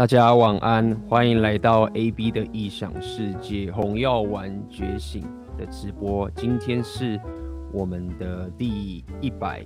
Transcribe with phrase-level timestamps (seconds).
[0.00, 5.22] 大家晚安，欢迎来到 AB 的异想世界红药丸觉醒
[5.58, 6.30] 的直播。
[6.30, 7.20] 今天是
[7.70, 9.62] 我们的第一百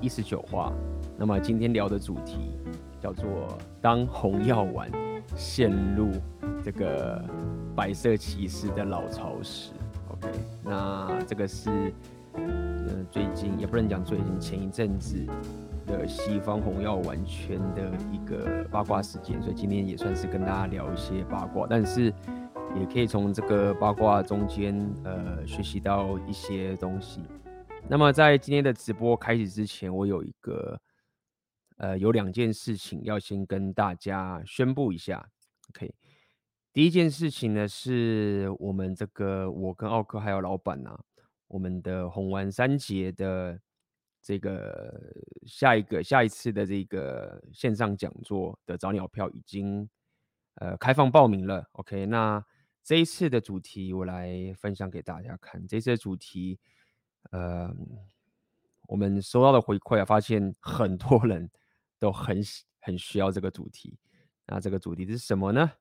[0.00, 0.72] 一十九话。
[1.18, 2.56] 那么今天聊的主题
[2.98, 3.26] 叫做
[3.82, 4.90] “当红药丸
[5.36, 6.12] 陷入
[6.64, 7.22] 这个
[7.76, 9.70] 白色骑士的老巢时”。
[10.08, 10.30] OK，
[10.62, 11.92] 那这个是
[12.32, 12.42] 呃
[13.10, 15.26] 最近也不能讲最近，前一阵子。
[15.86, 22.12] 的西方红药丸圈的一个八卦事件，所以今天也算是跟大家聊一些八卦，但是
[22.78, 27.22] 也可以从这个八卦中间呃学习到一些东西。
[27.88, 30.80] 那么在今天的直播开始之前，我有一个
[31.76, 35.28] 呃有两件事情要先跟大家宣布一下。
[35.70, 35.94] OK，
[36.72, 41.00] 第一件事情呢是我们这个我跟奥克还有老板呐、啊，
[41.48, 43.60] 我们的红丸三杰的。
[44.26, 45.12] 这个
[45.46, 49.86] 下一个下一次的这个线上讲座的早鸟票已经
[50.54, 52.42] 呃开放报名了，OK，那
[52.82, 55.66] 这一次的主题我来分享给大家看。
[55.66, 56.58] 这次的主题，
[57.32, 57.70] 呃，
[58.88, 61.50] 我们收到的回馈啊，发现很多人
[61.98, 62.40] 都很
[62.80, 63.98] 很需要这个主题。
[64.46, 65.72] 那这个主题是什么呢？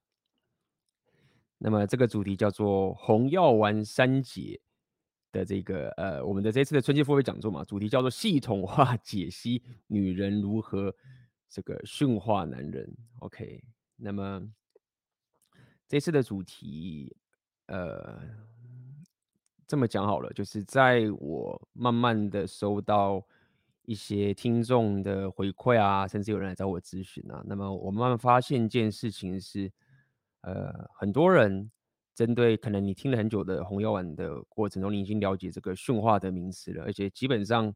[1.60, 4.60] 那么这个主题叫做红药丸三杰。
[5.34, 10.96] 的这个呃，我们的这次的春季付费讲座嘛，主题叫做系统化解析女人如何
[11.50, 12.96] 这个驯化男人。
[13.20, 13.62] OK，
[13.98, 14.42] 那么
[15.88, 17.14] 这次的主题
[17.66, 18.22] 呃，
[19.68, 23.26] 这么讲好了，就是在我慢慢的收到
[23.86, 29.72] 一些听众的回馈啊，甚至有人来找我咨询啊，那么我慢慢发现一件事情是，
[30.42, 31.72] 呃，很多人。
[32.16, 37.74] 针对可能你听了很久的红药丸的过程中，你已经了解这个驯化的名词了，而且基本上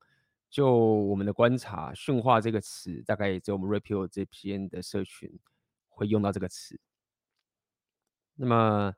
[0.50, 5.40] 就我们的观察，驯化这个词大概只有我们 Rapio 这边的社群
[5.90, 6.80] 会用到这个词。
[8.36, 8.94] 那么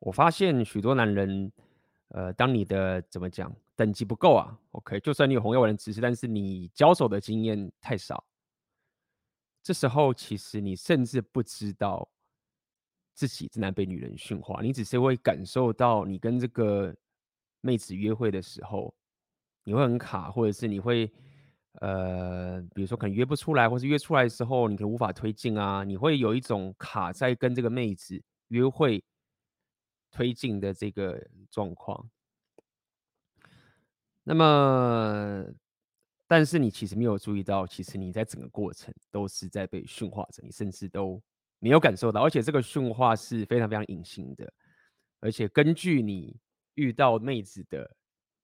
[0.00, 1.52] 我发现许多男人，
[2.08, 8.26] 呃，当你的怎么讲等级不够啊，OK，就算你有红药丸的知识，但是你交手的经验太少，
[9.62, 12.10] 这时候其实你甚至不知道。
[13.16, 16.94] 自己正在被女人驯化，你只是会感受到你跟这个
[17.62, 18.94] 妹子约会的时候，
[19.64, 21.10] 你会很卡，或者是你会
[21.80, 29.02] 呃，比如说可能约不出来，或是约出来的时候，你可能无法推进啊，你会有一种卡在跟这个妹子约会
[30.10, 32.10] 推进的这个状况。
[34.24, 35.42] 那么，
[36.26, 41.18] 但是你其实没有注意到，其实你在整个过程都是在被驯化着，你甚至都。
[41.58, 44.52] 没有感受到，而且这个驯化是非常非常隐形的，
[45.20, 46.38] 而且根据你
[46.74, 47.96] 遇到妹子的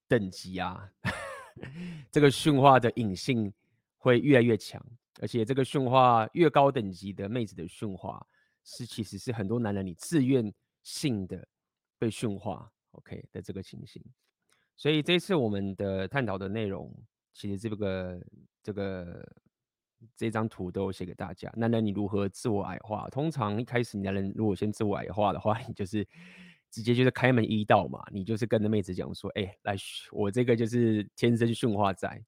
[0.07, 0.89] 等级啊，
[2.11, 3.53] 这个驯化的隐性
[3.97, 4.83] 会越来越强，
[5.21, 8.25] 而且这个驯化越高等级的妹子的驯化
[8.63, 10.51] 是其实是很多男人你自愿
[10.81, 11.47] 性的
[11.99, 14.03] 被驯化，OK 的这个情形。
[14.75, 16.91] 所以这次我们的探讨的内容，
[17.31, 18.21] 其实这个
[18.63, 19.23] 这个。
[20.15, 21.51] 这张图都写给大家。
[21.55, 23.09] 那那，你如何自我矮化？
[23.09, 26.07] 通常一开始，你的人如果先自我矮化的话，你就是
[26.69, 29.75] 直接就是开门一道嘛，你就是跟着妹子讲说：“哎、欸，来，
[30.11, 32.23] 我这个就是天生驯化仔，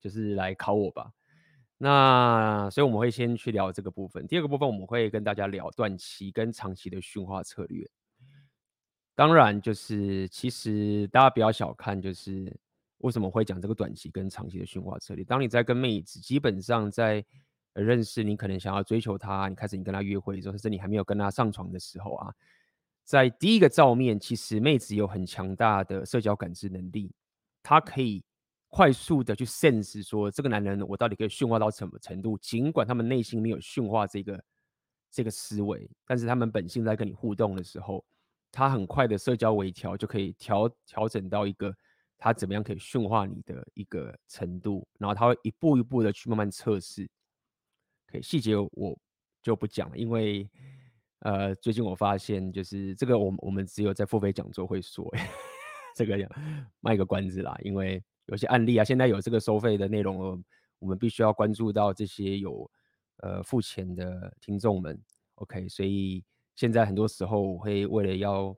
[0.00, 1.10] 就是来考我吧。”
[1.78, 4.26] 那所以我们会先去聊这个部分。
[4.26, 7.88] 第二个部分，我们会跟大家聊短期跟长期的驯化策略。
[9.14, 12.54] 当然，就是其实大家不要小看，就是。
[13.06, 15.24] 为什么会讲这个短期跟长期的驯化策略？
[15.24, 17.24] 当你在跟妹子，基本上在
[17.72, 22.34] 认识你，可能想要追求她，你开始你跟她约会的时候，甚至你还没有跟她上床的时候啊，
[23.04, 27.14] 在第一个照面，其实妹子有很强大的社交感知能力，
[27.62, 28.24] 她可以
[28.70, 34.44] 快速的去 sense 说这个男人我到底可以驯化到什么程度，尽管他们内心没有驯化这个
[35.12, 38.04] 这个思维，但是他们本性在跟你互动的时候，
[38.50, 41.72] 他很快的社交微调就可以调调整到一个。
[42.18, 47.08] 他怎么样可以驯化你的一个程度，然后他会一步一步的去慢慢测试。
[48.06, 48.98] 可以细节我
[49.42, 50.48] 就不讲了，因为
[51.20, 55.06] 呃，最近我发现就是这个我，我们只有在付费讲座会说，
[55.94, 56.16] 这个
[56.80, 57.56] 卖个关子啦。
[57.62, 60.42] 因为有些案例啊，现在有这个收费的内容，
[60.78, 62.70] 我们必须要关注到这些有
[63.18, 64.98] 呃付钱的听众们。
[65.34, 66.24] OK，所以
[66.54, 68.56] 现在很多时候我会为了要。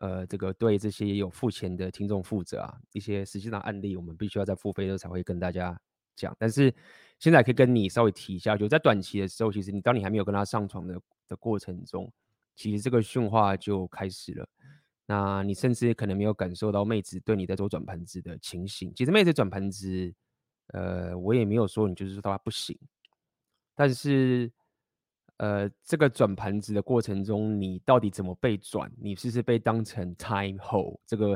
[0.00, 5.78] 呃，这个对这些有付钱的听众负责啊，一些实际上案例，我们必须要在付费的时候才会跟大家
[6.16, 6.34] 讲。
[6.38, 6.74] 但是
[7.18, 10.98] 现在可以跟你稍微提一下，就在短期的时候，其实你当你还没有跟他上床的
[11.28, 12.10] 的过程中，
[12.56, 14.48] 其实这个驯化就开始了。
[15.04, 18.90] 那你甚至可能没有感受到妹子对你在做转盘子的情形。
[18.94, 20.14] 其实妹子转盘子，
[20.68, 22.78] 呃，我也没有说你就是说她不行，
[23.74, 24.50] 但是
[25.40, 28.92] 呃，这个转盘子的过程中，你到底怎么被转？
[29.00, 31.00] 你是不是被当成 time hole？
[31.06, 31.34] 这个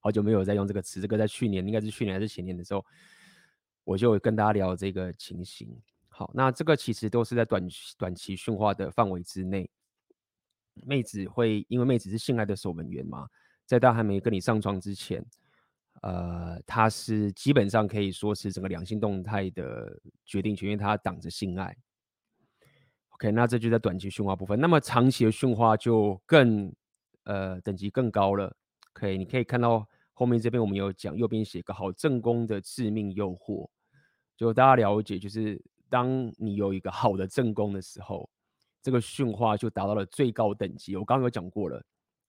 [0.00, 2.82] 好久没有在用这个词，这个在去年应该是去年还是前年的时候，
[3.84, 5.68] 我就跟大家聊这个情形。
[6.08, 7.68] 好，那这个其实都是在短
[7.98, 9.70] 短期驯化的范围之内。
[10.86, 13.28] 妹子会因为妹子是性爱的守门员嘛，
[13.66, 15.22] 在她还没跟你上床之前，
[16.00, 19.94] 呃，她是基本上可以说是整个两性动态的
[20.24, 21.76] 决定权，因为她挡着性爱。
[23.16, 24.58] OK，那这就在短期驯化部分。
[24.60, 26.72] 那么长期的驯化就更
[27.24, 28.56] 呃等级更高了。
[28.94, 33.68] OK，你可以看到后面这边我们有讲，右边写个好正宫的致命诱惑，
[34.36, 35.62] 就大家了解就是。
[35.88, 38.28] 当你有一个好的正宫的时候，
[38.82, 40.96] 这个驯化就达到了最高等级。
[40.96, 41.80] 我刚刚有讲过了，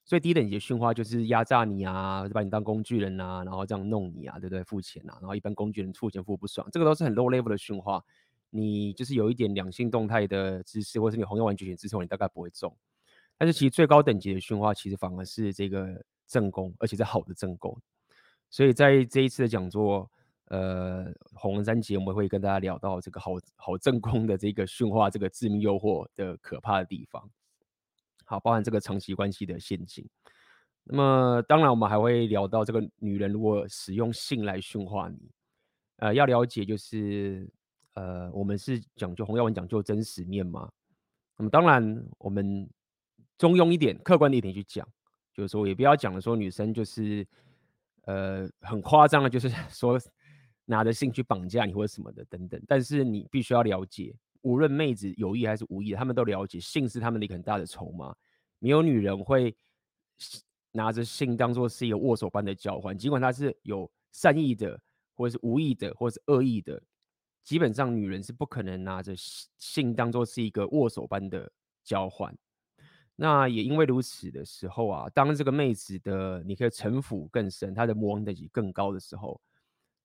[0.05, 4.63] 最低等级的驯化就是压榨你啊，把你当工具人啊，然后这样弄你啊，对不对？
[4.63, 7.99] 付钱啊，然后一般工具人付钱付不爽，这个都是很 low level 的驯化。
[8.49, 12.75] 你就是有一点两性动态的知识，或是你红药丸觉醒之后，你大概不会中。
[13.37, 17.77] 但是其实最高等级的驯化，其实反而是这个正宫，而且是好的正宫。
[18.49, 20.09] 所以在这一次的讲座。
[20.49, 27.29] 呃，洪文三节我们会跟大家聊到这个好好正宫的这个驯化，这个致命诱惑的可怕的地方。
[28.23, 30.07] 好，包含这个长期关系的陷阱。
[30.85, 35.29] 那么，当然我们还会聊到这个女人如果使用性来驯化你，
[35.97, 37.45] 呃，要了解就是，
[37.97, 40.69] 呃，我们是讲究洪耀文讲究真实面嘛。
[41.35, 42.69] 那么，当然我们
[43.37, 44.87] 中庸一点、客观的一点去讲，
[45.33, 47.27] 就是说也不要讲了，说女生就是
[48.03, 49.99] 呃很夸张的，就是 说。
[50.69, 58.13] 拿着性去绑架你或者什么的等等，但是你必须要了解，无论妹子有意还是无意，他们都了解性是他们的一个很大的筹码。
[58.59, 59.55] 没有女人会
[60.73, 64.77] 拿着性当做是一个握手般的交换，尽管她是有善意的，
[65.15, 66.83] 或者是无意的，或者是恶意的，
[67.47, 71.49] 基本上女人是不可能拿着性当做是一个握手般的
[71.81, 72.37] 交换。
[73.15, 79.39] 那也因为如此的时候啊，当这个妹子的你可以城府更深，她的魔王等级更高的时候。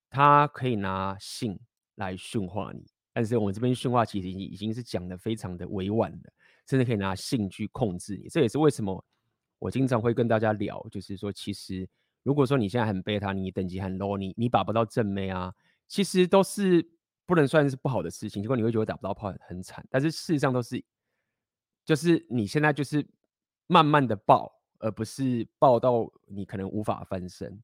[0.08, 1.58] 她可以拿性
[1.96, 6.32] 来驯化你，但是我们这边驯化其实已已经是讲的非常的委婉了，
[6.68, 8.28] 甚至可以拿性去控制你。
[8.28, 9.04] 这也是为什么
[9.58, 11.88] 我经常会跟大家聊，就是说，其实
[12.22, 15.52] 如果说你现在很贝塔，你等级很 low，你你把不到正妹啊，
[15.88, 16.86] 其实都是
[17.26, 18.42] 不能算是不好的事情。
[18.42, 20.82] 结果你会觉得打不到炮很惨，但是事实上都是，
[21.84, 23.06] 就是你现在就是
[23.66, 27.62] 慢慢的爆，而不是爆到你可能无法翻身。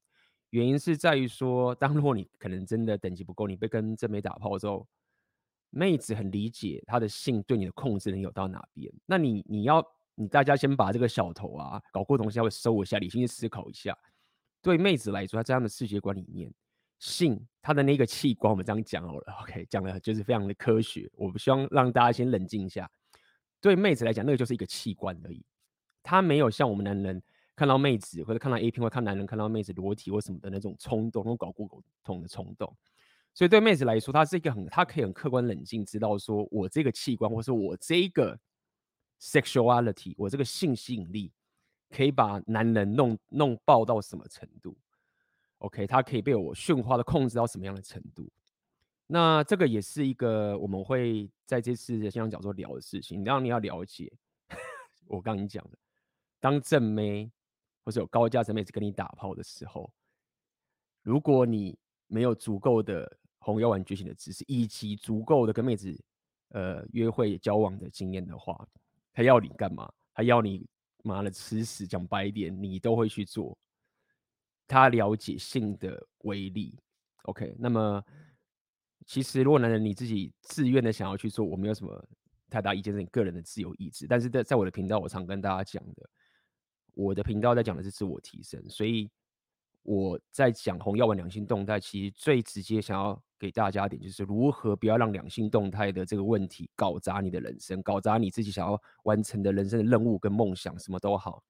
[0.51, 4.87] 原因是在于说，当如果你可能真的等级不够，你被跟正妹打炮之后，
[5.69, 8.91] 妹子很理解她的性对你的控制能有到哪边。
[9.05, 9.85] 那你你要
[10.15, 13.95] 你大家先把这个小头啊搞过东西，要会收一下，理性去思考一下。
[14.61, 16.51] 对妹子来说，她这样的世界观里面，
[16.99, 21.09] 性他的那个器官，我们这样讲好了，OK， 讲的就是非常的科学。
[21.15, 22.89] 我不希望让大家先冷静一下。
[23.59, 25.43] 对妹子来讲，那个就是一个器官而已，
[26.03, 27.21] 她没有像我们男人。
[27.55, 32.73] 看到妹子或者看到 A 片，或看男人看到妹子裸体或什么的那种冲动，那种搞过狗痛的冲动。
[33.33, 38.39] 所以对妹子来说，她是一个很，她可以很客观冷静，知道说我这个器官，或是我这个
[39.21, 41.33] sexuality，我这个性吸引力，
[41.89, 44.77] 可以把男人弄弄爆到什么程度
[45.59, 48.29] ？OK，他可以被我驯化的控制到什么样的程度？
[49.07, 53.23] 那这个也是一个我们会在这次的现场讲座聊的事情。
[53.23, 54.11] 当然你要了解，
[55.07, 55.77] 我刚刚讲的，
[56.39, 57.31] 当正妹。
[57.85, 59.91] 或是有高价值妹子跟你打炮的时候，
[61.01, 61.75] 如果你
[62.05, 65.99] 没有足够的红药丸觉醒的知识，以及足够的跟妹子
[66.49, 68.67] 呃约会交往的经验的话，
[69.11, 69.91] 他要你干嘛？
[70.13, 70.67] 他要你
[71.03, 71.87] 妈的吃屎！
[71.87, 73.57] 讲白一点，你都会去做。
[74.69, 76.79] 他了解性的威力。
[77.23, 78.01] OK，那么
[79.05, 82.07] 其实如果男人你自己自愿的想要去做，我没有什么
[82.49, 84.07] 太大意见，是你个人的自由意志。
[84.07, 86.09] 但是在在我的频道，我常跟大家讲的。
[86.95, 89.09] 我的频道在讲的是自我提升，所以
[89.83, 101.41] 我在讲红药丸两性动态，其实最直接想要给大家一点，就是如何不要让两性动态的这个问题搞砸你的人生，搞砸你自己想要完成的人生的任务跟梦想，什么都好，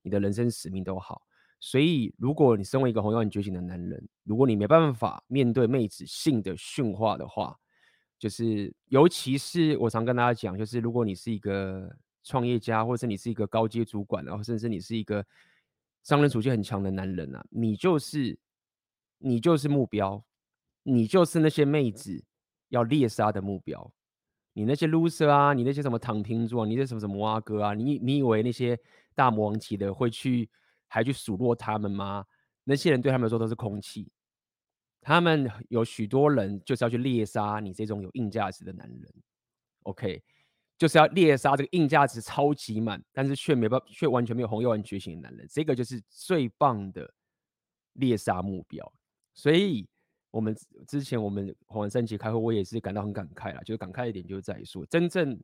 [0.00, 1.20] 你的人生使命都好。
[1.60, 7.56] 所以，如果你身为一个红药丸觉醒的男人，如果你没办法面对妹子性的驯化的话，
[8.18, 11.94] 就是尤其是我常跟大家讲，就是如果你是一个。
[12.24, 15.24] 创业家，或者是你是一个高阶主管，然后甚至你是一个
[16.02, 18.38] 商人属性很强的男人啊，你就是
[19.16, 20.22] 你就是目标，
[20.82, 22.22] 你就是那些妹子
[22.68, 23.90] 要猎杀的目标。
[24.52, 28.78] 你那些 loser 啊，你那些什么躺平族啊，你那什么什么摩阿哥啊，你你以为那些
[29.14, 30.50] 大魔王级的会去
[30.88, 32.24] 还去数落他们吗？
[32.64, 34.10] 那些人对他们说都是空气。
[35.00, 39.14] 他们有许多人就是要去猎杀你这种有硬价值的男人。
[39.84, 40.22] OK。
[40.76, 47.12] 就是要猎杀这个硬价值超级满，但是却没办，却完全没有红药丸觉醒的男人，这个就是最棒的
[47.94, 48.92] 猎杀目标。
[49.34, 49.88] 所以，
[50.30, 53.60] 我们之前我们红丸三期开会，我也是感到很感慨啦。
[53.62, 55.36] 就是感慨一点，就是在于说，真正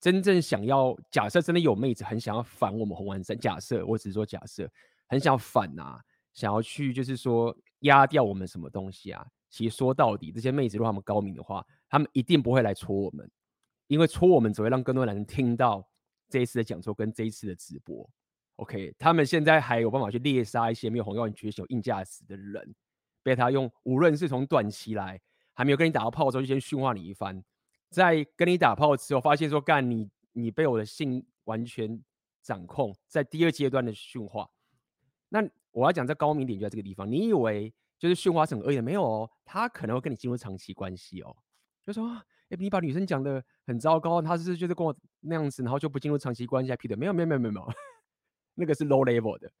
[0.00, 4.70] 真正想要，假设真的有妹子很想要反我们红丸三，假设我只是说假设，
[5.08, 6.00] 很想要反啊，
[6.34, 9.26] 想要去就是说压掉我们什么东西啊。
[9.50, 13.28] 其实说到底，这些妹子如果他们高明的话，他们一定不会来戳我们。
[13.86, 15.82] 因为戳我们只会让更多男人听到
[16.28, 18.06] 这一次的讲座跟这一次的直播
[18.56, 18.94] ，OK？
[18.98, 22.74] 他们现在还有办法去猎杀一些没有红药丸觉醒、有硬价值的人，
[23.22, 25.18] 被他用无论是从短期来
[25.54, 27.42] 还没有跟你打过炮的时候就先驯化你一番，
[27.90, 32.02] 在跟你打炮之后发现说干你你被我的性完全
[32.42, 34.48] 掌控，在第二阶段的驯化。
[35.28, 38.82] 那我要讲这高明点就在这个地方，你以为就是驯化是很恶意的？
[38.82, 41.36] 没有哦，他可能会跟你进入长期关系哦，
[41.84, 42.20] 就说。
[42.50, 46.96] 哎，你把女生讲的很糟糕，她是就是跟我那样子，然后就不进入长期关系，还劈腿？
[46.96, 47.68] 没有没有没有没有没有，
[48.54, 49.52] 那个是 low level 的，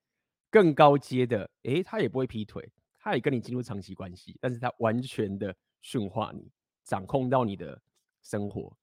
[0.48, 2.66] 更高阶的，哎，他也不会劈腿，
[2.98, 6.50] 他也跟你进入长期关系，但是他完全的驯化你，
[6.82, 7.78] 掌控到你的
[8.22, 8.76] 生活，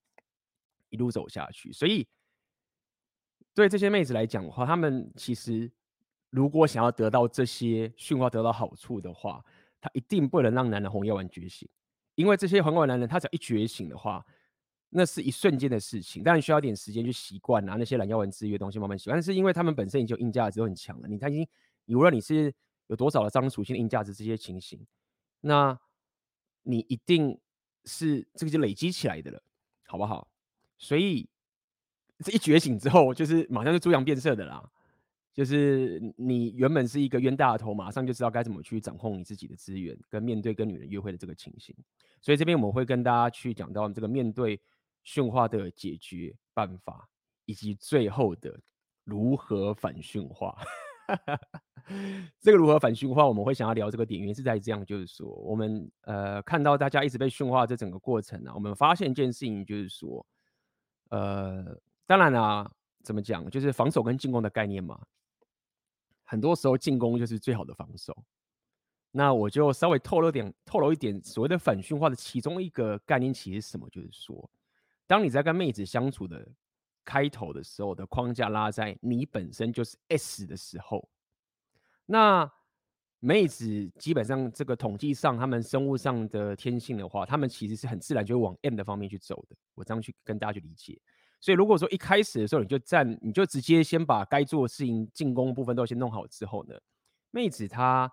[0.89, 1.71] 一路走下去。
[1.71, 2.07] 所以
[3.53, 5.71] 对这些妹子来讲的话，她们其实
[6.29, 9.43] 如果想要得到这些驯化，得到好处的话，
[9.79, 11.67] 她一定不能让男人红药丸觉醒。
[12.15, 14.25] 因为这些红药丸男人，他只要一觉醒的话，
[14.89, 19.17] 那是一瞬间的事情，当然需要点时间去习惯啊，那些蓝药丸治愈的东西慢慢习惯。
[19.17, 21.47] 但是因为他们本身已经硬价值很强了，你他已经，
[21.87, 22.53] 无论你是
[22.87, 24.87] 有多少的脏属性硬价值这些情形，
[25.41, 25.77] 那
[26.61, 27.37] 你一定
[27.85, 29.41] 是这个就累积起来的了，
[29.85, 30.27] 好不好？
[30.77, 31.27] 所以
[32.19, 34.69] 这一觉醒之后，就是马上就猪羊变色的啦。
[35.33, 41.75] 就是你原本是一个冤大头，马上就知道该怎么去掌控你自己的资源，跟面对跟女人约会的这个情形。
[42.21, 44.57] 所以这边我们会跟大家去讲到这个面对
[45.03, 47.09] 驯化的解决办法，
[47.43, 48.57] 以及最后的
[49.03, 50.57] 如何反驯化。
[52.41, 60.25] 这个如何反驯化，我们会想要聊这个点，原因是在这样，就是说我们呃看到大家一直被驯化这整个过程啊，我们发现一件事情，就是说
[61.09, 62.71] 呃，当然啦，
[63.03, 64.99] 怎么讲，就是防守跟进攻的概念嘛。
[66.23, 68.15] 很多时候进攻就是最好的防守。
[69.11, 73.87] 那我就稍微透露点，透露一点所谓的反驯化的其中一个概念，其实是什么？
[73.89, 74.49] 就是说，
[75.07, 76.45] 当你在跟妹子相处的
[77.05, 81.07] 开头的时候的框架拉在你本身就是 S 的时候，
[82.05, 82.51] 那
[83.19, 89.55] 妹子基本上这个统计上，他们生物上的天性的话，他们其实是很自然就会往 M 的方面去走的。
[89.73, 90.99] 我这样去跟大家去理解。
[91.39, 96.75] 所以如果说一开始的时候你就站，你就直接先把该做的事情进攻部分都先弄好之后呢，
[97.31, 98.11] 妹子她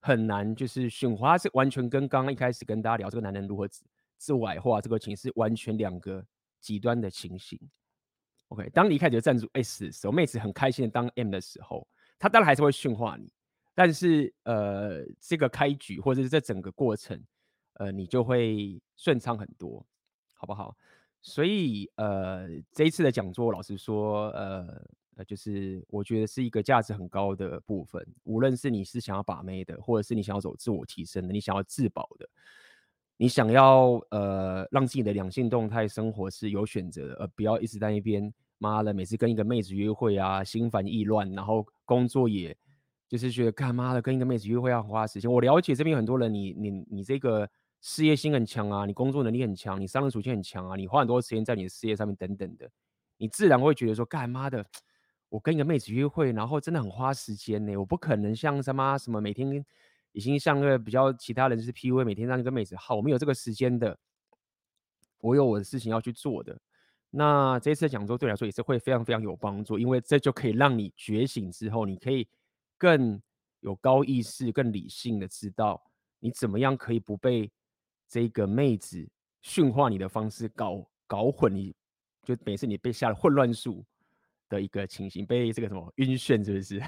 [0.00, 3.84] 很难就是驯化，是完全跟刚刚一开始跟大家聊这个男人如何自
[4.18, 6.24] 自我矮化这个情是完全两个
[6.60, 7.58] 极端的情形。
[8.52, 11.86] OK，当你一开始就站住 S 的时候，妹子很开心的当 M 的时候，
[12.18, 13.32] 她当然还是会驯化你，
[13.74, 17.18] 但是呃这个开局或者是这整个过程，
[17.74, 19.84] 呃你就会顺畅很多，
[20.34, 20.76] 好不好？
[21.24, 28.04] 所以，呃，这一次的讲座，老实说，呃，呃，就是我觉得是一个价值很高的部分。
[28.24, 32.28] 无论是你是想要把妹的，或者是你想要走自我提升的，你想要自保的，
[33.16, 42.56] 你想要呃让自己的两性动态生活是有选择的，而不要一直在那边妈的，每次跟一个妹子约会啊，心烦意乱，然后工作也
[43.08, 45.30] 就是觉得干妈的跟一个妹子约会要花时间。
[45.30, 47.50] 我了解这边有很多人，你你你这个。
[47.84, 52.70] 事业心很强啊，你工作能力很强，你商人属性很强啊，你花很多时间在你的事业上面等等的，
[53.16, 54.64] 你自然会觉得说，干妈的，
[55.28, 59.64] 我跟一个妹子约会，然后真的很花时间呢，我不可能像什么什么每天
[60.12, 63.98] 已经像个比较其他人是 PUA，每天让一个妹子好，我们有这个时间的，
[65.18, 66.56] 我有我的事情要去做的。
[67.12, 72.26] 那这次讲座对来说也是会非常非常有帮助，因为这就可以让你觉醒之后，你可以
[72.76, 73.22] 更
[73.60, 75.80] 有高意识、更理性的知道
[76.18, 77.48] 你怎么样可以不被。
[78.08, 79.08] 这个妹子
[79.40, 81.74] 驯化你的方式搞搞混你，
[82.22, 83.82] 就每次你被下了混乱术
[84.50, 86.82] 的一个情形，被这个什么晕眩，是不是？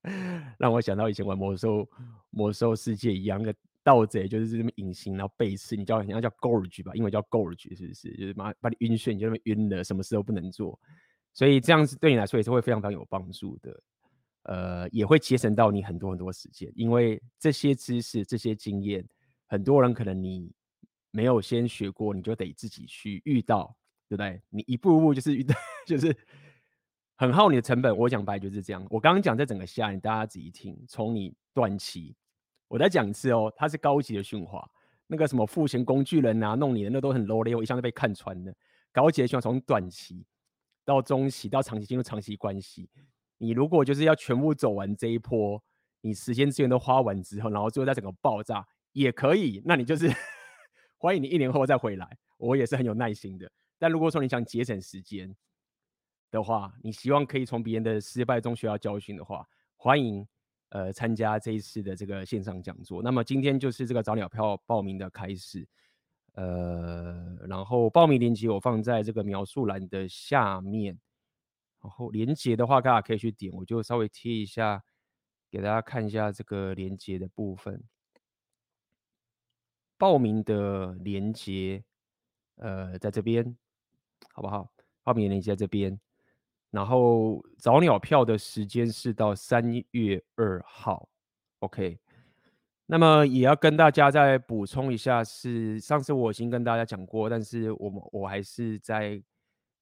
[0.56, 1.86] 让我想到以前玩魔兽
[2.30, 8.16] 魔兽世界一样，的盗贼就是这么隐形，然后背刺，你叫人家叫 Gorge 吧，英文叫 Gorge，是不是？
[8.16, 10.78] 就是把把你晕眩，你就那么晕了，什么事都不能做。
[11.32, 13.82] 所以这样子对你来说也是会非常非常有帮助的，
[14.44, 19.06] 呃，也会节省到你很多很多时间，因为这些知识、这些经验，
[19.46, 20.52] 很多人可能你。
[21.14, 23.76] 没有先学过，你就得自己去遇到，
[24.08, 24.40] 对不对？
[24.48, 25.54] 你一步一步就是遇到，
[25.86, 26.16] 就是
[27.16, 27.94] 很耗你的成本。
[27.94, 28.82] 我讲白就是这样。
[28.88, 32.16] 我刚刚讲这整个下你，大家仔细听，从你短期，
[32.72, 34.66] 我再讲一次哦，它是高级的驯化，
[35.06, 38.56] 那个什么付钱工具人啊，弄你的那都很 low level，一向都被看穿的。
[38.90, 40.24] 高阶希望从短期
[40.82, 42.88] 到中期到长期进入长期关系。
[43.36, 45.62] 你如果就是要全部走完这一波，
[46.00, 50.10] 你时间资源都花完之后，然后最后再整个爆炸也可以，那你就是
[50.96, 53.52] 欢迎你一年后再回来，我也是很有耐心的。
[53.78, 55.36] 但如果说你想节省时间
[56.30, 60.26] 的话，你希望可以从别人的失败中学到教训的话，欢迎
[60.72, 63.02] 呃参加这一次的这个线上讲座。
[63.02, 65.66] 那么今天就是这个早鸟票报名的开始，
[66.32, 70.98] 呃，然后报名链接我放在这个描述栏的下面，
[71.80, 74.82] 然后链接的话大家可以去点，我就稍微贴一下。
[75.52, 77.84] 给大家看一下这个连接的部分，
[79.98, 81.84] 报名的连接，
[82.54, 83.54] 呃，在这边，
[84.32, 84.72] 好不好？
[85.02, 86.00] 报名的连接在这边，
[86.72, 89.62] 然后早鸟票的时间是到三
[89.92, 91.08] 月二号
[91.60, 92.00] ，OK。
[92.86, 99.22] 那么也要跟大家再补充一下是，上次我已经跟大家讲过，但是我们我还是再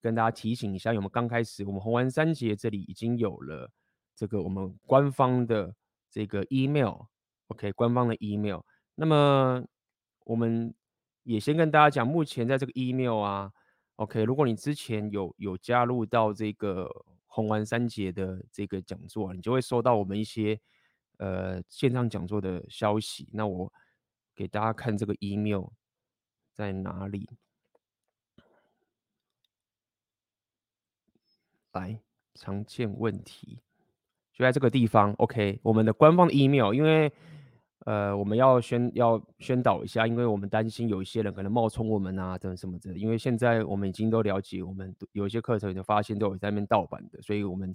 [0.02, 3.70] 跟大家提醒一下，因为我们刚开始，我们红丸三节这里已经有了。
[4.14, 5.74] 这个我们官方的
[6.10, 8.60] 这个 email，OK，官方的 email。
[8.94, 9.64] 那么
[10.24, 10.74] 我们
[11.22, 13.50] 也先跟大家讲，目前在这个 email 啊
[14.00, 16.90] ，OK，如果你之前有有加入到这个
[17.26, 20.58] 红丸三杰的这个讲座，你就会收到我们一些
[21.18, 23.28] 呃线上讲座的消息。
[23.30, 23.70] 那我
[24.34, 25.66] 给大家看这个 email
[26.54, 27.28] 在哪里，
[31.72, 32.00] 来，
[32.34, 33.60] 常见问题。
[34.32, 37.12] 就在这个地方，OK，我们的官方 email，因为
[37.86, 47.74] 呃我们要宣要宣导一下，因为我们担心有一些人可能冒充我们啊等什么的，因为现在我们已经都了解，我们有一些课程已经发现都有在那边盗版的，所以我们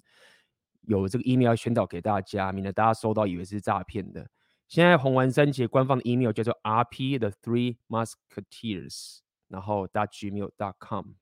[0.82, 4.28] 有这个 email 要宣导给大家，免得大家收到以为是诈骗的。
[4.68, 11.14] 现在红丸三杰官方的 email 叫做 RP The Three Musketeers，然后 gmail dot com。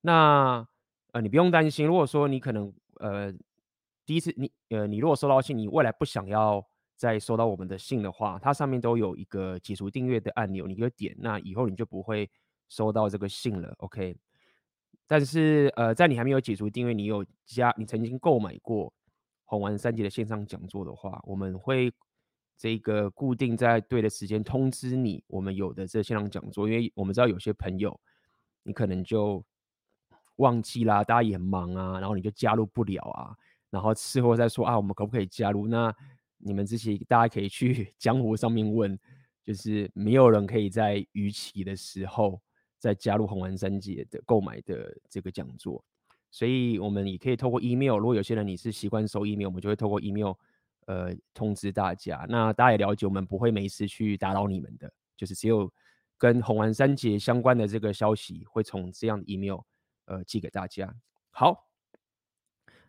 [0.00, 0.66] 那
[1.12, 3.34] 呃你不用担心，如果说你可能呃。
[4.04, 6.66] 第一次你呃，你如果收到信，你未来不想要
[7.02, 12.30] 再收到我们的信的话，它上面都有一个解除订阅的按钮，你可以点，那以后你就不会
[12.68, 14.16] 收到这个信了，OK？
[15.08, 18.94] 但是呃，在你还没有解除订阅，你有加，你曾经购买过
[19.44, 21.92] 红丸三节的线上讲座的话，我们会
[22.56, 28.00] 这个固定在对的时间通知你，我们有的这线上讲座，因为我们知道有些朋友
[28.62, 29.44] 你可能就
[30.36, 33.36] 忘记啦，大家也很忙啊，然后你就加入不了啊。
[33.70, 35.66] 然后事后再说啊，我们可不可以加入？
[35.66, 35.92] 那
[36.44, 38.98] 你们这些大家可以去 江湖上面问，
[39.44, 42.40] 就是没有人可以在逾期的时候
[42.78, 45.84] 再加入红丸三节的购买的这个讲座，
[46.30, 47.96] 所以我们也可以透过 email。
[47.96, 50.32] 如果有些人你是习惯收 email，我们就会透过 email
[50.86, 52.26] 呃通知大家。
[52.28, 55.72] 那大家也了解，我们不会没事去打扰你们的，就是只有
[56.18, 59.60] 跟红丸三节相关的这个消息会从这样的 email
[60.06, 60.92] 呃寄给大家。
[61.30, 61.71] 好。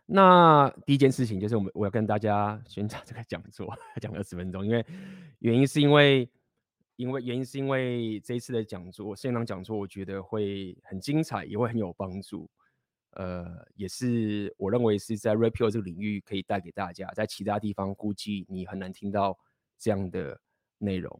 [0.06, 4.84] 那第一件事情就是，我们我要跟大家宣传这个讲座，讲二十分钟，因为
[5.38, 6.28] 原因是因为，
[6.96, 12.50] 因为原因是因为这一次的讲座，线上讲座，我觉得会很精彩，也会很有帮助。
[13.12, 19.38] 呃，也是我认为是在 Rapio 这个领域可以带给大家，在其他地方估计你很难听到
[19.78, 20.38] 这样的
[20.76, 21.18] 内容。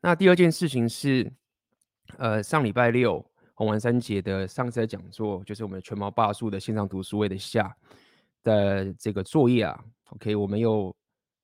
[0.00, 1.32] 那第二件事情是，
[2.18, 3.24] 呃，上礼拜六。
[3.56, 7.74] 红丸三节的上次的讲座，就是我们全毛霸树的线上读书会的下
[8.42, 9.84] 的这个作业啊。
[10.10, 10.94] OK，我们又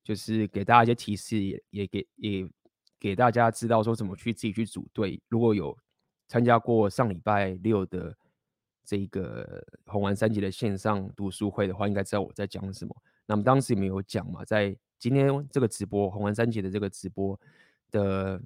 [0.04, 2.48] 就是给大家一些提示，也也给也
[3.00, 5.18] 给大家知道说怎么去自己去组队。
[5.28, 5.74] 如果有
[6.28, 8.14] 参加过上礼拜六的
[8.84, 12.94] 这个红丸三节的线上读书会的话，应该知道我在讲什么。
[13.24, 17.40] 那么当时没有讲嘛，在今天这个直播红丸三节的这个直播
[17.90, 18.38] 的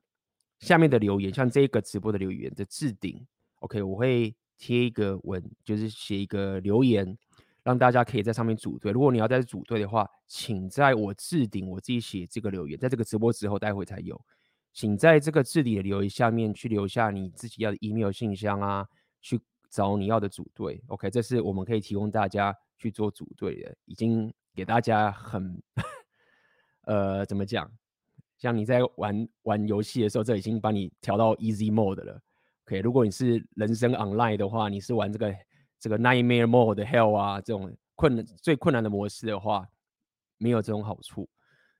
[0.60, 3.26] 下面的留言，像这个直播的留言的置顶。
[3.60, 7.16] OK，我会贴一个文，就是写一个留言，
[7.62, 8.92] 让大家可以在上面组队。
[8.92, 14.20] 如果你要在这组队的话，请在我置顶我自己写这个留言，在这个直播之后待会才有，
[14.72, 18.86] 请在这个置顶的留言下面去留下你自己要的 email 信箱啊，
[19.20, 19.40] 去
[19.70, 20.82] 找你要的组队。
[20.88, 25.62] OK，这是我们可以提供大家去做组队的，已经给大家很，
[26.82, 27.70] 呃，怎么讲？
[28.38, 32.20] 像你在玩玩游戏的时候，这已经帮你调到 easy mode 了。
[32.66, 35.32] OK，如果你是人生 online 的话，你是玩这个
[35.78, 39.64] 这个 nightmare mode 的 hell 啊，这种困难最困难的模式的话，
[40.36, 41.28] 没有这种好处。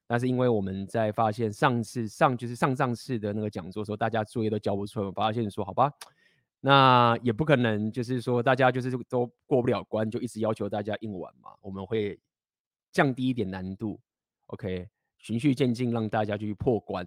[0.07, 5.92] 但是因为我们在发现上次上就是上上次的那个讲座的时候，大家作业都交不出来，我发现说好吧，
[6.61, 11.51] 那也不可能就是说大家就是都过不了关，就一直要求大家硬玩嘛。
[11.62, 12.16] 我们会
[12.92, 13.99] 降低一点难度
[14.46, 17.05] ，OK，循序渐进让大家去破关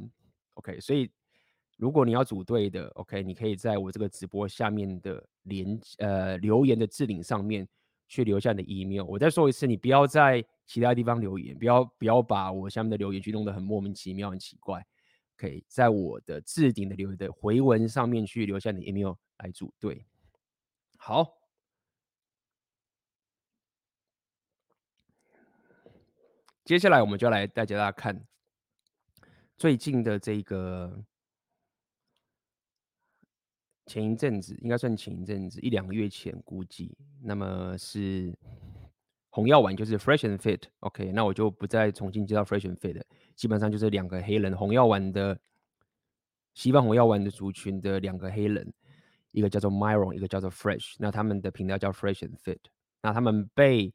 [0.55, 1.09] ，OK，所以。
[1.79, 7.65] 如果你要组队的，OK，你可以在我这个直播下面的连呃留言的置顶上面
[8.05, 9.05] 去留下你的 email。
[9.05, 14.85] 我再说一次，你不要在其他地方留言，不要不要把我下面的留言去弄得很莫名其妙、很奇怪。
[15.37, 20.05] 可以在我的置顶的留言的回文上面去留下你的 email 来组队。
[20.97, 21.25] 好，
[26.65, 28.21] 接下来我们就来带大家看
[29.55, 31.05] 最近的这个。
[33.89, 38.31] 前一阵子应该算前一阵子，一两个月前估计，那么是
[39.31, 43.01] 红药丸就是 Fresh and Fit，OK，那我就不再重新介绍 Fresh and Fit，
[43.35, 45.39] 基本上就是两个黑人红药丸的
[46.53, 48.71] 西方红药丸的族群的两个黑人，
[49.31, 52.59] 一个叫做 Myron，一个叫做 Fresh，那他们的频道叫 Fresh and Fit，
[53.01, 53.91] 那他们被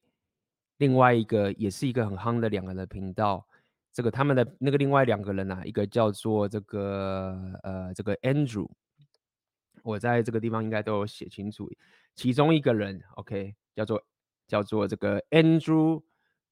[0.79, 3.47] 另外一个也是一个很夯的两个人的频道，
[3.93, 8.69] 这个他们的那个另外两个人啊，一个叫做这个呃这个 Andrew。
[9.85, 11.71] 我在这个地方应该都有写清楚，
[12.15, 14.03] 其中一个人，OK，叫做
[14.49, 16.03] 叫做这个 Andrew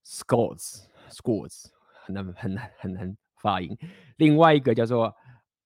[0.05, 1.64] Scores，Scores
[2.05, 3.75] 很难很难很难发音。
[4.18, 5.14] 另外一个叫做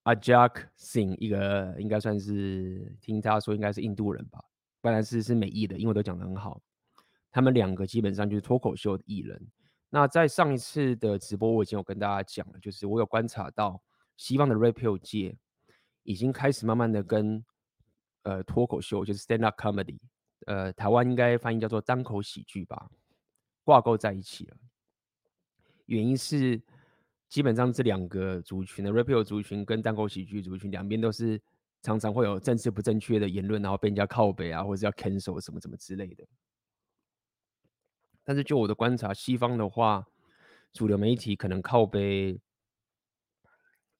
[0.05, 4.41] Ajak Singh，一个应该算是听他说应该是印度人吧，
[4.79, 6.61] 不然是是美裔的，英文都讲得很好。
[7.29, 9.45] 他们两个基本上就是脱口秀的艺人。
[9.89, 13.81] 那在上一次的直播我已经有跟大家讲了，就是我有观察到
[14.15, 15.37] 西方的 r a p e r 界
[16.03, 17.43] 已经开始慢慢的跟
[18.27, 19.97] 呃，脱口秀就是 stand up comedy，
[20.47, 22.91] 呃，台湾应该翻译叫做单口喜剧吧，
[23.63, 24.57] 挂钩在一起了。
[25.85, 26.61] 原因是
[27.29, 31.41] 基本上这两个族群的 r a p e r 族群跟单口喜剧族群两边都是
[31.81, 36.27] 常常会有政治不正确的言论，然后被人家靠北啊，或者要 cancel 什么什么之类的。
[38.25, 40.05] 但是就我的观察，西方的话，
[40.73, 42.37] 主流媒体可能靠背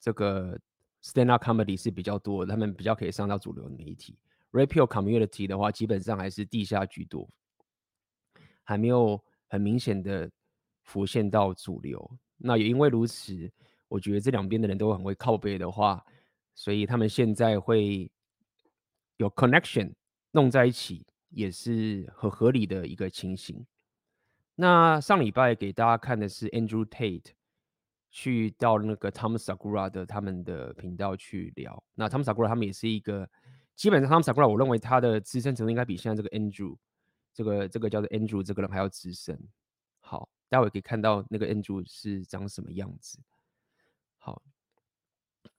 [0.01, 0.59] 这个。
[1.07, 4.17] Stand up comedy 是比较多，他们比较可以上到主流媒体。
[4.51, 7.29] Rapio community 的话，基本上还是地下居多，
[8.65, 10.29] 还没有很明显的
[10.83, 12.19] 浮现到主流。
[12.35, 13.49] 那也因为如此，
[13.87, 16.05] 我觉得这两边的人都很会靠背的话，
[16.53, 18.11] 所以他们现在会
[19.15, 19.93] 有 connection
[20.31, 23.65] 弄在一起，也是很合理的一个情形。
[24.55, 27.31] 那上礼拜给大家看的是 Andrew Tate。
[28.17, 31.83] 去到那个 Tom Sagura 的他们的频道去聊。
[31.93, 33.29] 那 Tom Sagura 他们也是一个，
[33.75, 36.75] 基本上 Tom Sagura 我认为他的资深程度应该比现在这个 Andrew，
[37.31, 39.39] 这个这个叫做 Andrew 这个人还要资深。
[39.99, 43.19] 好，待会可以看到那个 Andrew 是长什么样子。
[44.17, 44.41] 好，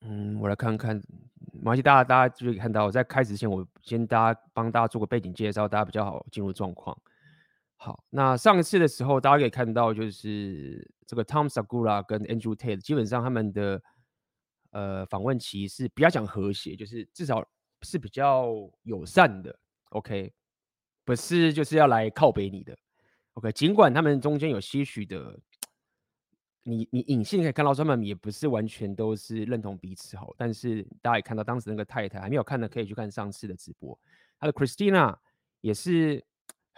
[0.00, 0.96] 嗯，我来看看，
[1.52, 7.00] 没关系，大家大家就可以看到，在开始之前，我先大家帮大家做个背景介绍，大家比较好进入状况。
[7.80, 13.80] 好，那上一次的时候，大家可以看到，就是这个 Tom Segura 跟 Andrew Tate，基本上他们的
[14.72, 17.48] 呃访问期是比较讲和谐，就是至少
[17.82, 19.56] 是比较友善的
[19.90, 20.34] ，OK，
[21.04, 22.76] 不是就是要来靠北你的
[23.34, 25.38] ，OK，尽管他们中间有些许的，
[26.64, 33.96] 你你隐性可以看到他们也不是完全都是认同彼此好，但是大家也看到当时那个太太还没有看的，可以去看上次的直播，
[34.40, 35.16] 他的 Christina
[35.60, 36.24] 也是。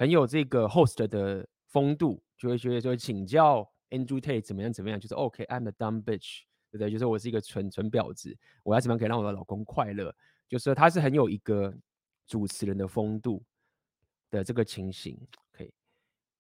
[0.00, 6.90] 很有这个 host 的风度，就会觉得说请教 Andrew Tate 怎么样怎么样，就是 OK，I'm、a dumb bitch，对不对？
[6.90, 10.10] 就是我是一个蠢蠢婊子，我要怎么样可以让我的老公快乐？
[10.48, 11.76] 就是他是很有一个
[12.26, 13.44] 主持人的风度
[14.30, 15.20] 的这个情形
[15.52, 15.70] ，OK。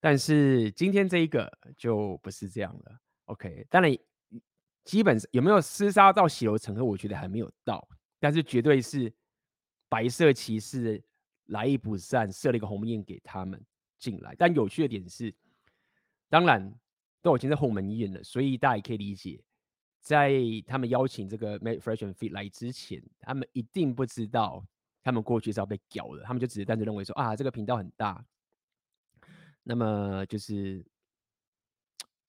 [0.00, 3.66] 但是今天这一个就不是这样了，OK。
[3.68, 3.94] 当然，
[4.84, 7.86] 基本上有没有厮杀到血流成河，我觉得还没有到，
[8.18, 9.12] 但是绝对是
[9.90, 11.04] 白色骑士。
[11.50, 13.62] 来意不善，设了一个鸿门宴给他们
[13.98, 14.34] 进来。
[14.36, 15.32] 但有趣的点是，
[16.28, 16.74] 当然
[17.22, 19.42] 都已经在鸿门宴了，所以大家也可以理解，
[20.00, 20.32] 在
[20.66, 24.64] 他们邀请这个 Make Fresh and Fit 来之前，他们一定不知道
[25.02, 28.24] 他们过去是要被屌的，他们就只是单纯认为说啊，这个频道很大，
[29.62, 30.84] 那么就是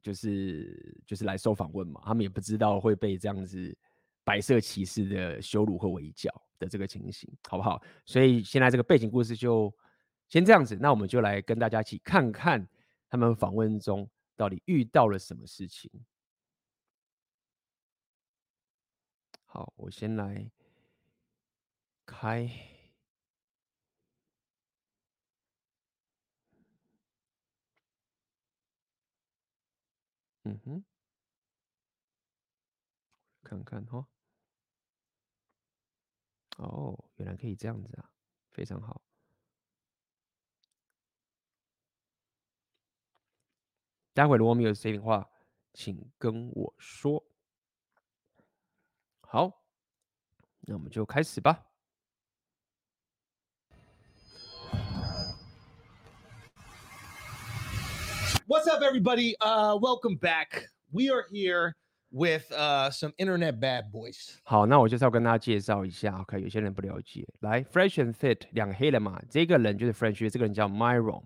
[0.02, 3.78] 就是就是来受访问嘛，他们也不知道会被这样子
[4.24, 6.32] 白色骑士的羞辱和围剿。
[6.62, 7.82] 的这个情形，好不好？
[8.06, 9.76] 所以现在这个背景故事就
[10.28, 12.70] 先这样子，那我们就来跟大家一起看看
[13.10, 15.90] 他们访问中到底遇到了什么事情。
[19.48, 20.52] 好，我先来
[22.06, 22.48] 开，
[30.44, 30.84] 嗯哼，
[33.42, 34.11] 看看哈。
[36.62, 38.08] 哦，原来可以这样子啊，
[38.52, 39.02] 非常好。
[44.14, 45.28] 待会如果我没有谁的话，
[45.74, 47.24] 请跟我说。
[49.22, 49.64] 好，
[50.60, 51.66] 那我们就开始吧。
[58.46, 59.36] What's up, everybody?
[59.40, 60.70] Uh, welcome back.
[60.92, 61.74] We are here
[62.12, 64.36] with uh some internet bad boys.
[64.44, 66.42] 好，那我就是要跟大家介绍一下，OK？
[66.42, 71.24] 有些人不了解，来，Fresh and Fit 两个黑人嘛，这个人就是 Fresh，这个人叫 Myron，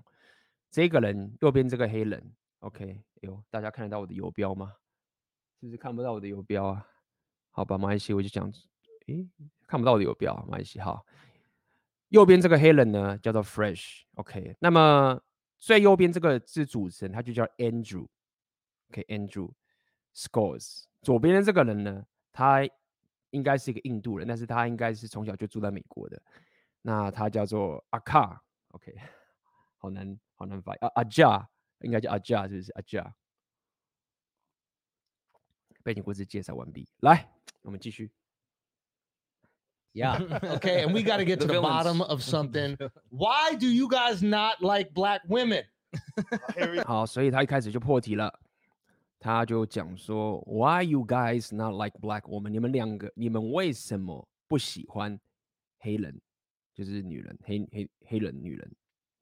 [0.69, 3.01] 这个人右边这个黑人，OK？
[3.21, 4.73] 哟，大家看得到我的游标吗？
[5.59, 6.87] 是不是看不到我的游标啊？
[7.51, 8.51] 好吧，马来西我就讲。
[9.07, 9.27] 诶，
[9.67, 10.79] 看不到我的游标，没关系。
[10.79, 11.05] 好，
[12.09, 14.55] 右边这个黑人呢，叫做 Fresh，OK。
[14.59, 15.21] 那么
[15.57, 19.51] 最右边这个是主持人，他就叫 Andrew，OK，Andrew
[20.15, 20.85] Scores。
[21.01, 22.67] 左边的这个人呢，他
[23.31, 26.21] 应该是一个印度人，但是他应该是从小就住在美国的。
[26.81, 28.95] 那他叫做阿卡，OK，
[29.77, 30.79] 好难，好难发音。
[30.81, 31.47] 啊，阿加，
[31.79, 32.71] 应该叫阿加，是不是？
[32.73, 33.15] 阿加。
[35.83, 37.29] 背景故事介绍完毕，来，
[37.61, 38.11] 我们继续。
[39.93, 40.19] Yeah.
[40.57, 40.83] Okay.
[40.83, 42.75] And we got to get to the, the bottom of something.
[43.09, 45.65] Why do you guys not like black women?
[46.85, 48.39] 好，所以他一开始就破题了，
[49.25, 52.49] 他就讲说，Why you guys not like black women？
[52.49, 55.19] 你们两个，你们为什么不喜欢
[55.79, 56.21] 黑人？
[56.75, 58.71] 就是女人，黑黑黑人女人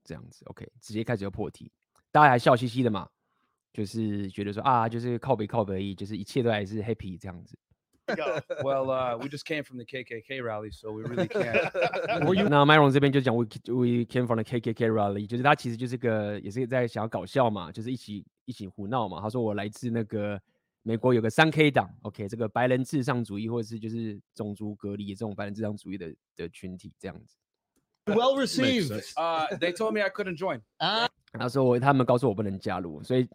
[0.03, 0.43] 这样子。
[0.47, 1.71] OK，直接开始就破题，
[2.11, 3.07] 大家还笑嘻嘻的嘛，
[3.71, 7.57] 就是觉得说啊，就是靠北靠北而已，就是一切都还是 happy 这样子。
[8.61, 12.49] Well, uh, we just came from the KKK rally, so we really can't.
[12.49, 19.21] 那 Myron 这边就讲 we we came from the KKK rally，就是他其实就是个也是在想要搞笑嘛，就是一起一起胡闹嘛。
[19.21, 20.39] 他说我来自那个
[20.81, 27.35] 美国有个三 K 党，OK，这个白人至上主义或者是就是种族隔离这种白人至上主义的的群体这样子。
[28.05, 28.91] Well received.
[29.15, 30.61] Uh, they told me I couldn't join.
[30.77, 33.27] 啊，他说我他们告诉我不能加入，所以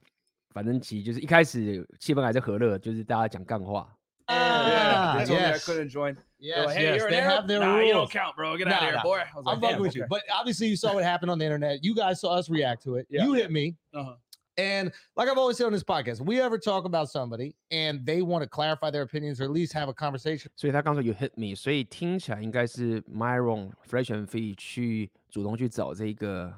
[0.51, 3.95] 反正其实就是一开始气氛还是和乐，就是大家讲干话。
[4.31, 6.17] Yeah, they told me I couldn't join.
[6.39, 7.89] Yes, like, hey, yes, you're an they have their nah, rules.
[7.89, 8.59] you don't count, bro.
[8.59, 9.03] Get Nah, out of here, nah.
[9.03, 9.19] boy.
[9.21, 11.47] I was like, I'm fucking with you, but obviously you saw what happened on the
[11.47, 11.83] internet.
[11.83, 13.07] You guys saw us react to it.
[13.09, 13.25] Yeah.
[13.25, 13.77] You hit me.
[13.95, 14.17] Uh-huh.
[14.58, 18.22] And like I've always said on this podcast, we ever talk about somebody and they
[18.22, 20.52] want to clarify their opinions or at least have a conversation.
[20.56, 26.54] 所以他刚说 you hit me，所以听起来应该是 Myron Fresh and Fit 去主动去找这个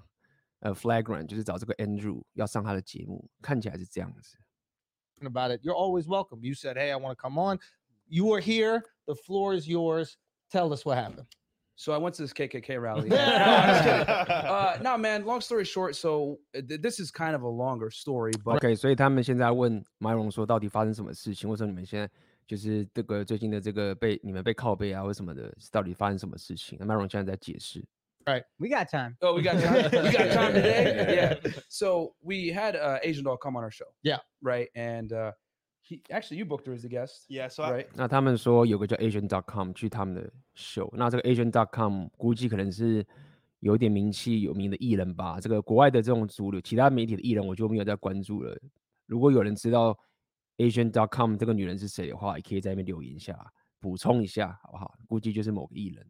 [0.59, 4.37] 呃 Flagrant，就是找这个 Andrew 要上他的节目，看起来是这样子。
[5.21, 6.41] About it, you're always welcome.
[6.41, 7.59] You said, "Hey, I want to come on."
[8.07, 8.83] You are here.
[9.05, 10.17] The floor is yours.
[10.51, 11.27] Tell us what happened.
[11.79, 13.09] So I went to this KKK rally.
[13.09, 14.07] no, I'm just kidding.
[14.07, 15.25] Uh, no, man.
[15.25, 19.83] Long story short, so uh, th- this is kind of a longer story, but OK，所以他们现在问
[19.99, 21.49] Myron 说，到底发生什么事情？
[21.49, 22.09] 为什么你们现在
[22.47, 26.77] 就是这个最近的这个被你们被靠背啊，或什么的，到底发生什么事情？
[26.79, 27.83] 那 Myron 现在在解释。
[28.57, 29.17] We got time.
[29.21, 29.83] oh, we got time.
[29.91, 31.15] we got time today.
[31.15, 31.51] Yeah.
[31.69, 33.93] So we had uh, Asian doll come on our show.
[34.01, 34.19] Yeah.
[34.41, 34.69] Right.
[34.73, 35.33] And uh,
[35.89, 37.25] he actually you booked her as a guest.
[37.27, 37.87] Yeah, so I, Right.
[37.93, 43.05] 那他们说有个叫 Asian.com 去他们的 show，那这个 Asian.com 估计可能是
[43.59, 45.39] 有点名气有名的艺人吧。
[45.39, 48.57] 这个国外的这种主流其他媒体的艺人，我就没有再关注了。
[49.05, 49.97] 如果有人知道
[50.57, 53.37] Asian.com 这个女人是谁的话，也可以在那边留言一下，
[53.79, 54.97] 补充一下，好不好？
[55.07, 56.05] 估计就是某个艺人。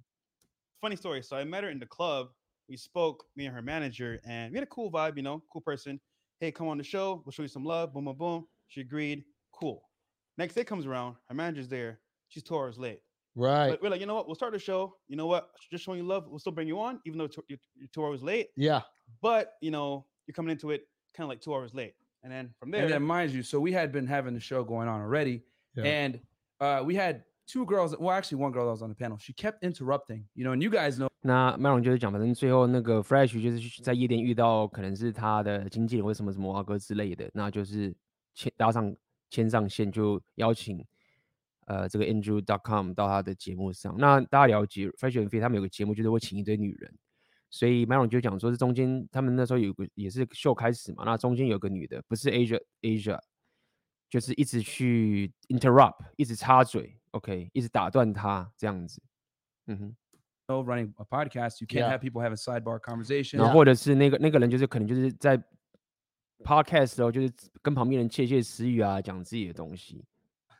[0.85, 1.21] funny story.
[1.21, 2.29] So I met her in the club.
[2.69, 5.61] We spoke, me and her manager, and we had a cool vibe, you know, cool
[5.61, 5.99] person.
[6.39, 7.21] Hey, come on the show.
[7.25, 7.93] We'll show you some love.
[7.93, 8.47] Boom, boom, boom.
[8.67, 9.23] She agreed.
[9.59, 9.81] Cool.
[10.37, 11.15] Next day comes around.
[11.27, 11.99] Her manager's there.
[12.29, 13.01] She's two hours late.
[13.35, 13.69] Right.
[13.69, 14.27] But we're like, you know what?
[14.27, 14.95] We'll start the show.
[15.07, 15.49] You know what?
[15.71, 16.25] Just showing you love.
[16.29, 18.49] We'll still bring you on, even though it's- you're you're two hours late.
[18.55, 18.81] Yeah.
[19.21, 21.93] But you know, you're coming into it kind of like two hours late.
[22.23, 24.63] And then from there, And then mind you, so we had been having the show
[24.63, 25.43] going on already,
[25.75, 25.83] Yeah.
[25.85, 26.19] and
[26.59, 27.95] uh, we had two girls.
[27.97, 29.17] Well, actually, one girl that was on the panel.
[29.19, 30.25] She kept interrupting.
[30.33, 37.93] You know, and you guys know 那 Myron 就是讲，反正最后那个 Fresh 就是去在夜店遇到可能是他的经纪人或什么什么啊哥之类的，那就是
[38.33, 38.95] 牵搭上
[39.30, 40.84] 牵上线，就邀请
[41.66, 43.94] 呃这个 Andrew.com 到他的节目上。
[43.96, 46.92] 那大家了解 Fresh and Fit 他们有个节目，就是会请一堆女人，
[47.48, 53.18] 所以 Myron 就讲说，是中间他们那时候有个也是秀开始嘛，那中间有个女的，不是 Asia Asia，
[54.10, 59.00] 就是一直去 interrupt，一直插嘴，OK，一直打断他这样子，
[59.66, 59.96] 嗯哼。
[60.50, 61.90] running a podcast, you can't Yeah.
[61.92, 63.38] have people having sidebar conversations.
[63.38, 65.40] 然后或者是那个那个人就是可能就是在
[66.43, 67.31] podcast 的时候，就是
[67.61, 70.03] 跟旁边人窃窃私语啊，讲自己的东西。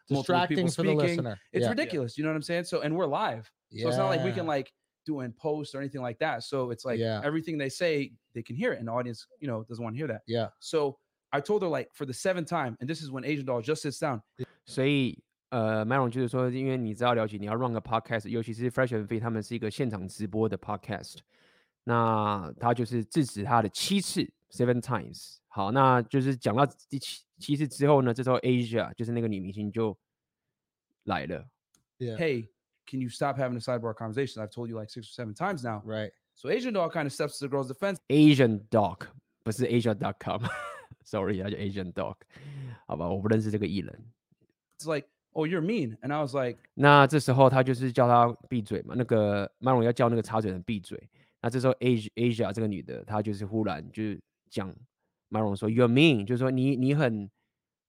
[0.08, 1.15] multiple people Distracting for the speaking.
[1.17, 1.38] listener.
[1.52, 1.69] It's yeah.
[1.69, 2.17] ridiculous.
[2.17, 2.65] You know what I'm saying?
[2.65, 3.50] So, and we're live.
[3.71, 4.56] So it's not like we can Yeah.
[4.56, 4.71] like
[5.06, 6.43] do in post or anything like that.
[6.43, 7.21] So it's like Yeah.
[7.24, 9.98] everything they say, they can hear it, and the audience, you know, doesn't want to
[9.98, 10.21] hear that.
[10.28, 10.50] Yeah.
[10.60, 11.00] So
[11.32, 13.82] I told her like for the seventh time, and this is when Asian Doll just
[13.82, 14.21] sits down.
[14.65, 21.17] 所以呃，Myron 就是说，因为你知道了解，你要 run 个 podcast，尤其是 Fresh and Fit 他们是一个现场直播的 podcast，
[21.84, 25.38] 那他就是制止他的七次 seven times。
[25.48, 29.98] 好，那就是讲到第七七次之后呢，这时候 Asia 就是那个女明星就
[31.04, 31.48] 来了。
[31.98, 32.17] Yeah.
[32.17, 32.50] Hey,
[32.86, 34.43] can you stop having a sidebar conversation?
[34.43, 35.82] I've told you like six or seven times now.
[35.86, 36.12] Right.
[36.36, 38.00] So Asian doll kind of steps to the girl's defense.
[38.10, 39.08] Asian dog
[39.43, 42.15] 不是 Asia.com，sorry，他叫 Asian dog，
[42.88, 44.12] 好吧，我不认识这个艺人。
[44.78, 45.98] It's like, oh, you're mean.
[46.02, 51.10] And I was like, 那这时候他就是叫他闭嘴嘛，那个麦龙要叫那个插嘴人闭嘴。
[51.41, 54.19] 那这时候 Asia Asia 这个女的，她就是忽然就是
[54.50, 54.76] 讲
[55.30, 57.30] 麦龙说 You're mean，就是说你你很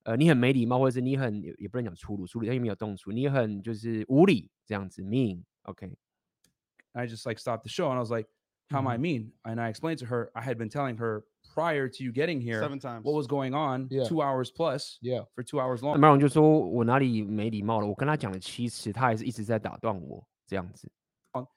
[0.04, 5.96] 呃你很没礼貌，或者是你很也也不能讲粗鲁，粗鲁他又没有动粗，你很就是无理这样子 mean，OK。
[6.92, 8.26] I just like stopped the show and I was like,
[8.70, 9.32] how am I mean?
[9.42, 12.60] And I explained to her, I had been telling her prior to you getting here
[12.60, 13.04] Seven times.
[13.04, 14.08] what was going on Yeah.
[14.08, 15.26] two hours plus Yeah.
[15.34, 15.98] for two hours 那 long.
[15.98, 17.86] 麦龙就说我哪里没礼貌了？
[17.86, 20.90] 我跟他讲了七次，他还是一直在打断我这样子。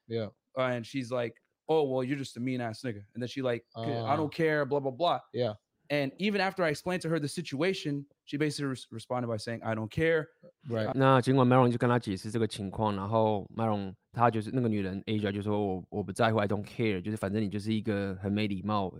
[0.07, 0.31] Yeah.
[0.55, 1.35] and she's like,
[1.67, 3.03] oh, well, you're just a mean ass nigga.
[3.13, 4.17] And then she like, "Okay, I Ah.
[4.17, 5.19] don't care, blah, blah, blah.
[5.33, 5.53] Yeah.
[5.91, 9.61] And even after I explained to her the situation, she basically res- responded by saying,
[9.63, 10.27] I don't care.
[10.67, 10.91] Right.
[10.93, 18.93] 那尽管 Maron 就跟他解释这个情况，然后 Maron 他就是那个女人 Asia 就说我我不在乎，I don't care，就是反正你就是一个很没礼貌，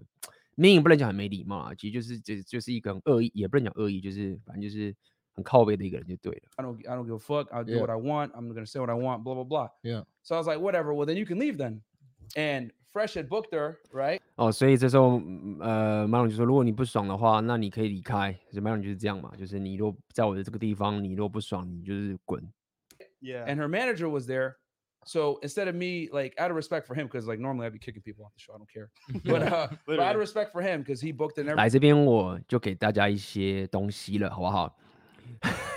[0.58, 4.96] mean 不能讲很没礼貌啊，其实就是就就是一个很恶意，也不能讲恶意，就是反正就是
[5.36, 6.42] 很靠背的一个人就对了。
[6.56, 7.52] I don't, I don't give a fuck.
[7.52, 7.82] I'll do Yeah.
[7.82, 8.32] what I want.
[8.34, 9.24] I'm gonna say what I want.
[9.24, 9.70] Blah blah blah.
[9.84, 10.06] Yeah.
[10.24, 10.92] So I was like, whatever.
[10.96, 11.84] Well, then you can leave then.
[12.36, 14.20] And Fresh had booked her, right?
[14.36, 18.32] 哦，所以这时候嗯呃 Maron 就说，如果你不爽的话，那你可以离开。
[18.52, 22.42] 所以 Maron 就是这样嘛，就是你如果在我的这个地方，你如果不爽，你就是滚。
[23.22, 23.46] Yeah.
[23.46, 24.56] And her manager was there.
[25.06, 27.80] So instead of me, like, out of respect for him, because like normally I'd be
[27.80, 28.54] kicking people off the show.
[28.54, 28.90] I don't care.
[29.24, 30.20] But, uh, but out of Literally.
[30.20, 31.70] respect for him, because he booked it and 来 everything.
[31.72, 34.78] 这边我就给大家一些东西了，好不好？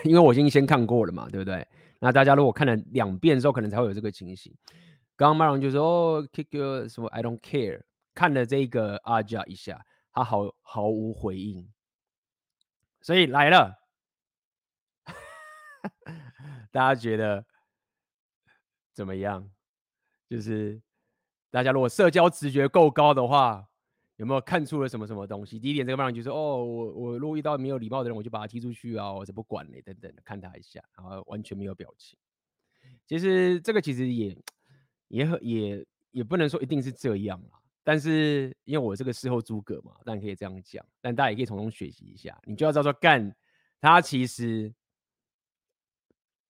[0.04, 1.66] 因为我已经先看过了嘛，对不对？
[2.00, 4.52] 那大家如果看了两遍之后，可能才会有这个情形。
[5.17, 5.81] 刚刚马龙就说
[6.21, 7.81] ：“哦，kick your 什么？I don't care。”
[8.13, 11.67] 看了这个阿 j 一下，他毫毫无回应。
[13.01, 13.79] 所以来了，
[16.71, 17.45] 大家觉得
[18.93, 19.49] 怎么样？
[20.29, 20.81] 就是
[21.49, 23.67] 大家如果社交直觉够高的话，
[24.17, 25.59] 有没有看出了什么什么东西？
[25.59, 32.19] 第一点，这个曼人就说：“哦，我我如果遇到没有礼貌的人，我就把他踢出去啊，我才不管嘞，等等，看他一下，然后完全没有表情。
[33.07, 34.37] 其实这个其实也
[35.07, 43.35] 也很也也不能说一定是这样啦，但是因为我这个事后诸葛嘛，但可以这样讲，但大家也可以从中学习一下，你就要知道说，干
[43.79, 44.73] 他其实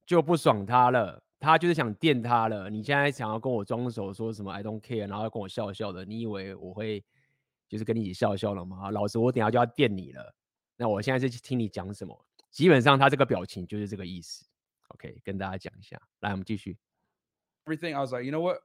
[0.06, 7.06] 就不爽他了。”他就是想电他了，你现在想要跟我装手说什么 I don't care，然后要跟我笑笑的，你以为我会
[7.70, 8.89] 就是跟你一起笑笑了吗？
[8.89, 10.34] 老师我等下就要电你了，
[10.76, 12.26] 那我现在是听你讲什么？
[12.50, 14.48] 基本上他这个表情就是这个意思。
[14.88, 16.76] OK，跟大家讲一下，来我们继续。
[17.67, 17.95] Everything.
[17.95, 18.60] I was like, you know what?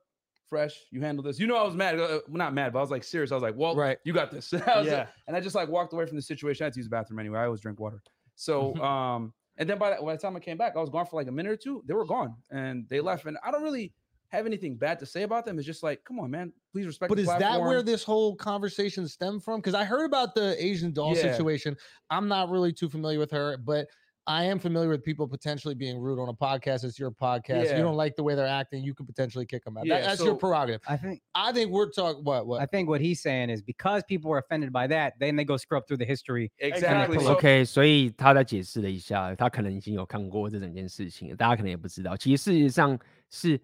[0.48, 1.40] Fresh, you handle this.
[1.40, 1.98] You know, I was mad.
[1.98, 3.32] Uh, well, not mad, but I was like serious.
[3.32, 3.98] I was like, well, Right.
[4.04, 4.52] you got this.
[4.66, 5.06] Yeah.
[5.26, 6.64] and I just like walked away from the situation.
[6.64, 7.38] I had to use the bathroom anyway.
[7.40, 8.02] I always drink water.
[8.36, 11.06] So, um, and then by the, by the time I came back, I was gone
[11.06, 11.82] for like a minute or two.
[11.86, 13.24] They were gone and they left.
[13.24, 13.92] And I don't really
[14.28, 15.58] have anything bad to say about them.
[15.58, 17.08] It's just like, come on, man, please respect.
[17.08, 19.60] But is that where this whole conversation stemmed from?
[19.60, 21.22] Because I heard about the Asian doll Yeah.
[21.32, 21.76] situation.
[22.10, 23.86] I'm not really too familiar with her, but
[24.29, 26.83] I am familiar with people potentially being rude on a podcast.
[26.83, 27.63] It's your podcast.
[27.63, 27.77] Yeah.
[27.77, 29.86] You don't like the way they're acting, you could potentially kick them out.
[29.88, 30.81] That- Yeah, that's your so- prerogative.
[30.86, 34.03] I think I think we're talking what what I think what he's saying is because
[34.05, 36.51] people were offended by that, then they go scrub through the history.
[36.60, 37.15] exactly?
[37.15, 42.17] pull So, OK，所以他在解释了一下，他可能已经有看过这整件事情了，大家可能也不知道。
[42.17, 43.57] 其实事实上是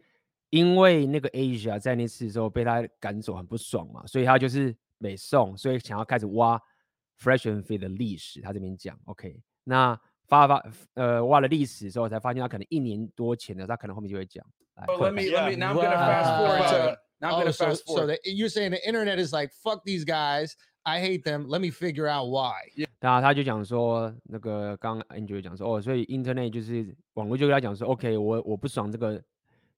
[0.49, 6.57] 因为那个 Asia 在那次的时候被他赶走，很不爽嘛，所以他就是北宋，所以想要开始挖
[7.19, 8.39] Fresh and Fit 的历史。
[8.39, 10.62] 他这边讲 OK，那 发发
[10.94, 14.44] 呃挖了历史的时候，才发现他可能一年多前的，他可能后面就会讲。
[14.76, 15.46] But let me, Yeah.
[15.46, 18.18] let me, now I'm gonna fast forward to, now I'm Oh, so, fast so forward.
[18.22, 20.54] the, you're saying the internet is like fuck these guys.
[20.84, 21.48] I hate them.
[21.48, 22.54] Let me figure out why.
[23.00, 29.22] 那他就讲说，那个刚刚 Angel 讲说，哦，所以 Internet 就是网络就跟他讲说，OK，我我不爽这个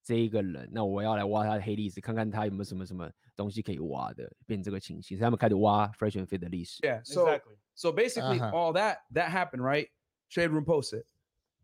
[0.05, 6.81] 这一个人，那我要来挖他的黑历史，看看他有没有什么什么东西可以挖的，变这个情形，所以他们开始挖 Fresh and Fit 的历史。
[6.83, 7.03] Yeah.
[7.05, 7.57] So, exactly.
[7.75, 8.53] So basically, Uh-huh.
[8.53, 9.89] all that that happened, right?
[10.30, 11.04] Shade Room posted,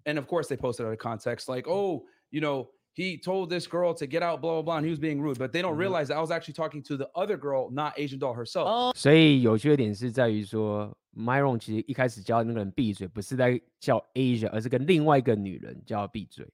[0.06, 3.68] and of course they posted out of context, like, oh, you know, he told this
[3.68, 5.38] girl to get out, blah blah blah, and he was being rude.
[5.38, 5.80] But they don't Mhm.
[5.80, 8.68] realize that I was actually talking to the other girl, not Asian doll herself.
[8.68, 16.46] Oh, 所以有趣的点是在于说，Myron 其实一开始叫那个人闭嘴，不是在叫 Asia，而是跟另外一个女人叫他闭嘴，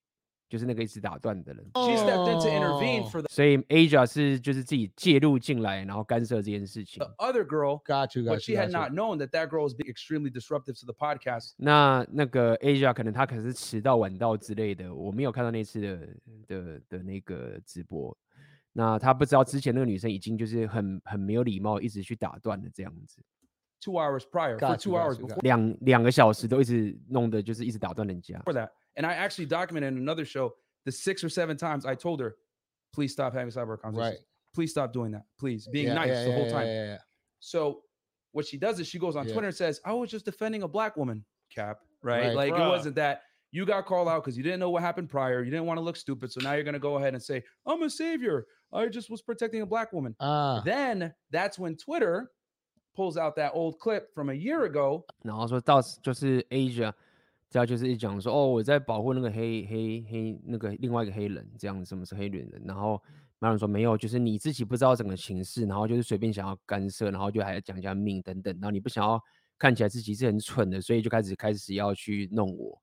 [0.52, 1.64] 就是那个一直打断的人。
[1.72, 3.10] She stepped in to intervene Oh.
[3.10, 7.14] for the, 所以 Asia 是就是自己介入进来，然后干涉这件事情 the。
[7.16, 8.22] other girl, got you.
[8.22, 10.84] Got but you, she had not known that that girl was being extremely disruptive to
[10.84, 11.54] the podcast.
[11.56, 16.08] 那那个 Asia 可能他可能是迟到晚到之类的，我没有看到那次的
[16.46, 18.14] 的的那个直播。
[18.74, 23.22] 那他不知道之前那个女生已经就是很很没有礼貌，一直去打断的这样子
[23.80, 28.38] ，Two hours prior, for two hours before 两两个小时都一直弄的就是一直打断人家。
[28.46, 28.68] that.
[28.95, 32.35] And I actually documented in another show the six or seven times I told her,
[32.93, 34.19] please stop having sidebar conversations.
[34.19, 34.25] Right.
[34.55, 35.23] Please stop doing that.
[35.39, 36.67] Please being Yeah, nice yeah, the yeah, whole yeah, time.
[36.67, 36.97] yeah, yeah.
[37.39, 37.81] So
[38.31, 39.33] what she does is she goes on Yeah.
[39.33, 41.23] Twitter and says, I was just defending a black woman,
[41.53, 41.79] Cap.
[42.01, 42.27] Right.
[42.27, 42.35] Right.
[42.35, 42.69] Like it Bruh.
[42.69, 43.21] wasn't that
[43.51, 45.43] you got called out because you didn't know what happened prior.
[45.43, 46.31] You didn't want to look stupid.
[46.31, 48.45] So now you're gonna go ahead and say, I'm a savior.
[48.73, 50.15] I just was protecting a black woman.
[50.19, 52.31] Ah, Then that's when Twitter
[52.95, 55.05] pulls out that old clip from a year ago.
[55.23, 56.93] 然后说到就是 Asia，
[57.52, 62.62] 这样就是一讲说哦，我在保护那个黑黑黑那个另外一个黑人，这样什么是黑人人？
[62.64, 62.98] 然后
[63.40, 69.20] 马龙说没有，就是你自己不知道整个情势，然后就是随便想要干涉，然后就还要讲一下命等等，然后你不想要
[69.58, 72.80] 看起来自己是很蠢的，所以就开始开始要去弄我。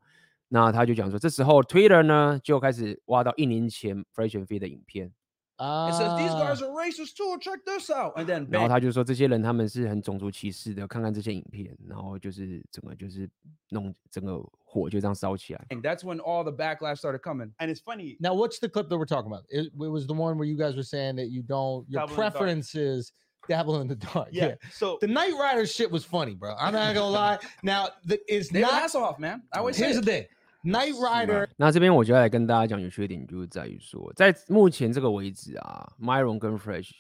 [0.50, 5.12] 那他就讲说，这时候 Twitter 呢就开始挖到一年前 f r e s h and f e e 的影片，
[5.59, 6.49] It says these ah.
[6.49, 7.39] guys are racist too.
[7.41, 8.15] Check this out.
[8.17, 13.31] And then 然后 bam, 他就说这些人他们是很种族歧视的，看看这些影片，然后就是整个就是
[13.69, 15.65] 弄整个火就这样烧起来。
[15.71, 17.53] and that's when all the backlash started coming.
[17.59, 18.17] And it's funny.
[18.19, 19.45] Now, what's the clip that we're talking about?
[19.49, 22.11] It, it was the one where you guys were saying that you don't, your Dabble
[22.11, 22.35] in the dark.
[22.35, 23.13] preference is
[23.47, 24.31] dabble in the dark.
[24.33, 24.57] Yeah.
[24.73, 26.57] So The Knight Rider shit was funny, bro.
[26.59, 27.39] I'm not gonna lie.
[27.63, 28.83] Now, the, it's David not.
[28.83, 29.43] Hasselhoff, man.
[29.53, 30.05] I always say Here's the it.
[30.05, 30.27] thing
[30.64, 36.92] Knight Rider 那这边我就要来跟大家讲，有缺点就是在于说，在目前这个为止啊，Myron 跟 Fresh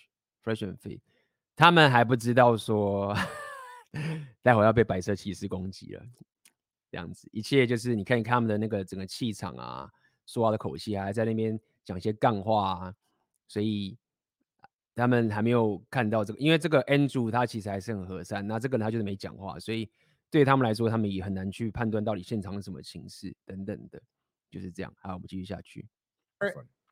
[0.44, 1.00] Fresh and Fit，
[1.56, 3.14] 他们还不知道说，
[4.42, 6.04] 待会要被白色骑士攻击了，
[6.90, 9.92] 这样子，一切就是你看他们的那个整个气场啊，
[10.26, 12.94] 说话的口气啊，还在那边讲一些干话啊，
[13.48, 13.98] 所以
[14.96, 19.90] 他们还没有看到这个，因为这个 Andrew 他其实还是很和善，那这个人他就是没讲话，所以
[20.32, 24.02] 对他们来说，他们也很难去判断到底现场是什么情势等等的，
[24.50, 24.94] 就是这样。
[25.02, 25.88] 好，我们继续下去。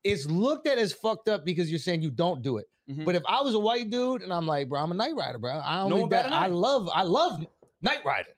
[0.04, 2.68] It's looked at as fucked up because you're saying you don't do it.
[2.88, 3.04] Mhm.
[3.04, 5.38] But if I was a white dude and I'm like, bro, I'm a Knight Rider,
[5.38, 5.52] bro.
[5.52, 7.46] I only one better bet, I love I love
[7.82, 8.34] Knight Rider.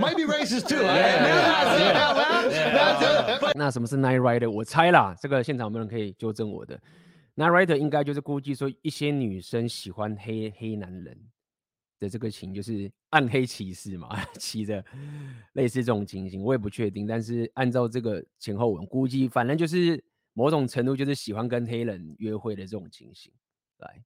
[0.00, 0.76] Might be racist too.
[0.76, 3.36] Yeah, I- yeah, loud, yeah, that's yeah.
[3.36, 3.40] it.
[3.40, 4.50] But 那什么是 Night Rider？
[4.50, 6.80] 我猜啦，这个现场有没有人可以纠正我的
[7.36, 11.16] ？Night Rider 应该就是估计说一些女生喜欢黑黑男人
[11.98, 14.84] 的这个情，就是暗黑骑士嘛， 骑着
[15.54, 17.06] 类似这种情形，我也不确定。
[17.06, 23.32] 但是按照这个前后文，估计反正就是某种程度就是喜欢跟黑人约会的这种情形。
[23.78, 24.02] 来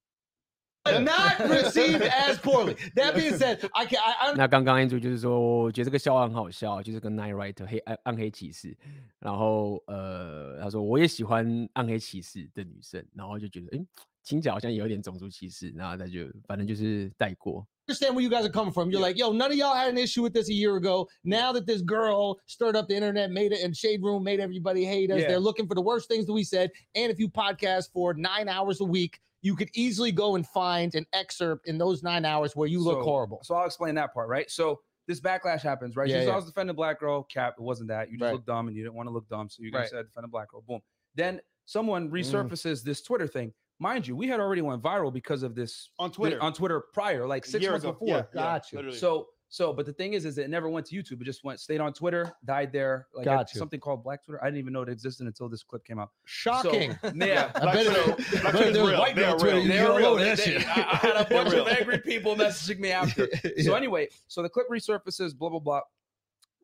[0.99, 2.75] ，not received as poorly.
[2.95, 8.75] That being said, I can I, 那刚刚 Andrew 就是说，我觉得这个笑话很好笑，就是跟 Night Rider 黑暗暗黑骑士，
[9.19, 13.85] 然后呃，他说我也喜欢暗黑骑士的女生，然后就觉得，哎，
[14.23, 17.65] 听起来好像有点种族歧视，然后他就反正就是带过。
[17.87, 18.89] Understand where you guys are coming from.
[18.91, 21.07] You're like, yo, none of y'all had an issue with this a year ago.
[21.23, 24.85] Now that this girl stirred up the internet, made it in Shade Room made everybody
[24.85, 25.21] hate us.
[25.21, 25.27] Yeah.
[25.29, 26.71] They're looking for the worst things that we said.
[26.95, 30.95] And if you podcast for nine hours a week, you could easily go and find
[30.95, 33.41] an excerpt in those nine hours where you look So- horrible.
[33.43, 34.49] So I'll explain that part, right?
[34.49, 36.07] So this backlash happens, right?
[36.07, 36.33] Yeah, she says, yeah.
[36.33, 37.23] I was defending a black girl.
[37.23, 38.09] Cap, it wasn't that.
[38.09, 38.33] You just Right.
[38.33, 39.49] look dumb and you didn't want to look dumb.
[39.49, 39.81] So you Right.
[39.81, 40.61] guys said defend a black girl.
[40.65, 40.79] Boom.
[41.15, 42.13] Then someone Mm.
[42.13, 43.53] resurfaces this Twitter thing.
[43.83, 46.41] Mind you, we had already went viral because of this on thi- Twitter.
[46.41, 47.91] on Twitter prior, like six months ago.
[47.91, 48.07] before.
[48.07, 48.75] Yeah, yeah, Gotcha.
[48.77, 48.97] literally.
[48.97, 51.21] So so, but the thing is, is it never went to YouTube.
[51.21, 53.05] It just went stayed on Twitter, died there.
[53.13, 53.57] Like I- Gotcha.
[53.59, 54.41] something called Black Twitter.
[54.41, 56.09] I didn't even know it existed until this clip came out.
[56.25, 56.97] Shocking.
[57.03, 57.51] So, yeah.
[57.55, 58.99] I Black bet Twitter- it- Black I bet Twitter's real.
[58.99, 59.63] white They're Twitter, real.
[59.65, 60.15] you They're real.
[60.15, 60.61] They- they- I,
[60.93, 63.27] I had a bunch of angry people messaging me after.
[63.63, 65.81] So anyway, so the clip resurfaces, blah blah blah,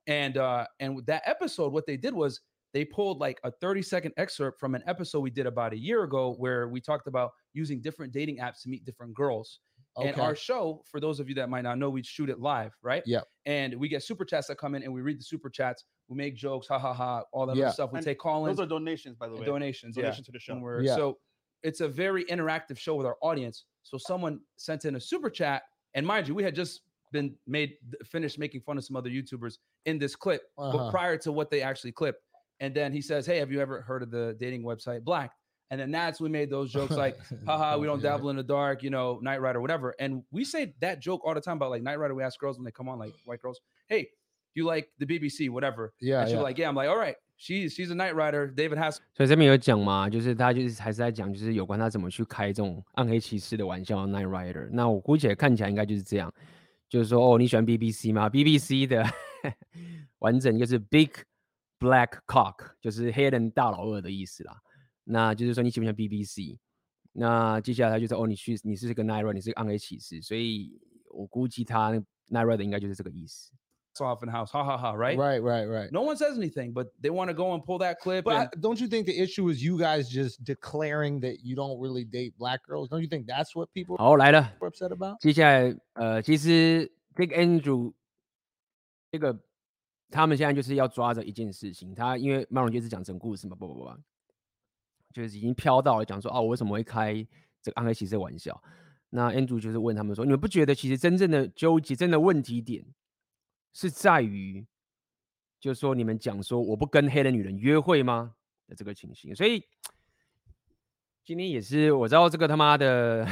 [0.08, 2.40] and uh and with that episode, what they did was
[2.74, 6.04] they pulled like a 30 second excerpt from an episode we did about a year
[6.04, 9.60] ago where we talked about using different dating apps to meet different girls.
[9.98, 10.10] Okay.
[10.10, 12.74] And our show, for those of you that might not know, we shoot it live,
[12.84, 13.02] right?
[13.06, 13.22] Yeah.
[13.46, 15.84] And we get super chats that come in, and we read the super chats.
[16.08, 17.66] We make jokes, ha ha ha, all that Yeah.
[17.66, 17.92] other stuff.
[17.92, 19.44] We And take call-ins, Those are donations, by the way.
[19.46, 20.04] donations, yeah.
[20.04, 20.80] Donations to the show.
[20.82, 20.96] Yeah.
[20.96, 21.18] So
[21.64, 23.66] it's a very interactive show with our audience.
[23.84, 25.64] So someone sent in a super chat,
[25.96, 29.58] and mind you, we had just been made finished making fun of some other YouTubers
[29.86, 30.78] in this clip, Uh-huh.
[30.78, 32.22] but prior to what they actually clipped.
[32.61, 35.33] And then he says, "Hey, have you ever heard of the dating website Black?"
[35.71, 38.13] And then that's we made those jokes like, "Haha, we don't Yeah.
[38.17, 39.95] dabble in the dark," you know, Night Rider, whatever.
[39.99, 42.15] And we say that joke all the time about like Night Rider.
[42.15, 44.03] We ask girls when they come on, like white girls, "Hey,
[44.55, 46.43] do you like the BBC, whatever?" Yeah, and she's yeah.
[46.43, 48.47] like, "Yeah." I'm like, "All right." She's she's a Night Rider.
[48.47, 54.69] David has 所以这边有讲嘛，就是他就是还是在讲，就是有关他怎么去开这种暗黑骑士的玩笑，Night Rider。
[54.71, 56.33] 那我估计看起来应该就是这样，
[56.89, 58.31] 就是说哦，你喜欢 BBC 吗？
[58.31, 59.05] BBC 的
[60.21, 61.11] 完整就是 Big
[61.79, 64.57] Black Cock，就是黑人大老二的意思啦。
[65.05, 66.59] 那就是说你喜不喜欢 BBC？
[67.13, 70.81] 那接下来他就说哦，你去你是个 Night Rider，你是个暗黑骑士，所以
[71.11, 72.05] 我估计他 Night
[72.47, 73.53] Rider 应该就是这个意思。
[74.01, 75.17] off in the house, ha ha ha, right?
[75.17, 75.93] Right, right, right.
[75.93, 78.25] No one says anything, but they want to go and pull that clip.
[78.25, 81.55] But I, and- don't you think the issue is you guys just declaring that you
[81.55, 82.89] don't really date black girls?
[82.89, 84.53] Don't you think that's what people 好，来了。
[84.59, 85.21] are upset about?
[85.21, 87.93] 接下来，呃，其实这个 Andrew
[89.13, 89.39] 这个
[90.10, 93.90] 他们现在就是要抓着一件事情，他因为麦龙杰是讲整故事嘛，不不不，
[95.14, 97.14] 就是已经飘到了讲说啊，我为什么会开
[97.62, 98.62] 这个暗黑骑士的玩笑？
[99.12, 102.86] 那 Andrew 就是问他们说，你们不觉得其实真正的纠结、真的问题点
[103.74, 104.66] 是在于，
[105.60, 108.36] 就是说你们讲说我不跟黑人女人约会吗
[108.68, 109.36] 的这个情形？
[109.36, 109.64] 所以
[111.24, 113.26] 今天也是我知道这个他妈的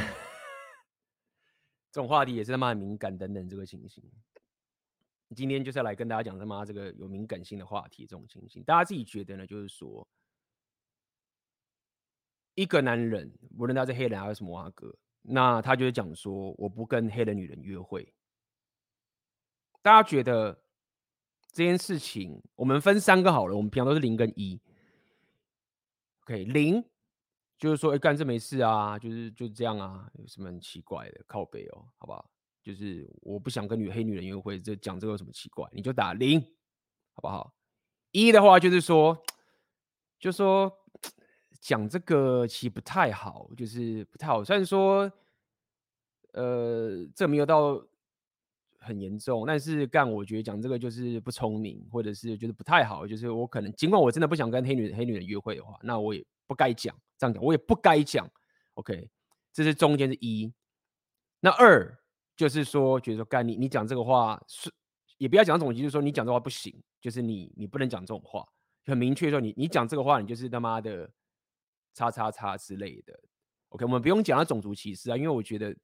[1.92, 4.04] 这种话题也是他妈很敏感等等这个情形。
[5.36, 9.46] 今天就是要来跟大家讲他妈这个有敏感性的话题，这种情形，大家自己觉得呢？
[9.46, 10.08] 就是说，
[12.56, 18.14] 一个男人，无论他是黑人还是什么阿哥，那他就是讲说，我不跟黑人女人约会。
[19.82, 20.64] 大家觉得
[21.52, 24.60] 这件事情，我们分三个好了，我们平常都是零跟一。
[26.22, 26.84] OK，零
[27.58, 31.24] 就是说，哎，干这没事啊，就是就这样啊，有什么很奇怪的？
[31.28, 32.30] 靠北哦，好不好？
[32.68, 35.66] 就是我不想跟女黑女人约会，这讲这个有什么奇怪？
[35.72, 36.38] 你就打零，
[37.14, 37.54] 好不好？
[38.12, 39.18] 一的话就是说，
[40.20, 40.70] 就说
[41.62, 44.44] 讲这个其实不太好，就是不太好。
[44.44, 45.10] 虽然说，
[46.34, 47.82] 呃，这没有到
[48.80, 53.08] 很严重，但是干我觉得讲这个就是不聪明，或者是就是不太好。
[53.08, 58.30] 就是我可能尽管我真的不想跟黑女黑女人约会的话，那我也不该讲这样讲，我也不该讲。
[58.74, 59.10] OK，
[59.54, 60.54] 这是中间是一，
[61.40, 61.98] 那二。
[62.38, 64.72] 就是说，觉得说干你，你讲这个话是，
[65.18, 66.72] 也不要讲这种，就是说你讲这话不行，
[67.02, 68.48] 就是你你不能讲这种话，
[68.86, 71.12] 很明确说你你讲这个话，你就是他妈的
[71.96, 73.20] 叉叉叉之类的。
[73.70, 75.76] OK，我们不用讲到种族歧视啊，因为我觉得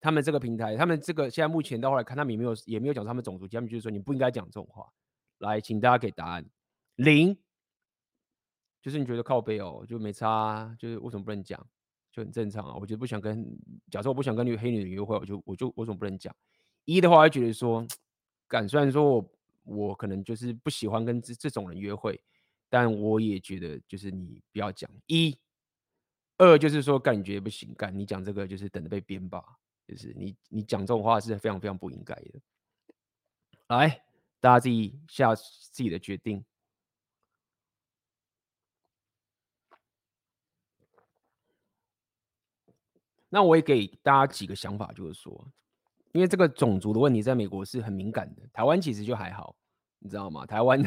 [0.00, 4.84] 他们这个平台，他们这个现在目前到后来看，他们也没有也没有讲他们种族，他们就是说你不应该讲这种话。
[5.38, 6.44] 来，请大家给答案。
[6.96, 7.36] 零，
[8.82, 11.64] 就是你觉得靠背哦，就没差，就是为什么不能讲？
[12.12, 13.42] 就很正常啊，我觉得不想跟，
[13.90, 16.34] 假设我不想跟女黑女人约会，我就我就我总不能讲。
[16.84, 17.86] 一的话，我觉得说，
[18.46, 19.30] 敢虽然说我
[19.64, 22.22] 我可能就是不喜欢跟这这种人约会，
[22.68, 24.90] 但我也觉得就是你不要讲。
[25.06, 25.34] 一，
[26.36, 29.42] 二就是说，干你觉不行，干你讲这个就是等着被鞭吧，
[29.88, 32.40] 就是你你讲这种话是非常非常不应该的。
[33.68, 34.04] 来，
[34.38, 36.44] 大家自己下自己的决定。
[43.34, 45.32] 那我也给大家几个想法，就是说，
[46.12, 49.56] 因为这个种族的问题在美国是很敏感的，台湾其实就还好，
[50.00, 50.44] 你知道吗？
[50.44, 50.82] 台湾，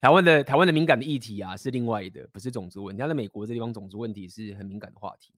[0.00, 3.00] 台湾的台湾的敏感的议题啊是另外的，不是种族问题。
[3.00, 5.34] 但在美国这地方，种族问题是很敏感的话题。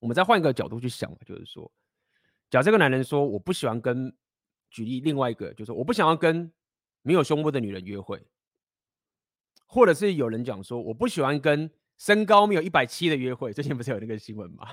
[0.00, 1.72] 我们再换一个角度去想，就是说，
[2.50, 4.14] 假设这个男人说我不喜欢跟，
[4.68, 6.52] 举例另外一个，就是我不想要跟
[7.00, 8.22] 没有胸部的女人约会，
[9.64, 14.68] 或者是有人讲说我不喜欢跟身高没有一百七的约会，最近不是有那个新闻吗？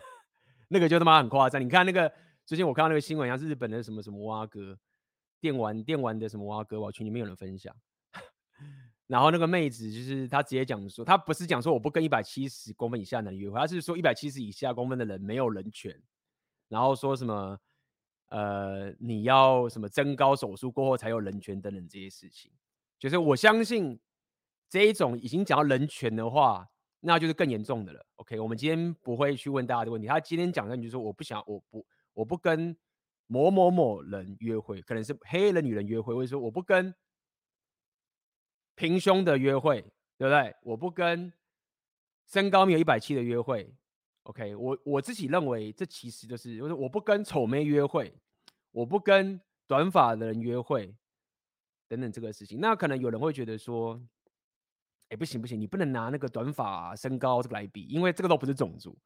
[0.70, 2.12] 那个就他妈很夸张，你看那个
[2.46, 4.78] 最近我看到那个新闻，像是日本的什么什么蛙哥，
[5.40, 7.74] 电玩电玩的什么蛙哥，我群里面有人分享。
[9.08, 15.98] 然后那个妹子就是她直接讲说，她不是讲说我不跟一百七十公分以下的人约会，她是说一百七十以下公分的人没有人权。
[16.68, 17.58] 然后说什么
[18.28, 22.52] 呃你要什么增高手术过后才有人权等等这些事情，
[23.00, 23.98] 就是我相信
[24.70, 26.68] 这一种已经讲到人权的话。
[27.00, 28.06] 那就是更严重的了。
[28.16, 30.08] OK，我们今天不会去问大家的问题。
[30.08, 32.76] 他今天讲的，你就说我不想，我不，我不跟
[33.28, 36.94] 某某某人约会，可能是黑人女人约会，或者说我不跟
[38.76, 39.82] 平胸的约会，
[40.18, 40.56] 对不对？
[40.64, 41.32] 我不跟
[42.26, 43.72] 身高没有一百七的约会。
[44.24, 48.14] OK，我我自己认为这其实就是，就是我不跟丑妹约会，
[48.72, 50.96] 我不跟短发的人约会，
[51.88, 52.60] 等等这个事情。
[52.60, 54.02] 那可能有人会觉得说。
[55.10, 58.98] 哎，不行不行，你不能拿那个短发、身高这个来比，因为这个都不是种族。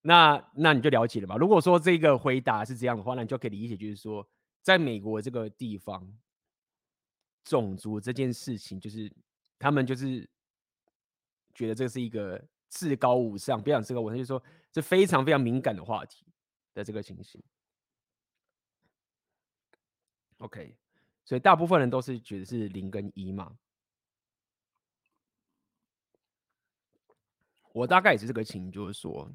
[0.00, 1.36] 那那你就了解了吧？
[1.36, 4.26] 如果说这个回答是这样的话，那你就可以理解，就是说，
[4.62, 6.16] 在美国这个地方，
[7.44, 9.12] 种族这件事情，就是
[9.58, 10.28] 他们就是
[11.54, 14.42] 觉得这是一个至高无上，不要讲至高无上，就是说
[14.72, 16.24] 是非常非常敏感的话题
[16.72, 17.42] 的这个情形。
[20.38, 20.76] OK，
[21.24, 23.56] 所以大部分人都是觉得是零跟一嘛。
[27.76, 29.30] 我大概也是这个情，就是说，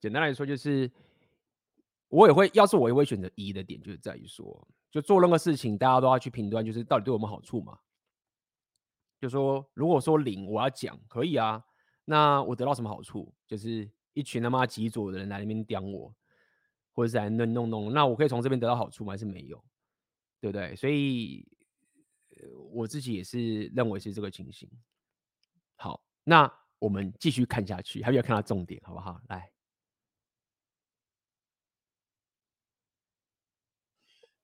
[0.00, 0.90] 简单来说，就是
[2.08, 7.78] 我也会，要是我也会选择一的点，就是在于说，就做任何事情，大家都要去评断，就是到底对我们好处嘛。
[9.20, 11.64] 就说，如果说零，我要讲可以啊，
[12.04, 13.32] 那我得到什么好处？
[13.46, 16.12] 就是一群他妈极左的人来那边刁我，
[16.92, 19.12] 或者是来弄弄弄，那我可以从这边得到好处吗？
[19.12, 19.62] 还是没有？
[20.40, 20.74] 对不对？
[20.74, 21.46] 所以，
[22.72, 24.68] 我自己也是认为是这个情形。
[25.76, 26.52] 好，那。
[26.78, 29.20] 我们继续看下去，还要看到重点，好不好？
[29.28, 29.50] 来。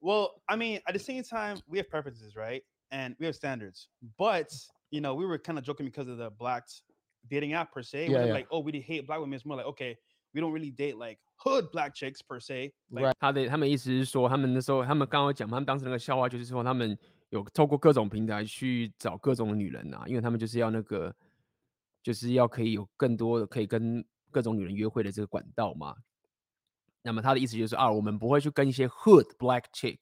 [0.01, 2.65] Well, I mean, at the same time, we have preferences, right?
[2.93, 3.89] and we have standards.
[4.19, 4.53] But
[4.91, 6.65] you know, we were kind of joking because of the black
[7.29, 8.09] dating app per se.
[8.09, 8.35] Yeah, We're yeah.
[8.35, 9.35] like, oh, we hate black women.
[9.35, 9.97] It's more like, okay,
[10.35, 12.73] we don't really date like hood black chicks per se.
[12.91, 13.15] Like, Right.
[13.19, 16.97] 他的他们意思是说，他们那时候他们刚刚讲，他们当时那个笑话就是说，他们
[17.31, 21.15] 有透过各种平台去找各种女人啊，因为他们就是要那个，
[22.03, 25.95] 就是要可以有更多的可以跟各种女人约会的这个管道嘛。
[27.03, 29.99] 那么他的意思就是啊，我们不会去跟一些 hood black chick。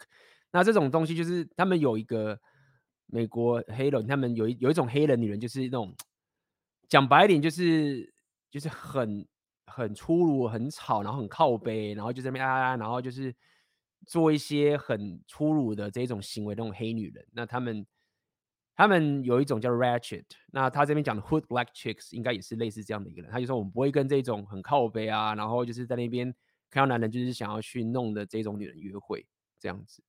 [0.52, 2.38] 那这种东西就是他们有一个
[3.06, 5.94] 美国黑人，他们有一有一种黑人女人，就是那种
[6.88, 8.12] 讲白一点，就是
[8.50, 9.26] 就是很
[9.66, 13.34] 很粗鲁、很吵，然后很靠背，然后就在那边啊啊啊，然后就是
[14.06, 17.26] 做一些很粗鲁的这种行为那种黑女人。
[17.32, 17.86] 那他们
[18.80, 23.30] 他们有一种叫 ratchet，那他这边讲的 hood black chicks 应该也是类似这样的一个人。
[23.30, 26.34] 他就说我们不会跟这种很靠背啊，然后就是在那边
[26.70, 29.26] 看到男人就是想要去弄的这种女人约会
[29.58, 30.02] 这样子。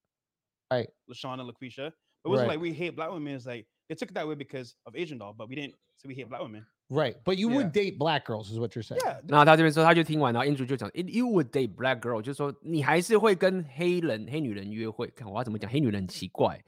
[0.70, 1.92] LaShawn and LaQuisha.
[2.24, 2.52] It wasn't Right.
[2.52, 3.38] like we hate black women.
[3.38, 6.08] It's like they took it that way because of Asian doll, but we didn't say
[6.08, 6.66] we hate black women.
[6.90, 7.18] Right.
[7.26, 9.02] But you would date black girls, is what you're saying.
[9.06, 15.08] Yeah, 那他这边说，他就听完，然后 Andrew 就讲 you would date black girl，就是说你还是会跟黑人、黑女人约会。
[15.08, 16.64] 看我要怎么讲，黑女人很奇怪，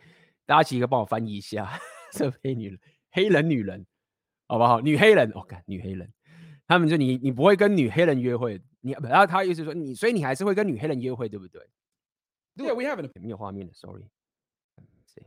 [0.46, 1.80] 大家几个帮我翻译一下，
[2.12, 2.80] 这黑女人、
[3.12, 3.86] 黑人女人，
[4.48, 4.82] 好不好？
[4.82, 6.12] 女黑人，哦，看女黑人，
[6.68, 11.62] 他们就你你不会跟女黑人约会，你然后他意思说你，所以你还是会跟女黑人约会，对不对
[12.56, 14.10] ？Yeah, we have an 没有画面的，sorry。
[15.06, 15.26] 谁？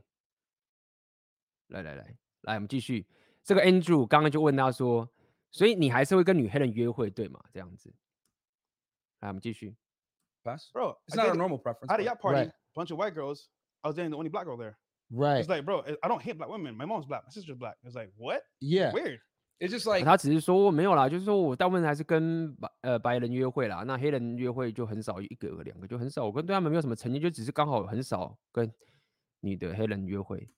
[1.69, 3.07] 来来来来，我们继续。
[3.43, 5.09] 这个 Andrew 刚刚就问他说，
[5.51, 7.43] 所以你还是会跟女黑人约会，对吗？
[7.53, 7.95] 这样子。
[9.21, 9.77] 来，我们继续。
[10.47, 10.71] pass.
[10.73, 10.97] bro.
[11.09, 11.91] It's not a normal preference.
[11.91, 13.49] At a yacht party, bunch of white girls.
[13.83, 14.77] I was dating the only black girl there.
[15.10, 15.40] Right.
[15.44, 16.76] It's like, bro, I- I don't hate black women.
[16.76, 17.24] My mom's black.
[17.26, 17.76] My sister's black.
[17.84, 18.42] It's like, what?
[18.62, 18.94] Yeah.
[18.94, 19.20] Weird.
[19.60, 26.26] It's just like 他只是说没有啦，就是说我大部分还是跟白呃白人约会啦，那黑人约会就很少，一个两个就很少。
[26.26, 28.72] 我跟对他们没有什么成见，就只是刚好很少跟
[29.42, 30.50] 女的黑人约会。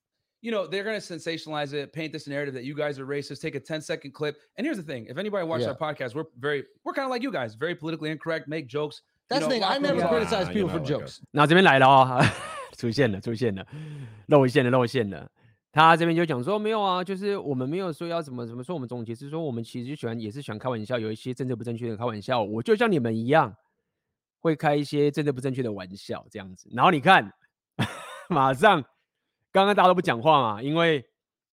[0.41, 3.41] you know, they're going to sensationalize it, paint this narrative that you guys are racist,
[3.41, 4.36] take a 10 second clip.
[4.57, 5.71] And here's the thing if anybody watches Yeah.
[5.71, 9.01] our podcast, we're very, we're kind of like you guys, very politically incorrect, make jokes.
[9.32, 9.63] you That's the know, thing.
[9.63, 10.07] I locker never room Yeah.
[10.09, 10.17] talk.
[10.17, 11.21] criticize Ah, people you for know, like jokes.
[11.32, 12.21] 那这边来了哦，
[12.79, 13.66] 出现了，出现了，
[14.29, 15.31] 露馅了，露馅了。
[15.70, 23.55] 他这边就讲说没有啊，就是我们没有说要怎么怎么说，我们总结是说我们其实喜欢也是喜欢开玩笑，有一些政治不正确的开玩笑，我就像你们一样
[24.41, 26.70] 会开一些政治不正确的玩笑这样子。
[26.72, 27.31] 然后你看，
[28.31, 28.83] 马上
[29.53, 31.05] 刚刚大家都不讲话嘛，因为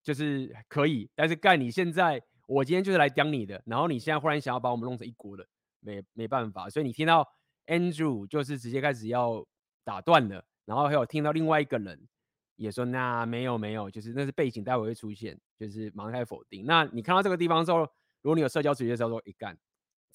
[0.04, 5.46] 就是可以，但是干你现在我今天就是来刁你的，然后你现在忽然想要把我们弄成一锅了，
[5.82, 7.28] 没没办法，所以你听到
[7.68, 9.46] Andrew 就是直接开始要
[9.84, 12.08] 打断了，然后还有听到另外一个人
[12.56, 16.66] 也说那没有没有，就是那是背景待会会出现，就是马上开否定。
[16.66, 17.80] 那你看到这个地方之后，
[18.22, 19.58] 如果你有社交职业的时候说，一干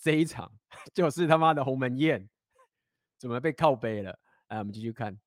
[0.01, 0.51] 这一场
[0.95, 2.29] 就是他妈的鸿门宴，
[3.19, 4.19] 怎么被靠背了？
[4.49, 5.19] 来，我们继续看。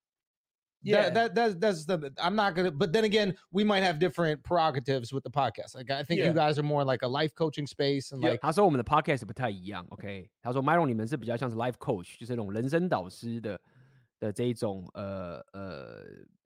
[0.85, 1.13] Yeah, Yeah.
[1.13, 5.13] that, that that's the I'm not gonna but then again, we might have different prerogatives
[5.13, 5.75] with the podcast.
[5.75, 6.27] Like I think Yeah.
[6.27, 10.29] you guys are more like a life coaching space and like 他说我们的 podcast 不太一样，OK？
[10.41, 13.57] 他说 Myron 你们是比较像是 life coach，就是那种人生导师的
[14.22, 16.04] 的这一种呃呃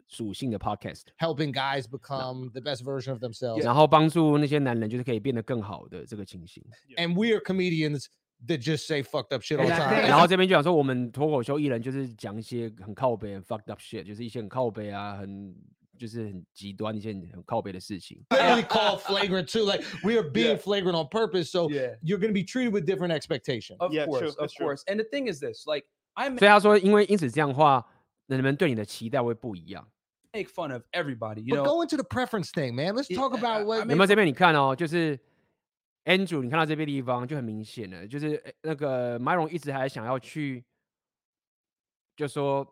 [0.08, 3.62] 属性的 podcast， helping guys become the best version of themselves.
[3.62, 6.62] 然后帮助那些男人就是可以变得更好的这个情形。
[6.96, 8.06] And we are comedians
[8.46, 10.02] that just say fucked up shit all the And I time.
[10.02, 15.54] think- 然后这边就讲说，我们脱口秀艺人就是讲一些很靠北、很 fucked up shit，就是一些很靠北啊，很
[15.96, 18.22] 就是很极端一些很很靠北的事情。
[18.30, 19.64] literally called flagrant too.
[19.64, 20.58] Like we are being Yeah.
[20.58, 21.44] flagrant on purpose.
[21.50, 21.96] So Yeah.
[22.02, 23.76] you're gonna be treated with different expectation.
[23.78, 24.66] Of Yeah, course, true, of that's true.
[24.66, 24.82] course.
[24.88, 25.95] And the thing is this like, I
[26.37, 27.85] 所以他说，因为因此这样的话，
[28.25, 29.87] 人们对你的期待会不一样。
[30.33, 31.63] make fun of everybody, you know.
[31.65, 32.93] go into the preference thing, man.
[32.95, 35.17] Let's talk about what 有 mean- 没有这边你看哦，就是
[36.05, 40.63] Andrew，你看到这边地方就很明显了，就是呃那个 Myron 一直还想要去，
[42.15, 42.67] 就说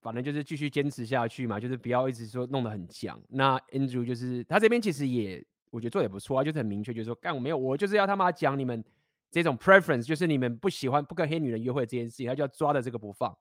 [0.00, 3.20] 反正就是继续坚持下去嘛，就是不要一直说弄得很僵。
[3.28, 8.84] 那 Andrew 就是他这边其实也我觉得做得也不错啊，就是很明确，就是说干我没有，我就是要他妈讲你们
[9.33, 13.35] 这种 preference，就是你们不喜欢不跟黑女人约会这件事情，他就要抓着这个不放。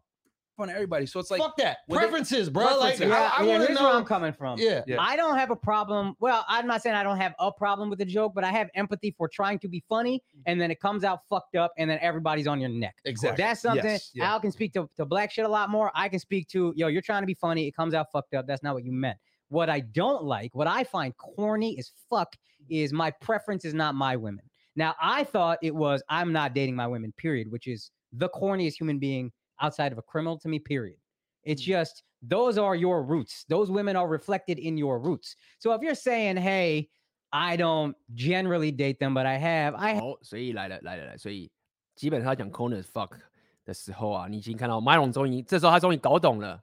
[0.59, 1.07] fun of everybody.
[1.07, 2.65] So it's like, fuck that when they- preferences, bro.
[2.65, 3.03] Like Preferences.
[3.03, 4.05] I, Yeah, I yeah, want to here's where I'm know.
[4.05, 4.59] coming from.
[4.59, 4.83] Yeah.
[4.89, 4.97] Yeah.
[4.99, 6.17] I don't have a problem.
[6.19, 8.69] Well, I'm not saying I don't have a problem with the joke, but I have
[8.75, 12.01] empathy for trying to be funny, and then it comes out fucked up, and then
[12.03, 12.97] everybody's on your neck.
[13.05, 13.41] Exactly.
[13.41, 14.33] That's something Yes, yeah.
[14.33, 15.93] Al can speak to, to black shit a lot more.
[15.95, 17.69] I can speak to, yo, you're trying to be funny.
[17.69, 18.49] It comes out fucked up.
[18.49, 19.17] That's not what you meant.
[19.51, 22.35] What I don't like, what I find corny as fuck,
[22.69, 24.45] is my preference is not my women.
[24.77, 28.77] Now, I thought it was I'm not dating my women, period, which is the corniest
[28.79, 30.99] human being outside of a criminal to me, period.
[31.43, 33.45] It's just those are your roots.
[33.49, 35.35] Those women are reflected in your roots.
[35.59, 36.91] So if you're saying, hey,
[37.33, 41.51] I don't generally date them, but I have, I 好，所以来了来了来了，所以
[41.95, 43.19] 基本上他讲 corner as fuck
[43.65, 46.63] 的时候啊，你已经看到 Myron 终于，这时候他终于搞懂了，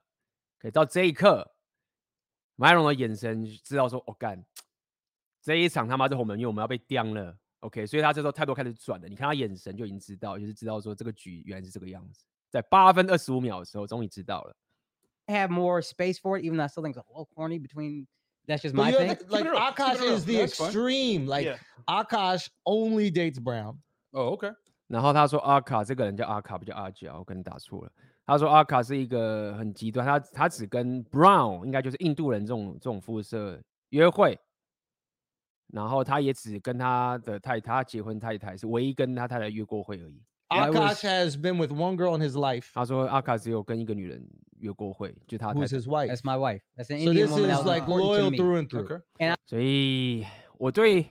[0.57, 1.53] 可以到这一刻
[2.55, 4.43] 马龙的眼神知道说，我、哦、干
[5.41, 7.37] 这一场他妈是我们，因为我们要被刁了。
[7.60, 9.08] OK，所以他这时候态度开始转了。
[9.08, 12.24] 你看他眼神就已经知道，就是知道说这个局原来是这个样子。
[12.48, 14.56] 在八分二十五秒的时候，终于知道了。
[15.26, 18.06] Have more space for it, even though I still think it's a little corny between.
[18.46, 19.08] That's just my thing.
[19.08, 21.26] Like, like Akash is the extreme.
[21.26, 21.58] Like Yeah.
[21.86, 23.76] Akash only dates Brown.
[24.12, 24.52] Oh, okay.
[24.88, 27.92] 然后他说阿卡这个人叫阿卡，不叫阿娇，我可能打错了。
[28.26, 34.36] 他说阿卡是一个很极端，他他只跟 Brown，应该就是印度人这种这种肤色约会。
[35.72, 40.22] 然后他也只跟他的太太结婚，太太是唯一跟他太太约过会而已。
[40.48, 42.70] Akash has been with one girl in his life。
[42.74, 45.66] 他说阿卡只有跟一个女人约过会，就他太太。
[45.66, 46.62] That's my wife.
[46.76, 47.28] That's an Indian woman.
[47.28, 49.00] So this is like loyal through and through.
[49.46, 50.26] 所以
[50.58, 51.06] 我对，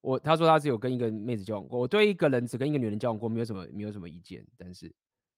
[0.00, 1.78] 我他说他只有跟一个妹子交往过。
[1.78, 4.42] 我对一个人只跟一个女人交往过，没有什么没有什么意见。
[4.56, 4.94] 但是，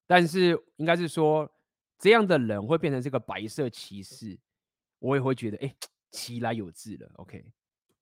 [0.07, 1.51] 但是应该是说
[1.99, 4.39] 这样的人会变成这个白色骑士，
[5.01, 5.75] 我也会觉得哎，
[6.13, 7.11] 其来有志了。
[7.17, 7.45] OK。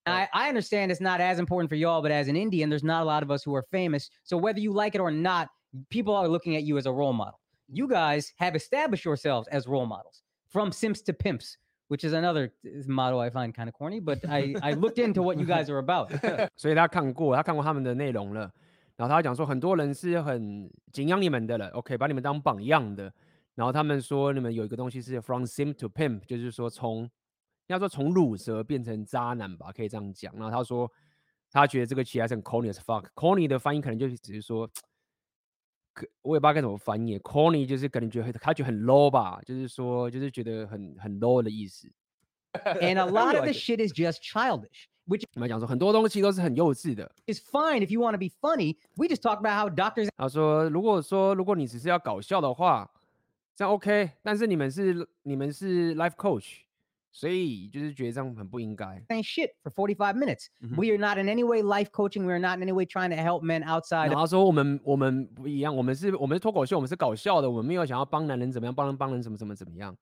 [0.06, 3.04] I, I understand it's not as important for y'all, but as an Indian, there's not
[3.04, 4.10] a lot of us who are famous.
[4.24, 5.50] So whether you like it or not,
[5.90, 7.40] people are looking at you as a role model.
[7.72, 11.56] You guys have established yourselves as role models from simps to pimps,
[11.88, 12.52] which is another
[12.88, 15.78] motto I find kind of corny, but I, I looked into what you guys are
[15.78, 16.12] about.
[16.58, 18.52] 所以他看过，他看过他们的内容了。
[18.98, 23.12] 然后他讲说，很多人是很敬仰你们的了，OK，把你们当榜样的。
[23.56, 27.10] 然后他们说，你们有一个东西是 from simp to pimp，就是说从
[27.67, 30.33] 要说从乳蛇变成渣男吧，可以这样讲。
[30.37, 30.91] 然后他说，
[31.51, 34.69] 他觉得这个棋还是很 corny as fuck，corny 的翻译可能就只是说，
[35.93, 41.91] 可我也不知道该怎么翻译，corny 就是可能觉得他觉得很 low 吧，就是说就是觉得很很 low 的意思。
[42.53, 47.11] And a lot of the shit is just childish, which 我们讲说很多东西都是很幼稚的。
[47.27, 48.77] It's fine if you want to be funny.
[48.95, 52.91] We just talked about how doctors 他说，如果说如果你只是要搞笑的话，
[53.55, 56.66] 这样 OK，但是你们是你们是 life coach。
[57.16, 58.86] 所以就是觉得这样很不应该。
[59.10, 60.48] saying shit for 45 minutes.
[60.62, 60.76] Mhm.
[60.78, 62.26] We are not in any way life coaching.
[62.26, 69.96] We are not in any way trying to help men outside 然后说我们我们不一样，我们是我们是脱口秀，我们是搞笑的，我们没有想要帮男人怎么样，帮人帮人怎么怎么怎么样。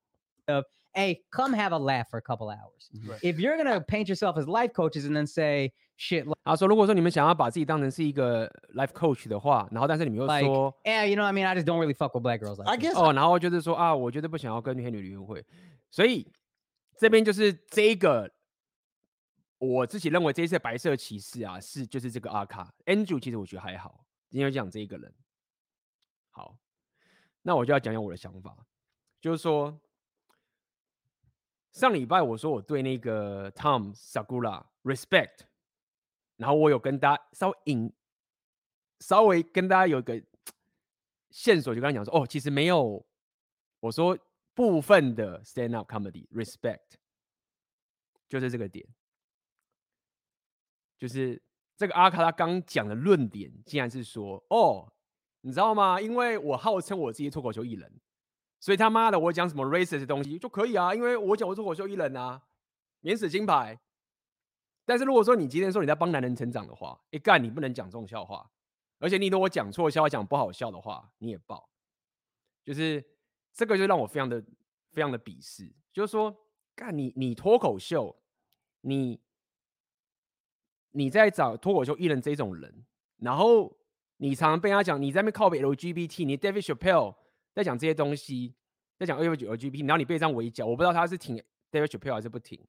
[0.95, 2.89] hey, come have a laugh for a couple hours.
[3.07, 3.19] Right.
[3.21, 8.87] If you're gonna paint yourself as life coaches and then say shit like, 他说，如果说你们想要把自己当成是一个 life
[8.87, 12.13] coach 的话，然后但是你们又 like 说 yeah, you know, what I mean, I just don't really fuck
[12.13, 12.57] with black girls.
[12.57, 15.45] Like I this." guess 哦，然后就是说啊，我绝对不想要跟黑女约会，
[15.91, 16.27] 所以
[16.98, 18.32] 这边就是这个
[19.58, 25.12] 我自己认为这一次白色骑士啊，是就是这个阿卡 Andrew，其实我觉得还好，因为讲这一个人。
[26.30, 26.56] 好，
[27.42, 28.66] 那我就要讲讲我的想法，
[29.20, 29.80] 就是说
[31.72, 35.40] 上礼拜我说我对那个 Tom sagura respect，
[36.36, 37.92] 然后我有跟大家稍微引，
[39.00, 40.22] 稍微跟大家有一个
[41.30, 43.04] 线索，就跟他讲说，哦，其实没有，
[43.80, 44.16] 我说
[44.54, 46.94] 部分的 stand up comedy respect，
[48.28, 48.86] 就是这个点，
[50.96, 51.42] 就是
[51.76, 54.92] 这个阿卡拉刚讲的论点，竟然是说，哦，
[55.40, 56.00] 你知道吗？
[56.00, 58.00] 因为我号称我自己脱口秀艺人，
[58.60, 62.40] 所以他妈的我讲什么 racist 的东西就可以啊，因为我讲我脱口秀艺人啊，
[63.00, 63.78] 免死金牌。
[64.86, 68.50] 但是如果说你今天说你在帮男人成长的话，一干你不能讲这种笑话。
[69.00, 71.68] 而且你如果讲错笑话，讲不好笑的话，你也爆，
[72.62, 73.04] 就是
[73.54, 74.44] 这个就让我非常的
[74.92, 75.72] 非常的鄙视。
[75.92, 76.36] 就是说，
[76.74, 78.14] 干你你脱口秀，
[78.82, 79.20] 你
[80.90, 82.84] 你在找脱口秀艺人这种人，
[83.18, 83.74] 然后
[84.16, 87.16] 你常常被他讲你在那边靠北 LGBT，你 David Chappelle
[87.54, 88.54] 在讲这些东西，
[88.98, 91.36] 在讲 LGBT，然后你被这样围剿，我不知道他是挺
[91.70, 92.60] David Chappelle 还是不挺，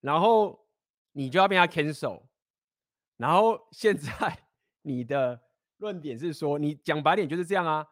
[0.00, 0.66] 然后
[1.12, 2.22] 你就要被他 cancel。
[3.16, 4.46] 然后现在
[4.82, 5.40] 你的
[5.78, 7.86] 论点是说，你讲白点就是这样啊，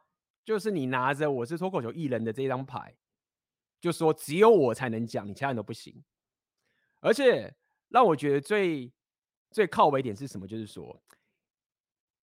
[0.46, 2.94] 就是你拿着我是脱口秀艺人的这张牌，
[3.80, 6.04] 就说只有我才能讲，你其他人都不行。
[7.00, 7.52] 而且
[7.88, 8.92] 让我觉得最
[9.50, 10.46] 最靠尾点是什么？
[10.46, 11.02] 就是说，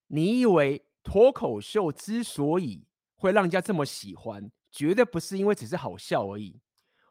[0.07, 6.61] 你以为脱口秀之所以会让人家这么喜欢，绝对不是因为只是好笑而已。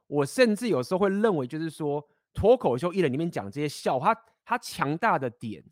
[0.06, 5.62] 我甚至有时候会认为，就是说脱口秀艺人里面讲这些笑话，他他强大的点。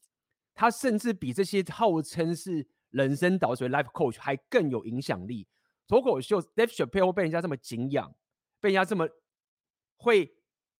[0.52, 5.46] 他甚至比这些号称是人生导师、life coach 还更有影响力。
[5.86, 8.14] 脱口秀 Dave Chappelle 被人家这么敬仰，
[8.60, 9.08] 被人家这么
[9.96, 10.26] 会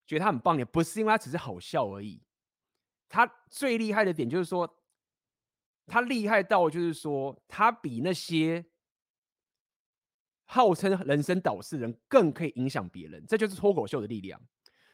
[0.06, 2.22] 觉得他很棒，也不是因为他只是好笑而已。
[3.08, 4.82] 他最厉害的点就是说，
[5.86, 8.64] 他厉害到就是说，他比那些
[10.44, 13.24] 号称人生导师人更可以影响别人。
[13.26, 14.40] 这就是脱口秀的力量。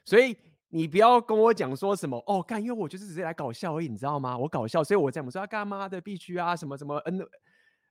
[0.05, 0.37] 所以。
[0.77, 4.37] 你不要跟我讲说什么哦，干，因为我就是直接来搞笑而已，你知道吗？
[4.37, 7.27] 我搞笑，所以我这样说啊，干妈的必须啊，什么什么 N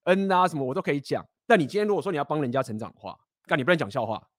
[0.04, 1.26] N 啊，什么我都可以讲。
[1.48, 4.30] 但你今天如果说你要帮人家成长的话，干你不能讲笑话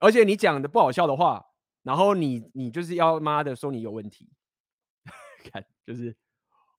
[0.00, 1.46] 而且你讲的不好笑的话，
[1.84, 4.28] 然后你你就是要妈的说你有问题，
[5.52, 6.16] 看就是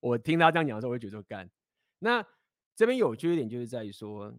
[0.00, 1.50] 我听他这样讲的时候，我会觉得说干。
[2.00, 2.22] 那
[2.76, 4.30] 这边有趣一点就是在于说，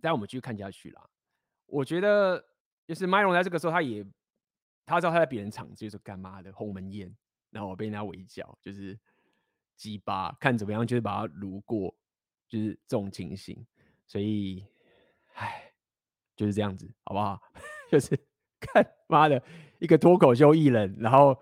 [0.00, 1.02] 待我们继续看下去啦。
[1.66, 2.44] 我觉得
[2.86, 4.06] 就是 Myron 在这个时候，他也
[4.86, 7.14] 他知道他在别人场子，就是干嘛的鸿门宴，
[7.50, 8.98] 然后我被人家围剿，就是
[9.76, 11.94] 鸡巴看怎么样，就是把他撸过，
[12.48, 13.66] 就是这种情形。
[14.06, 14.64] 所以，
[15.34, 15.72] 唉，
[16.36, 17.42] 就是这样子，好不好？
[17.90, 18.16] 就是
[18.60, 19.42] 看妈的
[19.80, 21.36] 一个脱口秀艺人，然后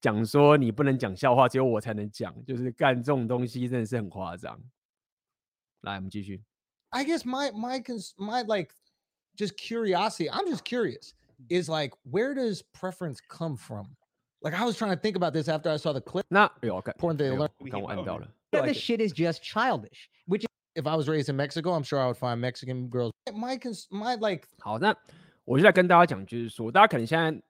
[0.00, 4.60] 讲说你不能讲笑话，只有我才能讲，就是干这种东西真的是很夸张。
[5.82, 6.42] 来，我们继续。
[6.90, 8.74] I guess my my cons my like
[9.36, 10.28] just curiosity.
[10.28, 11.12] I'm just curious.
[11.49, 13.95] Is like where does preference come from?
[14.41, 16.25] Like I was trying to think about this after I saw the clip.
[16.29, 17.49] 那有看， Important that 有 you learn.
[17.57, 18.27] 我刚我按到了。
[18.51, 18.83] That like this it.
[18.83, 22.15] shit is just childish, which If I was raised in Mexico, I'm sure I would
[22.15, 23.11] find Mexican girls.
[23.33, 24.95] My cons my like 好，那
[25.43, 27.41] 我就在跟大家讲，就是说，大家可能现在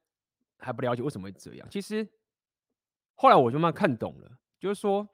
[0.57, 1.67] 还不了解为什么会这样。
[1.69, 2.07] 其实
[3.15, 5.07] 后来我就慢慢看懂了，就是说，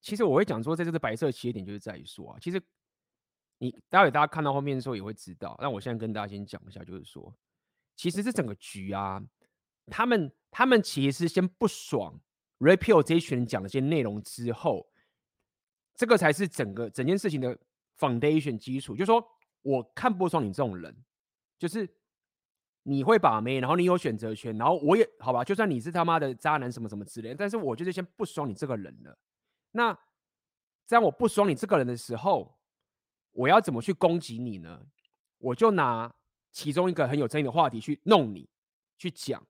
[0.00, 2.62] 其实我会讲说，在这个白色起点，就是在于说啊，其实
[3.58, 5.58] 你待会大家看到后面的时候也会知道。
[5.60, 7.34] 那我现在跟大家先讲一下，就是说，
[7.97, 9.21] 其实这整个局啊，
[9.87, 12.17] 他们他们其实是先不爽
[12.59, 14.87] Repeal 这一群人讲的这些内容之后，
[15.95, 17.57] 这个才是整个整件事情的
[17.97, 19.27] foundation 基础，就是说
[19.63, 20.95] 我看不爽你这种人，
[21.57, 21.89] 就是
[22.83, 29.17] 你会把妹，然后你有选择权，然后我也好吧，就算你是他妈的渣男什么什么之类，但是我就是先不爽你这个人了。
[29.71, 29.97] 那
[30.85, 32.57] 在我不爽你这个人的时候，
[33.31, 34.85] 我要怎么去攻击你呢？
[35.39, 36.13] 我就拿
[36.51, 38.49] 其中一个很有争议的话题去弄你，
[38.97, 39.45] 去讲，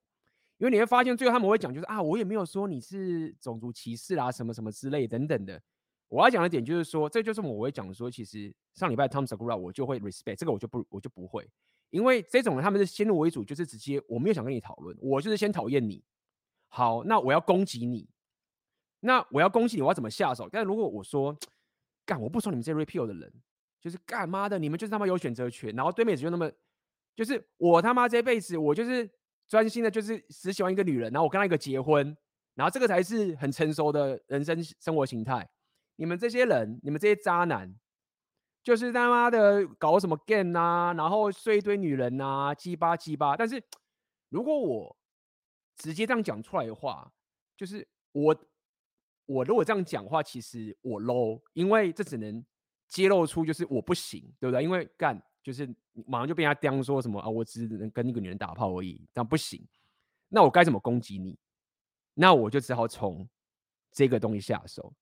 [0.57, 5.61] 因为你会发现最后他们会讲，就是啊，我也没有说你是种族歧视啦，什么什么之类等等的。
[6.09, 11.49] 我要讲的点就是说，这就是我会讲说，其实上礼拜 Tom Segura 我就会 respect 这个，我就不我就不会，
[11.89, 16.03] 因为这种人他们是先入为主，就是直接我没有想跟你讨论，我就是先讨厌你。
[16.69, 18.09] 好，那我要攻击你，
[19.01, 20.47] 那我要攻击你，我要怎么下手？
[20.49, 21.37] 但如果我说
[22.05, 23.33] 干我不说你们这些 repeal 的人，
[23.81, 26.49] 就是干妈的，你们就是他妈有选择权，然后对面只就那么，
[27.17, 29.09] 就是我他妈这辈子我就是
[29.47, 32.15] 专心的，就是只喜欢一个女人，然后我跟她一个结婚，
[32.53, 35.49] 然后这个才是很成熟的人生生活形态。
[35.95, 37.75] 你们这些人，你们这些渣男，
[38.61, 43.35] 就是他妈的搞什么 gay 呐，然后睡一堆女人啊，鸡巴鸡巴。
[43.35, 43.59] 但是
[44.29, 44.95] 如果我
[45.75, 47.11] 直接这样讲出来的话，
[47.55, 48.35] 就是我
[49.25, 52.45] 我如果这样讲话，其实我 low，因为这只能
[52.87, 54.61] 揭露出就是我不行，对不对？
[54.61, 55.65] 因为干就是
[56.05, 59.65] 马上就被人家刁说什么啊，我只能跟那个女人打炮而已，这样不行。
[60.27, 61.39] 那我该怎么攻击你？
[62.15, 63.25] 那我就只好从
[63.93, 64.93] 这个东西下手。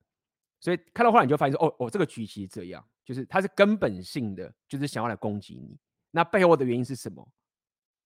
[0.60, 5.80] 所以看到后来你就发现说，哦哦，这个局其实这样，就是它是根本性的，就是想要来攻击你。
[6.12, 7.28] 那背后的原因是什么？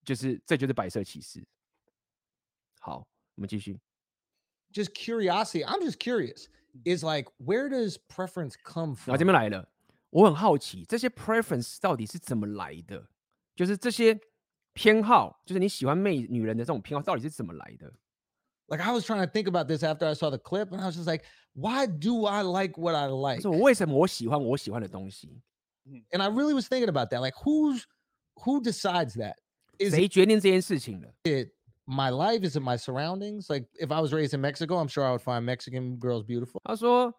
[0.06, 1.46] 就是这就是白色歧视。
[2.80, 3.78] 好，我们继续。
[4.72, 5.66] just curiosity.
[5.66, 6.48] I'm just curious.
[6.86, 9.18] Is like where does preference come from?
[9.18, 9.68] 这边来了，
[10.11, 13.07] 我很好奇这些 preference 到底是怎么来的？
[13.57, 14.19] 就是这些
[14.73, 17.93] 偏好，就是你喜欢妹女人的这种偏好，到底是怎么来的？
[18.67, 20.87] Like I was trying to think about this after I saw the clip, and I
[20.87, 23.43] was just like, why do I like what I 就 like?
[23.43, 25.43] 是我为什么我喜欢我喜欢的东西？
[26.11, 27.21] And I really was thinking about that.
[27.21, 27.85] Like who's
[28.37, 29.35] who decides that?
[29.79, 31.13] Is 谁决定这件事情的？
[31.25, 31.51] it
[31.85, 32.49] my life?
[32.49, 33.51] Is it my surroundings?
[33.51, 36.63] Like if I was raised in Mexico, I'm sure I would find Mexican girls beautiful.
[36.65, 37.13] 他说：“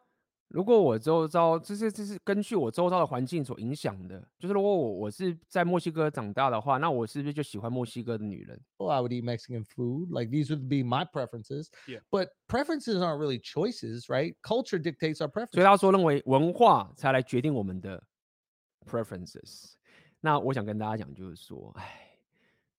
[0.51, 4.21] 如果我周遭，这是这是根据我周遭的环境所影响的。
[4.37, 10.09] 就是如果我我是在墨西哥长大的话，那我是不是就喜欢墨西哥的女人？Well, I would eat Mexican food.
[10.11, 11.69] Like these would be my preferences.
[11.87, 12.01] Yeah.
[12.11, 14.35] But preferences aren't really choices, right?
[14.43, 15.53] Culture dictates our preferences.
[15.53, 18.03] 所以他说认为文化才来决定我们的
[18.85, 19.75] preferences。
[20.21, 22.11] 那我想跟大家讲，就是说，哎，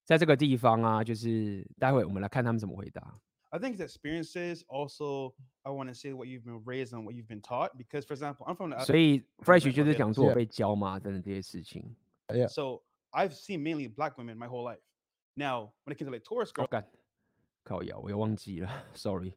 [0.04, 3.18] 在这个地方啊，就是待会我们来看他们怎么回答。
[3.51, 4.63] I think it's experiences.
[4.67, 5.33] Also,
[5.63, 7.77] I want to say what you've been raised on, what you've been taught.
[7.77, 10.35] Because, for example, I'm from the 所以 Fresh 对就是讲说我 Yeah.
[10.35, 11.95] 被教嘛，等等这些事情。
[12.49, 14.81] so I've seen mainly black women my whole life.
[15.35, 16.87] Now, when it comes to like tourist 我 girls, 干，
[17.63, 19.33] 靠腰，我又忘记了，sorry。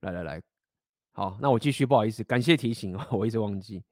[0.00, 0.42] 来来来，
[1.12, 3.82] 好，那我继续，不好意思，感谢提醒哦，我一直忘记，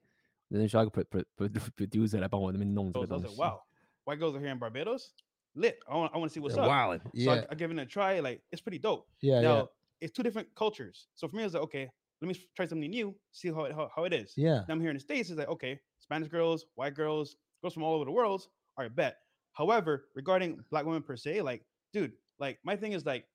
[0.50, 3.40] 真的需要一个 pro pro pro producer 来帮我那边弄这 I 个 was 东 like, 西。
[3.40, 3.62] wow,
[4.04, 5.10] white girls are here in Barbados.
[5.55, 5.79] Lit.
[5.89, 6.69] I want, I want to see what's They're up.
[6.69, 7.01] wildin'.
[7.03, 8.19] So Yeah, I, I give it a try.
[8.19, 9.07] Like it's pretty dope.
[9.21, 9.63] yeah, now yeah,
[10.01, 11.07] it's two different cultures.
[11.15, 11.89] So for me, it's like okay,
[12.21, 14.33] let me try something new, see how it, how, how it is.
[14.37, 14.61] yeah.
[14.67, 15.29] Now I'm here in the states.
[15.29, 18.47] It's like okay, Spanish girls, white girls, girls from all over the world.
[18.77, 19.17] All right, bet.
[19.53, 23.25] However, regarding black women per se, like dude, like my thing is like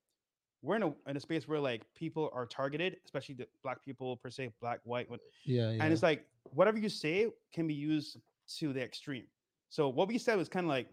[0.62, 4.16] we're in a in a space where like people are targeted, especially the black people
[4.16, 5.84] per se, black, white, what- Yeah, yeah.
[5.84, 8.16] and it's like whatever you say can be used
[8.58, 9.24] to the extreme.
[9.68, 10.88] So what we said was kind of like,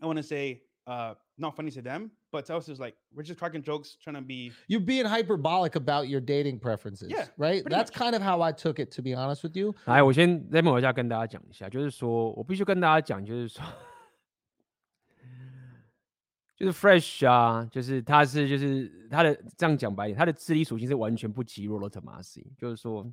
[0.00, 3.22] I want to say, uh not funny to them, but to us is like we're
[3.24, 7.08] just cracking jokes, trying to be You're being hyperbolic about your dating preferences.
[7.10, 7.62] Yeah, Right.
[7.62, 7.98] pretty That's much.
[7.98, 9.74] kind of how I took it, to be honest with you.
[9.86, 13.64] 来，我先在某一下跟大家讲一下，就是说我必须跟大家讲，就是说，
[16.56, 23.12] 就是 Fresh 啊，就是他是就是他的这样讲白一点，他的智力属性是完全不及 Rollo Tomasi，就是说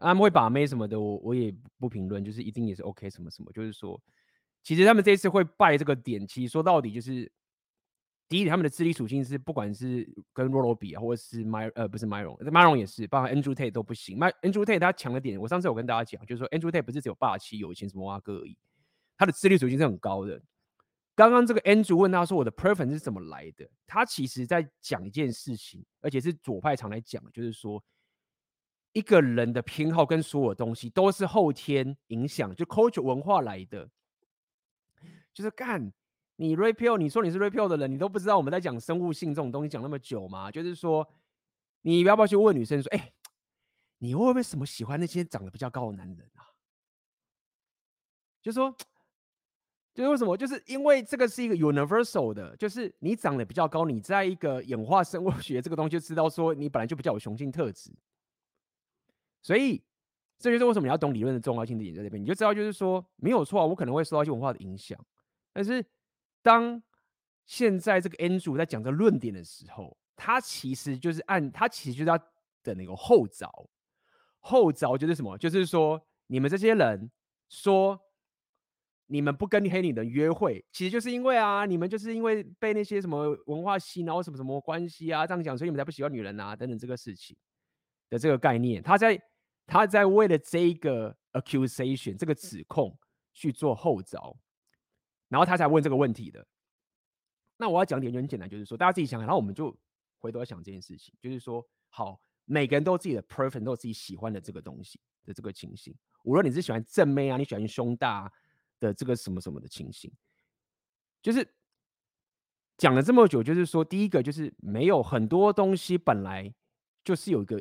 [0.00, 4.00] 他们会把妹什么的，我我也不评论，就是一定也是 OK 什么什么，就是说，
[4.67, 7.31] 其实他们这次会败这个点，其实说到底就是
[8.27, 14.17] 第一点，他们的智力属性是不管是跟罗罗比啊，或者是 My 呃不是 Myron，Myron 也是，包括 Andrew Tate 都不行。
[14.19, 18.57] My Andrew Tate 他强的点，我上次有跟大家讲，就是说 Andrew Tate 不是只有霸气、有钱什么哇哥而已，
[19.17, 20.41] 他的智力属性是很高的。
[21.15, 27.81] 刚刚这个 Andrew 问他说我的 preference 是怎么来的，他其实在讲一件事情，而且是左派常来讲，就是说
[28.91, 33.89] 一个人的偏好跟所有东西都是后天影响，就 culture 文化来的，
[35.37, 35.93] 就是干。
[36.37, 40.49] 你 repeal，你说你是 repeal 的人，你都不知道我们在讲生物性这种东西讲那么久吗？
[40.49, 41.07] 就是说，
[41.81, 43.11] 你要不要去问女生说，哎、
[43.99, 46.41] 你会不会什么喜欢那些长得比较高的男人啊？
[48.41, 48.75] 就说，
[49.93, 50.35] 就是为什么？
[50.35, 57.91] 就是因为这个是一个 universal 的，就是你长得比较高，你在一个演化生物 学这个东西就知道说你本来就比较有雄性特质，
[59.41, 59.83] 所以
[60.37, 65.03] 这就是为什么你要懂理论的重要性的点在这边，你就知道就是说没有错，我可能会受到一些文化的影响，
[65.57, 65.83] 但是。
[66.43, 66.81] 当
[67.45, 72.17] 现在这个 Andrew 在讲这论点的时候，他其实就是按他其实就是要
[72.63, 73.51] 等那个后招，
[74.39, 75.37] 后招就是什么？
[75.37, 77.11] 就是说你们这些人
[77.49, 77.99] 说
[79.07, 87.35] 你们不跟黑女人约会，其实就是因为啊，你们就是因为被那些什么文化洗脑什么什么关系啊，这样讲，所以你们才不喜欢女人啊，等等这个事情
[88.09, 89.21] 的这个概念，他在
[89.65, 92.97] 他在为了这一个 accusation 这个指控
[93.33, 94.37] 去做后招。
[95.29, 96.45] 然后他才问这个问题的。
[97.57, 99.75] 那我要讲点就很简单，就是说大家自己想想，然后我们就
[100.19, 105.95] 回头要想这件事情，就是说，好，每个人都有自己的 preference，都有自己喜欢的这个东西的这个情形。
[106.23, 108.31] 无论你是喜欢正妹啊，你喜欢胸大
[108.79, 110.11] 的这个什么什么的情形，
[111.21, 111.47] 就是
[112.77, 116.53] 讲了这么久，就是说，第一个就是没有很多东西本来
[117.03, 117.59] 就是有一个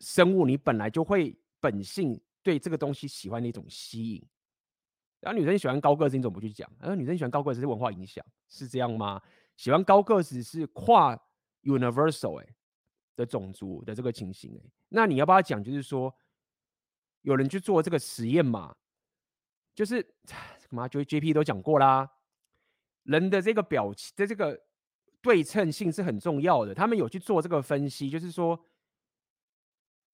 [0.00, 4.22] 生物，你本来就会本性对这个东西喜欢的一种吸引。
[5.20, 6.70] 然后女生喜欢高个子，你怎么不去讲？
[6.78, 9.20] 然后女生喜欢高个子是文化影响，是这样吗？
[9.56, 11.14] 喜欢高个子是跨
[11.62, 12.46] universal 哎、
[13.16, 15.62] 的种族的这个情形哎、欸，那你要不要讲？
[15.62, 16.14] 就是说
[17.20, 18.74] 有人去做这个实验嘛？
[19.74, 20.88] 就是什么？
[20.88, 22.10] 就 JP 都讲过啦，
[23.02, 24.58] 人的这个表情的这个
[25.20, 26.74] 对称性是很重要的。
[26.74, 28.58] 他们有去做这个分析，就是说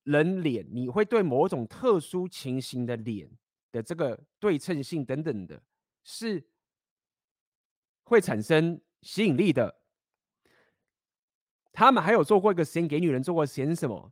[0.03, 3.31] 人脸你会对某种特殊情形的脸。
[3.77, 5.63] 的这个对称性等等的，
[6.03, 6.49] 是
[8.05, 9.83] 会产生吸引力的。
[11.73, 14.11] 他们还有做过一个实验，给女人做过实验是什么？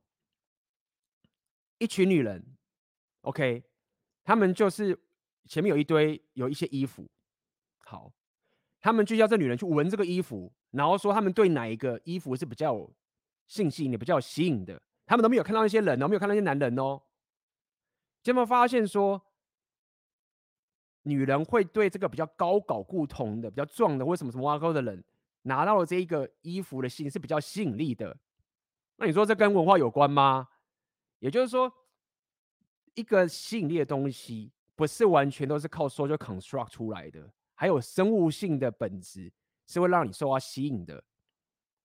[1.78, 2.56] 一群女人
[3.22, 3.64] ，OK，
[4.22, 4.96] 他们就是
[5.48, 7.10] 前面有一堆有一些衣服，
[7.78, 8.12] 好，
[8.80, 12.88] 他们就叫这女人去闻这个衣服，然后说他们对哪一个衣服是比较
[13.46, 14.80] 性吸引力、比较吸引的。
[15.06, 17.02] 他们都没有看到那些人哦，没有看到那些男人哦，
[18.22, 19.26] 结果发现说。
[21.04, 25.04] 女人会对这个比较高搞固同的、比较壮的，或什么什么挖沟的人，
[25.42, 28.16] 拿到了这一个衣服的性是比较吸引力的。
[28.96, 30.48] 那你说这跟文化有关吗？
[31.18, 31.70] 也就是说，
[32.94, 39.30] 一个吸引力的东西不是完全都是靠 social construct 出来的，还有生物性的本质
[39.66, 41.04] 是会让你受到吸引的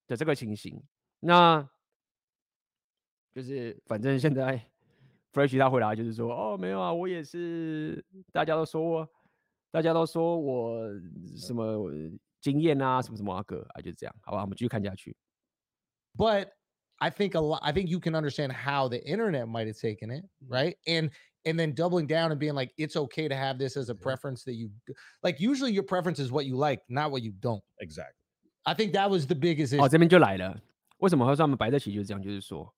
[0.08, 0.82] 的这个情形。
[1.20, 1.68] 那
[3.34, 4.69] 就是反正现在。
[5.33, 9.09] Fresh 他回答就是说，哦，没有啊，我也是，大家都说我，
[9.73, 10.89] 大家都说我
[11.37, 11.91] 什么
[12.41, 15.17] 经验啊，什么什么啊哥啊，就这样，好吧，我们继续看下去。
[16.17, 16.51] But
[16.99, 17.59] I think a lot.
[17.63, 20.77] I think you can understand how the internet might have taken it, right?
[20.87, 21.11] And
[21.45, 24.45] and then doubling down and being like, it's okay to have this as a preference
[24.45, 24.71] that you
[25.21, 25.41] like.
[25.41, 27.63] Usually, your preference is what you like, not what you don't.
[27.81, 28.15] Exactly.
[28.65, 29.83] I think that was the biggest issue.
[29.83, 30.57] 哦，这边就来了，
[30.99, 32.23] 为什么会说他们摆在一起就是这样？
[32.23, 32.73] 就是说。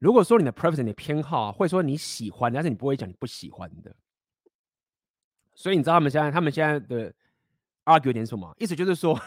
[0.00, 3.94] 如果说你的 preference 你的偏好啊，或者说你喜欢，但是你不会讲你不喜欢的，
[5.54, 7.14] 所以你知道他们现在他们现在的
[7.84, 8.56] argue 点什么？
[8.58, 9.20] 意思就是说，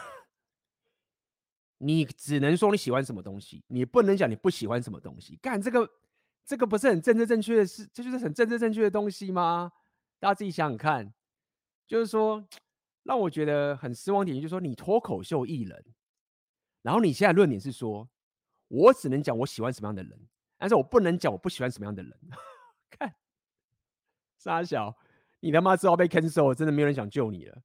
[1.78, 5.36] 你只能说你喜欢什么东西，你不能讲你不喜欢什么东西。
[5.36, 5.88] 干这个，
[6.44, 9.70] 这个不是很政治正确的事，这就是很政治正确的东西吗？
[10.18, 11.14] 大家自己想想看，
[11.86, 12.44] 就是说
[13.04, 15.84] 让我觉得很失望点，就是说你脱口秀艺人，
[16.82, 18.08] 然后你现在论点是说，
[18.66, 20.18] 我只能讲我喜欢什么样的人。
[20.64, 22.10] 但是我不能讲我不喜欢什么样的人，
[22.88, 23.14] 看，
[24.38, 24.96] 沙小，
[25.40, 27.62] 你他妈知道被 cancel，真的没有人想救你了。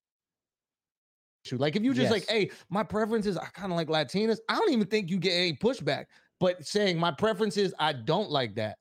[1.58, 4.40] Like if you just like, hey, my preference is I kind of like Latinas.
[4.50, 6.08] I don't even think you get any pushback.
[6.42, 8.76] But saying my preference is I don't like that.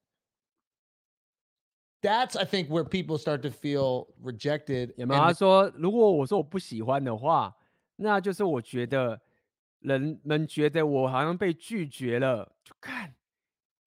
[2.03, 4.95] That's I think where people start to feel rejected.
[4.97, 5.21] 有 and 没有？
[5.21, 7.57] 他说，如果我说我不喜欢的话，
[7.95, 9.21] 那就是我觉得
[9.79, 12.53] 人们觉得我好像被拒绝了。
[12.65, 13.15] 就看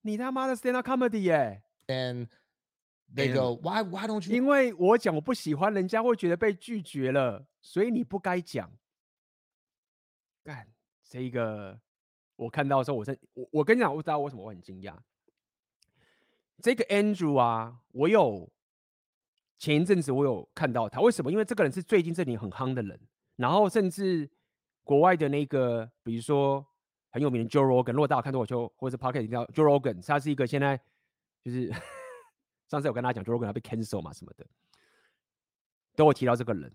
[0.01, 2.27] 你他妈的 stand up comedy 耶、and
[3.13, 8.71] they go, why why don't you 因为我讲我不喜欢，人家会觉得被拒绝了，所以你不该讲。
[10.43, 10.67] 干
[11.03, 11.79] 这一个，
[12.35, 14.95] 我看到的时候，我真我我跟你讲，我知道为什么我很惊讶。
[16.63, 18.51] 这个 Andrew 啊，我有
[19.59, 21.31] 前一阵子我有看到他，为什么？
[21.31, 22.99] 因为这个人是最近这里很夯的人，
[23.35, 24.29] 然后甚至
[24.83, 26.65] 国外的那个，比如说
[27.11, 30.79] 很有名的 Joe Rogan，如果大家看脱口秀或者是 Podcast，你知道 Joe Rogan，他是一个现在
[31.43, 31.71] 就是
[32.67, 34.45] 上次有跟大家讲 Joe Rogan 要被 cancel 嘛什么的，
[35.95, 36.71] 都会提到这个人。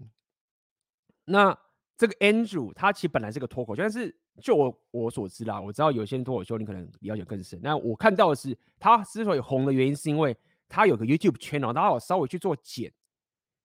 [1.24, 1.58] 那
[1.96, 7.58] 这个 Andrew 他其实本来是个脱口秀，但是就我我所知啦，我知道有些人脱口秀你可能了解更深。
[7.62, 10.36] 那我看到的是他之所以红的原因，是因为
[10.68, 12.92] 他有个 YouTube channel，他有稍微去做剪。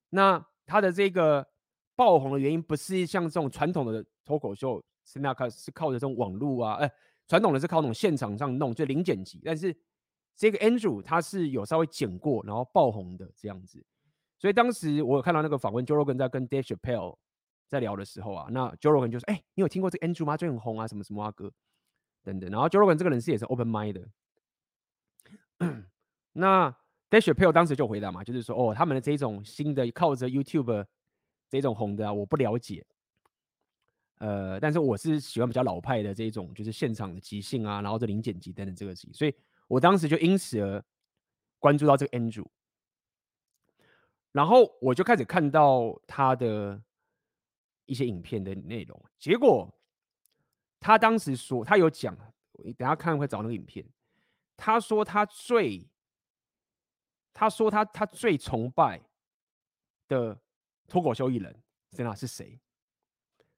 [0.10, 1.46] 那他的这个
[1.96, 6.91] 爆红的原因，不是像这种传统的脱口秀是那靠是靠着这种网络啊，哎、
[7.28, 9.41] 传统的是靠那种现场上弄，就零剪辑。
[9.43, 9.76] 但是
[10.36, 13.84] 这个 Andrew 他是有稍微剪过，然后爆红的这样子。
[14.39, 17.18] 所以当时我有看到那个访问，Joe Rogan 在跟 Dave Chappelle
[17.68, 20.36] 在聊的时候啊，那 Joe Rogan 就说：“哎、你有听过这个 Andrew 吗？
[20.36, 21.51] 最近很红啊，什么什么啊哥
[22.24, 24.07] 等等。”然后 Joe Rogan 这个人是也是 open mind 的。
[26.34, 26.70] 那
[27.09, 30.86] Dave Chappelle 当时就回答嘛，就是说：“哦，他们的这种新的靠着 YouTube
[31.49, 32.84] 这种红的啊，我不了解。
[34.22, 39.34] 呃，但是我是喜欢比较老派的这种，就是现场的即兴啊，然后这零剪辑等等这个集，所以
[39.68, 40.86] 我当时就因此而
[41.58, 42.46] 关注到这个 Andrew。
[44.32, 46.80] 然后我就开始看到他的
[47.88, 49.68] 一些影片的内容，结果
[50.80, 52.16] 他当时说，他有讲，
[52.64, 53.84] 你等下看会找那个影片，
[54.56, 55.90] 他说他最，
[57.34, 59.02] 他说他他最崇拜
[60.08, 60.40] 的
[60.88, 61.60] 脱口秀艺人，
[61.90, 62.60] 真的是谁？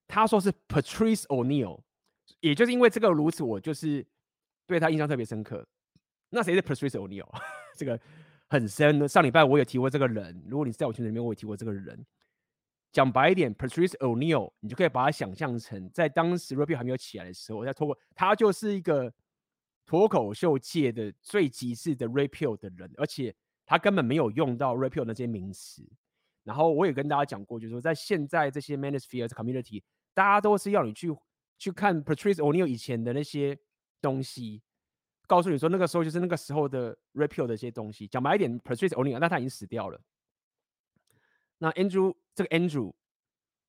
[0.07, 1.81] 他说是 Patrice O'Neill，
[2.39, 4.05] 也就是因为这个如此，我就是
[4.67, 5.67] 对他印象特别深刻。
[6.29, 7.27] 那谁是 Patrice O'Neill？
[7.77, 7.99] 这个。
[8.49, 10.43] 很深的，上礼拜我也提过这个人。
[10.47, 12.05] 如果你在我群里面，我也提过这个人。
[12.91, 19.11] 讲白一点，Patrice O'Neill，你就可以把它想象成在当时 Rapio 还没有起来的时候，我在脱口，他就是一个
[19.87, 23.33] 脱口秀界的最极致的 Rapio 的人，而且
[23.65, 25.89] 他根本没有用到 Rapio 那些名词。
[26.43, 29.81] 然后我也跟大家讲过，就是说在现在这些 Manosphere Community，
[30.13, 31.15] 大家都是要你去
[31.57, 33.57] 去看 Patrice O'Neill 以前的那些
[34.01, 34.61] 东西。
[35.25, 38.05] 告诉你说，那个时候就是那个时候的 Rapio 的一些东西。
[38.05, 39.99] 讲白一点，Patrice O'Neill 那他已经死掉了。
[41.57, 42.93] 那 Andrew 这个 Andrew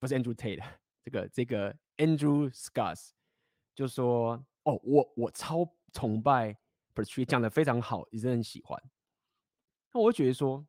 [0.01, 0.63] 不是 Andrew Tate，
[1.05, 3.11] 这个这个 Andrew Scott
[3.73, 6.59] 就说：“哦，我我超崇拜
[6.93, 8.83] Patrice，讲的非常好，也是很喜欢。”
[9.95, 10.67] 那我就觉得说，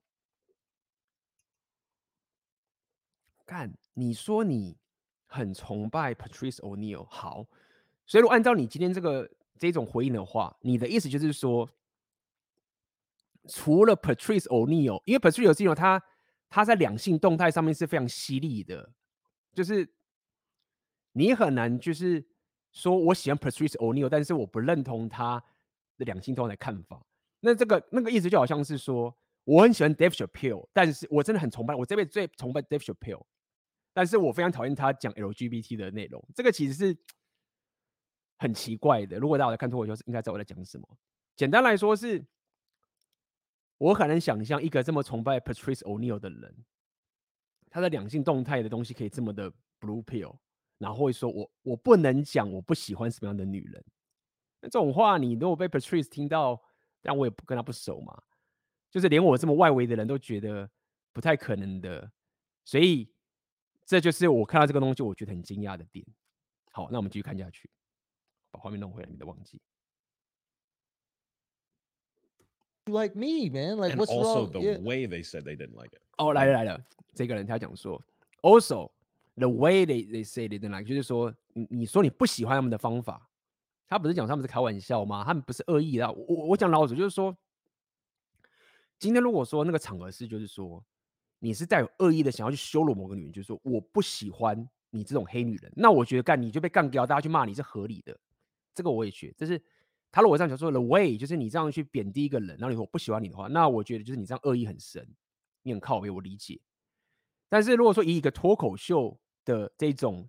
[3.46, 4.78] 看你说你
[5.26, 7.46] 很崇拜 Patrice O'Neill，好，
[8.06, 9.30] 所以如果按照你今天这个。
[9.58, 11.68] 这种回应的话，你的意思就是说，
[13.48, 16.04] 除了 Patrice O'Neill，因为 Patrice O'Neill 他
[16.50, 18.92] 他在两性动态上面是非常犀利的，
[19.54, 19.90] 就是
[21.14, 22.22] 你很难就是
[22.74, 25.42] 说我喜欢 Patrice O'Neill，但是我不认同他
[25.98, 27.02] 的两性动态看法。
[27.40, 29.16] 那这个那个意思就好像是说，
[29.46, 33.24] 我很喜欢 Dave Chappelle，但是我真的很崇拜，我这辈子最崇拜 Dave Chappelle，
[33.96, 36.24] 但是我非常讨厌他讲 LGBT 的内容。
[36.36, 36.96] 这个其实是。
[38.38, 40.86] 很奇怪的，如果大家在看脱口秀，应该知道我在讲什么。
[41.38, 42.22] 简单来说是，
[43.78, 46.66] 我很难想象一个这么崇拜 Patrice O'neil 的人，
[47.70, 49.50] 他的两性动态的东西可以这么的
[49.80, 50.36] blue pill，
[50.80, 53.82] 然后会说我我不能讲我不喜欢什么样的女人。
[54.60, 56.62] 那这种话，你如果被 Patrice 听到，
[57.02, 58.22] 但我也不跟他不熟嘛，
[58.92, 60.70] 就是连我这么外围的人都觉得
[61.14, 62.12] 不太可能的。
[62.66, 63.10] 所以
[63.86, 66.06] 这就是我看到这个东西，我觉得很惊讶的点。
[66.72, 67.70] 好，那我们继续看下去。
[68.52, 69.62] 把画面弄回来，免得忘记。
[72.86, 73.78] Like me, man.
[73.78, 74.52] Like what's also wrong?
[74.52, 74.82] the Yeah.
[74.82, 76.02] way they said they didn't like it.
[76.18, 76.82] 哦，来了来了，
[77.14, 78.02] 这个人他讲说
[78.42, 78.92] ，also
[79.36, 83.28] the way they they say they didn't like，就是说你你说你不喜欢他们的方法，
[83.88, 85.24] 他不是讲他们是开玩笑吗？
[85.26, 86.12] 他们不是恶意的。
[86.12, 87.36] 我我我讲老实，就是说，
[89.00, 90.84] 今天如果说那个场合是，就是说
[91.40, 98.18] 你是带有恶意的想要去羞辱某个女人，就是说我不喜欢你这种黑女人，那我觉得干你就被干掉，大家去骂你是合理的。
[98.74, 99.62] 这个我也觉得，就是
[100.12, 105.08] 他如果这样讲说，the way 就是你这样去贬低一个人，然后你说我不喜欢你的话，那我觉得就是你这样恶意很深，
[105.62, 106.60] 你很靠背，我理解。
[107.48, 110.28] 但是如果说以一个脱口秀的这种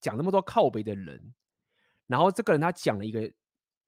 [0.00, 1.34] 讲那么多靠背的人，
[2.06, 3.30] 然后这个人他讲了一个，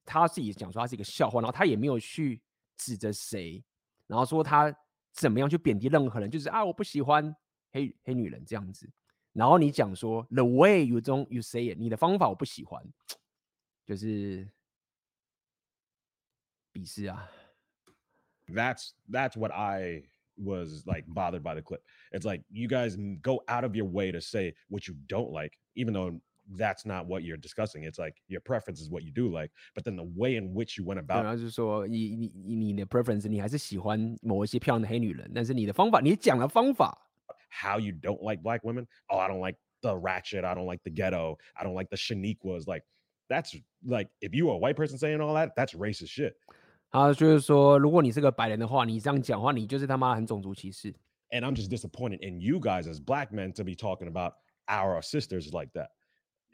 [0.05, 2.41] 他自己讲说他是一个笑话，然后他也没有去
[2.77, 3.63] 指着谁，
[4.05, 4.73] 然后说他
[5.16, 7.34] 怎么样去贬低任何人，就是啊我不喜欢
[7.70, 8.90] 黑黑女人这样子，
[9.32, 12.82] 然后你讲说 the way you don't you say it，你的方法我不喜欢，
[13.84, 14.48] 就是
[16.72, 17.28] 鄙视啊。
[18.48, 20.02] That's that's what I
[20.36, 21.80] was like bothered by the clip.
[22.10, 25.52] It's like you guys go out of your way to say what you don't like,
[25.74, 26.20] even though
[26.56, 27.84] that's not what you're discussing.
[27.84, 30.76] It's like your preference is what you do like, but then the way in which
[30.76, 36.96] you went 对，然 about 后就是说你你你你的 preference 你还是喜欢某一些漂亮的黑女人，但是你的方法，你讲的方法，
[37.50, 38.86] how you don't like black women.
[39.06, 40.44] Oh, I don't like the ratchet.
[40.44, 41.38] I don't like the ghetto.
[41.54, 42.66] I don't like the Shaniquas.
[42.66, 42.84] Like
[43.28, 43.54] that's
[43.84, 46.34] like if you are a white person saying all that, that's racist shit.
[46.90, 50.92] 他就是说，如果你是个白人的话，你这样讲话，你就是他妈很种族歧视。
[51.30, 54.34] And I'm just disappointed in you guys as black men to be talking about
[54.66, 55.88] our sisters like that.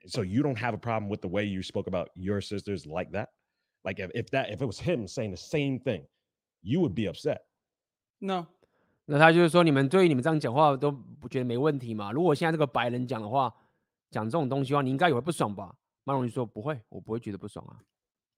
[0.06, 3.10] So you don't have a problem with the way you spoke about your sisters like
[3.12, 3.28] that?
[3.84, 6.06] Like if, if that if it was him saying the same thing,
[6.62, 7.40] you would be upset.
[8.20, 8.46] No,
[9.06, 12.10] 那他就是说，你们对于你们这样讲话都不觉得没问题嘛？
[12.12, 13.52] 如果现在这个白人讲的话，
[14.10, 15.74] 讲这种东西的话，你应该也会不爽吧？
[16.04, 17.80] 马龙就说不会，我不会觉得不爽啊。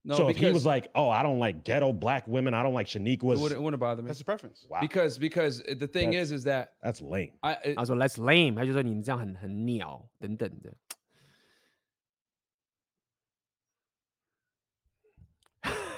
[0.02, 0.14] no.
[0.14, 2.54] so if he because was like, "Oh, I don't like ghetto black women.
[2.54, 4.08] I don't like it Shaniquas," wouldn't, it wouldn't bother me.
[4.08, 4.66] That's his preference.
[4.68, 7.32] wow, Because because the thing That's- is is that that's lame.
[7.40, 10.72] I it- 他说 That's lame，他就说你们这样很很鸟等等的。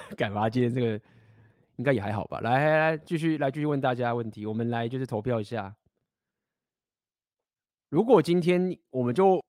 [0.16, 0.48] 干嘛？
[0.48, 1.00] 今天这个
[1.76, 2.40] 应该也还好吧？
[2.40, 5.74] 来来来，继续来继续问大家问题，我们来就是投票一下。
[7.88, 9.42] 如果今天我们就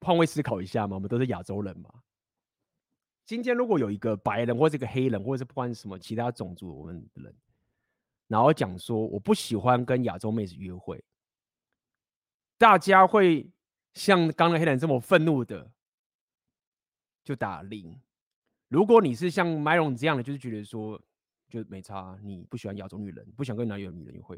[0.00, 1.90] 换位思考一下嘛，我们都是亚洲人嘛。
[3.24, 7.34] 今天如果有一个白人或者一个黑人，或者是不管什么其他种族我们人，
[8.28, 11.02] 然后讲说我不喜欢跟亚洲妹子约会，
[12.58, 13.50] 大家会
[13.94, 15.70] 像刚刚黑人这么愤怒的
[17.24, 17.98] 就打零。
[18.74, 21.00] 如果你是像 Myron 这样的，就是觉得说
[21.48, 24.36] 就没差，你不喜欢亚洲女人，不想跟哪有女人约会，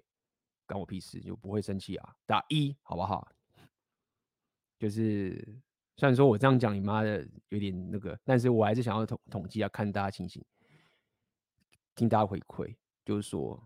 [0.66, 3.26] 干我屁事，就不会生气啊，打一好不好？
[4.78, 5.42] 就是
[5.96, 10.44] 虽然说我这样讲你妈的有点那个，但是我还是想要统统计啊，看大家情形，
[11.94, 12.76] 听大家回馈，
[13.06, 13.58] 就是说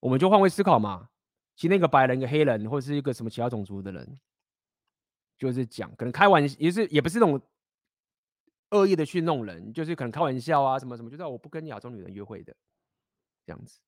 [0.00, 1.10] 我们就换位思考嘛。
[1.54, 4.18] 其实那个白人、一个黑人，或者是一个什么其他种族的人，
[5.36, 7.38] 就是讲可能开玩笑，也是也不是那种
[8.74, 12.54] 恶意的去弄人，就是可能开玩笑啊什么什么，就是我不跟亚洲女人约会的
[13.46, 13.78] 这样子，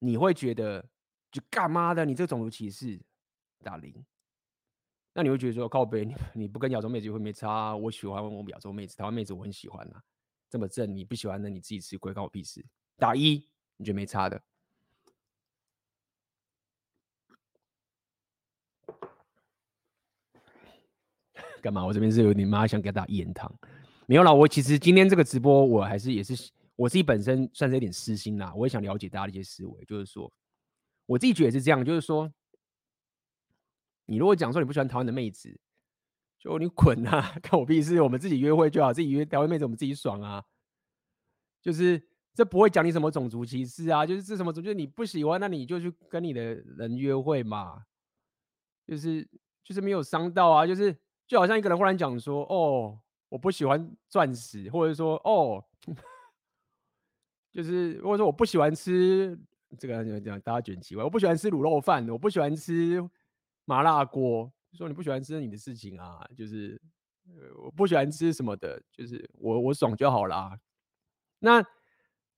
[0.00, 0.84] 你会觉得
[1.30, 2.04] 就干嘛的？
[2.04, 3.00] 你这种族歧视
[3.62, 4.04] 打零。
[5.12, 10.02] 那你会觉得说靠北，你你不跟亚洲妹子约会没差、我喜欢我亚洲妹子，台湾妹子我很喜欢啊，
[10.50, 12.62] 这么正，你不喜欢那你自己吃亏，关我屁事。
[12.98, 13.48] 打一，
[13.78, 14.42] 你觉得没差的？
[21.66, 21.84] 干嘛？
[21.84, 23.52] 我这边是有点妈想给大家一言堂，
[24.06, 24.32] 没有啦。
[24.32, 30.32] 我其实今天这个直播，我还是也是我自己本身算是有点私心啦，我也想了解大家的一些思维，就是说
[31.06, 32.32] 我自己觉得是这样，就是说。
[34.08, 35.58] 你如果讲说你不喜欢台湾的妹子，
[36.38, 37.34] 就你滚啊！
[37.42, 40.44] 看我屁事，我们自己约会就好，自己约台湾妹子，我们自己爽啊。
[41.60, 42.00] 就是
[42.32, 47.82] 这不会讲你什么种族歧视啊，就是这什么种，就是你不喜欢，那你就去跟你的人约会嘛。
[48.86, 49.28] 就是
[49.64, 52.98] 就是没有伤到啊，就是就好像一个人忽然讲说，哦，
[53.28, 55.64] 我不喜欢钻石，或者说哦，
[57.50, 59.38] 就是或者说我不喜欢吃
[59.78, 63.02] 这个讲大家觉得奇怪，我不喜欢吃卤肉饭，我不喜欢吃。
[63.68, 66.80] 麻辣锅，说你不喜欢吃你的事情啊，就是
[67.56, 70.56] 我不喜欢吃什么的，就是我我爽就好啦。
[71.40, 71.60] 那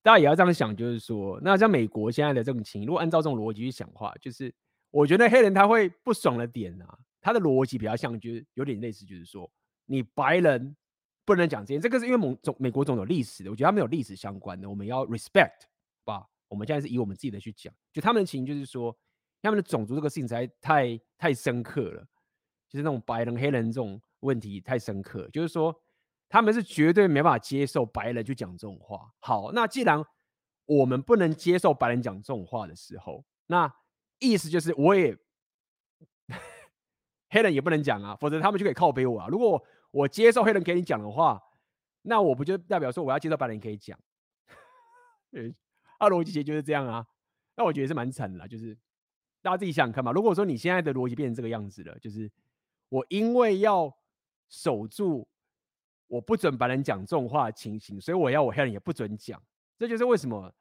[0.00, 4.50] 大家也要这样想，就是说，那像美国现在的这种情，如果按照这种逻辑去想的话，就是
[4.90, 9.50] 我觉得黑人他会不爽的点啊，他的逻辑比较像，就是有点类似，就是说
[9.86, 10.76] 你白人
[11.24, 15.62] 不能讲这些，这个是因为某种美国总有历史的，我觉得他们有历史相关的，我们要 respect
[16.04, 16.26] 吧。
[16.48, 18.96] 我们现在是以我们自己的去讲，就他们的情就是说。
[19.40, 22.02] 他们的种族这个事情才太太深刻了，
[22.68, 25.72] 就是那种白人黑人这种问题太深刻，就是说
[26.28, 29.08] 他们是绝对没办法接受白人去讲这种话。
[29.20, 30.04] 好，那既然
[30.66, 33.72] 我们不能接受白人讲这种话的时候，那
[34.18, 35.16] 意思就是我也
[37.30, 39.28] 黑人也不能讲啊，否则他们就可以靠背我啊。
[39.28, 41.42] 如果我接受黑人给你讲的话，
[42.02, 43.98] 那我不就代表说我要接受白人可以讲？
[45.30, 45.54] 对，
[45.98, 47.06] 他逻辑其实就是这样啊。
[47.56, 48.76] 那我觉得是蛮惨的啦，就是。
[49.40, 50.10] 大家自己想想看嘛。
[50.10, 52.28] 如果说你现在的逻辑变成这个样子了，就是
[52.88, 53.90] 我因为要
[54.48, 55.26] 守住
[56.08, 59.40] 我不准白人讲这种话的情形，所以我要我黑人也不准讲。
[59.78, 60.52] 这就是为什么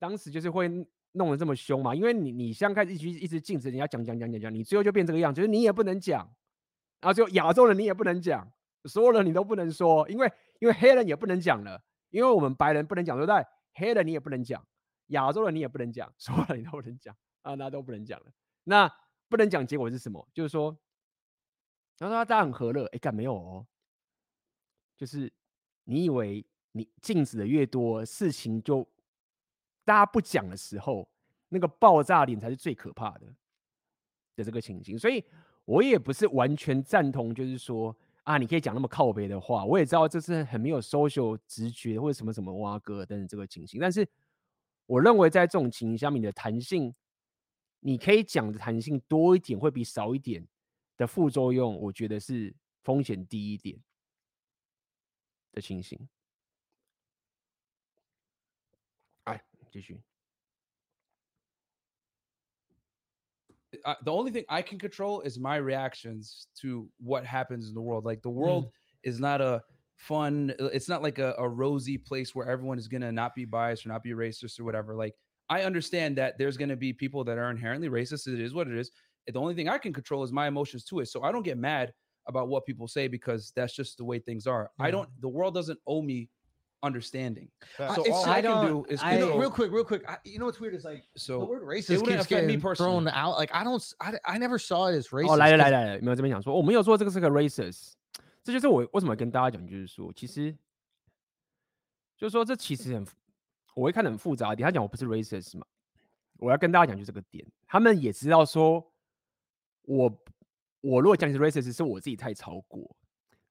[0.00, 0.68] 当时就是会
[1.12, 1.94] 弄得这么凶嘛？
[1.94, 6.20] 因为你你像开始一直一直禁止人家讲讲讲讲讲，你最后就变这个样，就是你也不能讲，
[7.00, 8.50] 然后就亚洲人你也不能讲，
[8.84, 13.44] 所有人你都不能说，因为因为黑人也不能讲了，因为我们白人不能讲，对不对？
[13.74, 14.66] 黑人你也不能讲，
[15.08, 18.26] 亚洲人你也不能讲，所有人你都不能讲啊，那都不能讲了。
[18.64, 18.90] 那
[19.28, 20.26] 不能讲结果是什么？
[20.32, 20.76] 就是说，
[21.98, 23.66] 然后说大家很和乐，哎，干没有哦，
[24.96, 25.30] 就是
[25.84, 28.88] 你以为你禁止的越多，事情就。
[29.84, 31.08] 大家不讲的时候，
[31.48, 33.26] 那个爆炸点才是最可怕的
[34.36, 34.98] 的这个情形。
[34.98, 35.24] 所以
[35.64, 39.64] 我也不是完全赞同，就是说啊，你可以讲那么靠北的话。
[39.64, 43.80] 我也知道这是很没有 social 直觉或者什么什么挖哥等等这个情形。
[43.80, 44.06] 但是
[44.86, 46.94] 我认为在这种情形下面，你的弹性，
[47.80, 50.46] 你可以讲的弹性多一点，会比少一点
[50.96, 53.78] 的副作用，我觉得是风险低一点
[55.52, 56.08] 的情形。
[59.72, 59.98] 继续。
[63.86, 68.04] Uh, the only thing I can control is my reactions to what happens in the world.
[68.04, 68.70] Like the world mm.
[69.02, 69.62] is not a
[69.96, 73.86] fun, it's not like a, a rosy place where everyone is gonna not be biased
[73.86, 74.94] or not be racist or whatever.
[74.94, 75.14] Like
[75.48, 78.28] I understand that there's gonna be people that are inherently racist.
[78.28, 78.90] It is what it is.
[79.26, 81.06] The only thing I can control is my emotions to it.
[81.08, 81.94] So I don't get mad
[82.26, 84.70] about what people say because that's just the way things are.
[84.78, 84.84] Mm.
[84.84, 85.08] I don't.
[85.20, 86.28] The world doesn't owe me
[86.82, 87.48] understanding.
[87.76, 90.02] So all I, I can do is I know, real quick, real quick.
[90.06, 93.38] I, you know what's weird is like so the word racist keeps getting thrown out.
[93.38, 95.30] Like I don't, I, I never saw it as racist.
[95.30, 97.92] 哦，来来来来，没有这边讲说，我没有说这个是个 racist，
[98.42, 100.52] 这就是我为什么跟大家讲，就是说，其实，
[102.16, 103.06] 就是说这其实很，
[103.74, 104.66] 我会看得很复杂一点。
[104.66, 105.66] 他讲我不是 racist 嘛，
[106.38, 108.84] 我要跟大家讲就这个点，他们也知道说，
[109.82, 110.22] 我
[110.80, 112.96] 我如果讲你是 racist，是我自己太超过。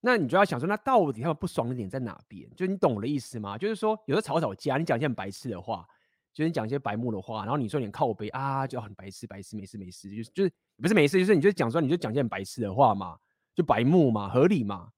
[0.03, 2.49] 那你就要想说，那到底他们不爽的点在哪边？
[2.55, 3.55] 就你懂我的意思吗？
[3.55, 5.87] 就是说，有时候吵吵架，你讲一些很白痴的话，
[6.33, 10.51] 就是你讲一些白目的话，然后你说你靠背啊，就很白痴，白痴，没事没事，就是就是
[10.81, 13.15] 不是没事，就是你就讲说，你就讲一些很白痴的话嘛，
[13.53, 14.89] 就白目嘛，合理嘛。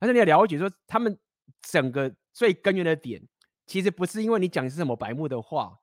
[0.00, 1.16] 但是你要了解说，他们
[1.60, 3.22] 整个最根源的点，
[3.64, 5.78] 其实不是因为你讲的是什么白目的话，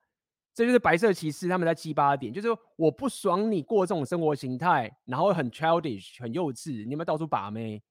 [0.53, 7.81] 这就是白色歧视他们在鸡巴点，就是说我不爽你过这种生活形态，然后很 childish，很幼稚，你们到处把妹。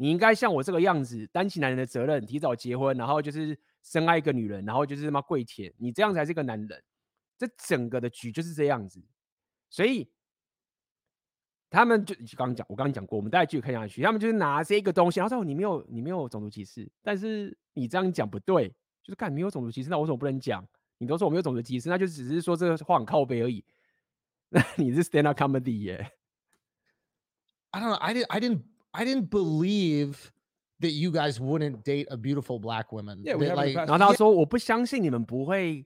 [0.00, 6.82] 你应该像我这个样子，担起男人的责任，提早结婚，然后就是深爱一个女人，然后就是他妈跪舔，你这样才是个男人。
[7.36, 8.98] 这整个的局就是这样子，
[9.68, 10.10] 所以
[11.68, 18.70] 他们就刚刚讲，我刚刚讲过，我们大家继续看下去，他们就是拿这个东西，然后说你没有你没有种族歧视，但是你这样讲不对，
[19.02, 20.66] 就是干没有种族歧视，那我怎么不能讲？
[20.96, 23.62] 你都说我没有种族歧视，那就只是说这个话很靠背而已。
[24.48, 26.12] 那你是 stand up comedy 耶
[27.70, 27.96] ？I don't know.
[27.96, 28.26] I didn't.
[28.28, 28.62] I didn't.
[28.93, 30.31] I didn't believe
[30.79, 33.21] that you guys wouldn't date a beautiful black woman.
[33.23, 35.85] Yeah, we that, like, 然后他说：“我不相信你们不会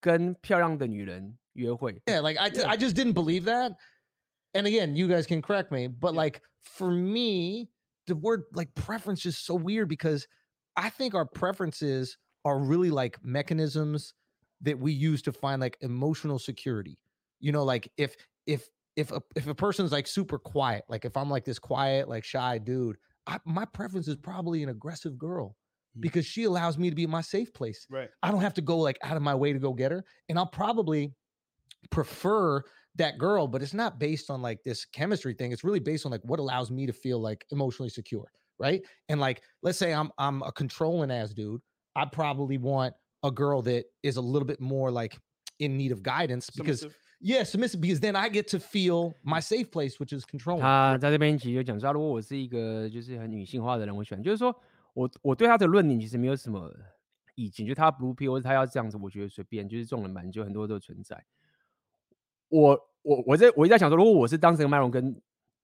[0.00, 2.68] 跟漂亮的女人约会。” Yeah, like I, yeah.
[2.68, 3.76] I just didn't believe that.
[4.52, 6.22] And again, you guys can correct me, but yeah.
[6.22, 7.68] like for me,
[8.06, 10.26] the word like preference is so weird because
[10.76, 14.14] I think our preferences are really like mechanisms
[14.62, 16.98] that we use to find like emotional security.
[17.40, 18.16] You know, like if
[18.46, 22.09] if if a if a person's like super quiet, like if I'm like this quiet,
[22.09, 22.97] like shy dude,
[23.27, 25.55] I, my preference is probably an aggressive girl
[25.97, 26.01] mm.
[26.01, 27.87] because she allows me to be in my safe place.
[27.89, 28.09] Right.
[28.21, 30.37] I don't have to go like out of my way to go get her, and
[30.37, 31.13] I'll probably
[31.89, 32.63] prefer
[32.95, 35.51] that girl, but it's not based on like this chemistry thing.
[35.51, 38.81] It's really based on like what allows me to feel like emotionally secure, right?
[39.09, 41.61] And like, let's say I'm I'm a controlling ass dude,
[41.95, 42.93] I probably want
[43.23, 45.17] a girl that is a little bit more like
[45.59, 46.85] in need of guidance because
[47.23, 50.59] Yeah, submissive because then I get to feel my safe place, which is control.
[50.59, 54.55] 他在这边其实就讲说，如果我是一个就是很女性化的人，我喜欢，就是说
[54.93, 56.73] 我我对他的论点其实没有什么
[57.35, 61.23] 意见，就他 blue pill 或者他要这样子，我觉得随便，就是这种人蛮就很多都存在。
[62.47, 65.15] 我我我在我一直在想说，如果我是当时的麦龙跟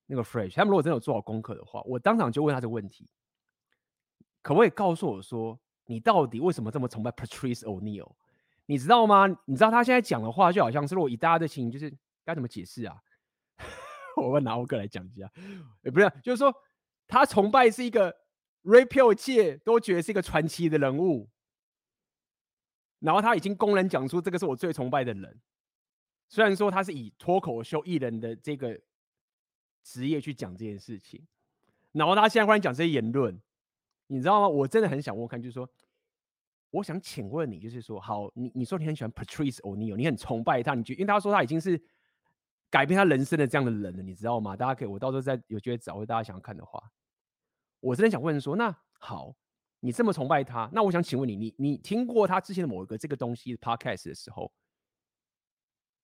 [0.05, 3.09] 那个 Fresh，他们如果真的有做好功课的话，我当场就问他这个问题，
[4.43, 8.11] 可不可以告诉我说，你到底为什么这么崇拜 Patrice O'Neal？
[8.67, 9.25] 你知道吗？
[9.45, 11.91] 你知道他现在讲的话就好像是，如果以大家的情，就是
[12.23, 12.95] 该怎么解释啊？
[14.17, 15.31] 我问拿欧哥来讲一下，
[15.83, 16.53] 也不是，就是说
[17.07, 18.13] 他崇拜是一个
[18.63, 21.29] rapio 界都觉得是一个传奇的人物，
[22.99, 25.41] 然后他已经公然讲出这个是我最崇拜的人。
[26.27, 28.77] 虽然说他是以脱口秀艺人的这个
[29.81, 31.25] 职业去讲这件事情，
[31.93, 33.41] 然后他现在忽然讲这些言论，
[34.07, 34.47] 你知道吗？
[34.49, 35.69] 我真的很想问看，就是说。
[36.69, 41.81] 我想请问你，就是说，好，你你说你很喜欢 Patrice O'neil 你很崇拜他，你觉因为他说他已经是
[42.69, 44.55] 改变他人生的这样的人了，你知道吗？
[44.55, 46.91] 大家可以，我到时候再有机会找，大家想要看的话，
[47.79, 49.35] 我真的想问说，那好，
[49.79, 54.51] 你这么崇拜他，那我想请问你，你你听过他之前的某一个这个东西 Podcast 的时候，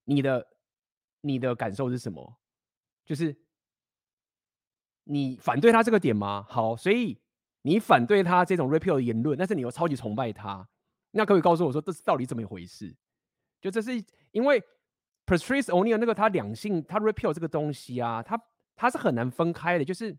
[0.05, 0.47] 你的
[1.21, 2.37] 你的感受是什么？
[3.05, 3.35] 就是
[5.03, 6.45] 你反对他这个点吗？
[6.49, 7.21] 好，所以
[7.63, 10.65] 你反对他这种 repeal 的言论，但是你又超级崇拜他，
[11.11, 12.95] 那可以告诉我说这是到底怎么一回事？
[13.59, 13.91] 就这是
[14.31, 14.61] 因为
[15.25, 18.39] Patrice O'Neal 那个他两性他 repeal 这个东西啊，他
[18.75, 19.83] 他是很难分开的。
[19.83, 20.15] 就是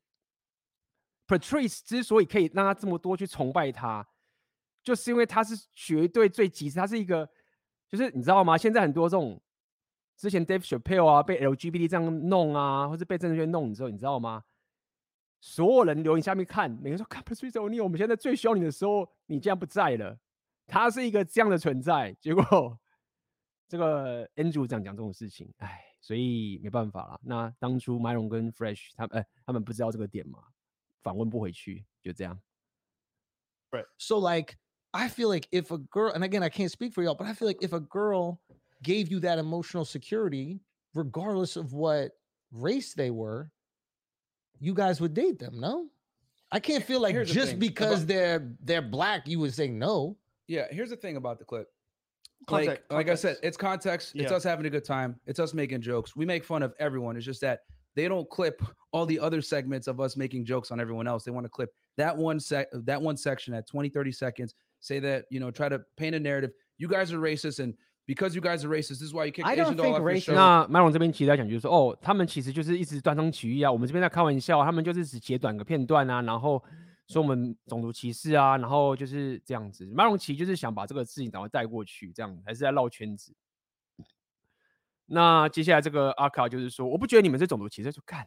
[1.26, 4.06] Patrice 之所以可以让他这么多去崇拜他，
[4.82, 7.28] 就是因为他是绝对最极致，他是一个
[7.88, 8.58] 就是你知道吗？
[8.58, 9.40] 现在很多这种。
[10.16, 14.44] 之前 Dave Chappelle 啊，被 LGBT 这样弄啊，或是被政治圈弄之后，你知道吗？
[15.46, 20.18] 所有人留言下面看，每个人说：“看 Patrice O'Neal，我们现在最需要你的时候，你竟然不在了。”
[20.66, 22.16] 他是一个这样的存在。
[22.18, 22.80] 结果
[23.68, 27.20] 这个 Andrew 这样讲这种事情，哎，所以没办法了。
[27.22, 30.42] 那当初 Myron 跟 Fresh 他们，哎，他们不知道这个点嘛，
[31.02, 32.40] 访问不回去，就这样。
[33.70, 33.84] Right.
[33.98, 34.56] So like,
[34.92, 37.34] I feel like if a girl, and again, I can't speak for y'all, but I
[37.34, 38.38] feel like if a girl
[38.82, 40.60] gave you that emotional security,
[40.94, 42.12] regardless of what
[42.50, 43.50] race they were,
[44.60, 45.89] you guys would date them, no?
[46.52, 49.55] I can't feel like Here's the just thing because about- they're they're black, you would
[49.55, 50.16] say no.
[50.47, 51.68] Yeah, here's the thing about the clip.
[52.47, 53.44] Context- like, like I said, context.
[53.44, 54.14] it's context.
[54.14, 54.36] It's Yeah.
[54.36, 55.18] us having a good time.
[55.26, 56.14] It's us making jokes.
[56.14, 57.16] We make fun of everyone.
[57.16, 57.60] It's just that
[57.94, 58.62] they don't clip
[58.93, 61.24] all the other segments of us making jokes on everyone else.
[61.24, 64.55] They want to clip that one sec, that one section at 20, 30 seconds.
[64.81, 66.51] Say that you know, try to paint a narrative.
[66.76, 67.74] You guys are racist, and
[68.06, 70.35] because you guys are racist, this is why you kick I don't think racist- show.
[70.35, 76.62] 那麦龙这边其实在讲就是说，哦，他们其实就是一直断章取义啊，我们这边在开玩笑，他们就是只截短个片段啊，然后
[77.09, 79.86] 说我们种族歧视啊，然后就是这样子。
[79.86, 83.35] 麦龙其实就是想把这个事情赶快带过去，这样还是在绕圈子。
[85.06, 88.26] 那接下来这个阿卡就是说，我不觉得你们是种族歧视，就干。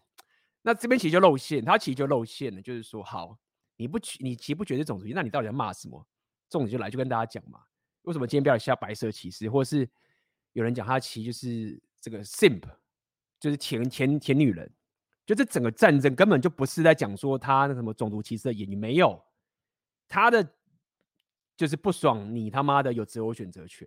[0.62, 3.38] 那这边其实就露馅，他其实就露馅了，就是说，好，
[3.78, 6.06] 你不你其实不觉得是种族歧视，那你到底要骂什么？
[6.50, 7.62] 重点就来就跟大家讲嘛，
[8.08, 9.88] 为什么今天标题下白色骑士，或是
[10.54, 12.64] 有人讲他其实就是这个 simp，
[13.38, 14.72] 就是前前前女人，
[15.26, 19.22] 就这整个战争根本就不是在讲说他那什么种族歧视的演员没有，
[20.08, 20.54] 他的
[21.58, 23.86] 就是不爽你他妈的有择偶选择权。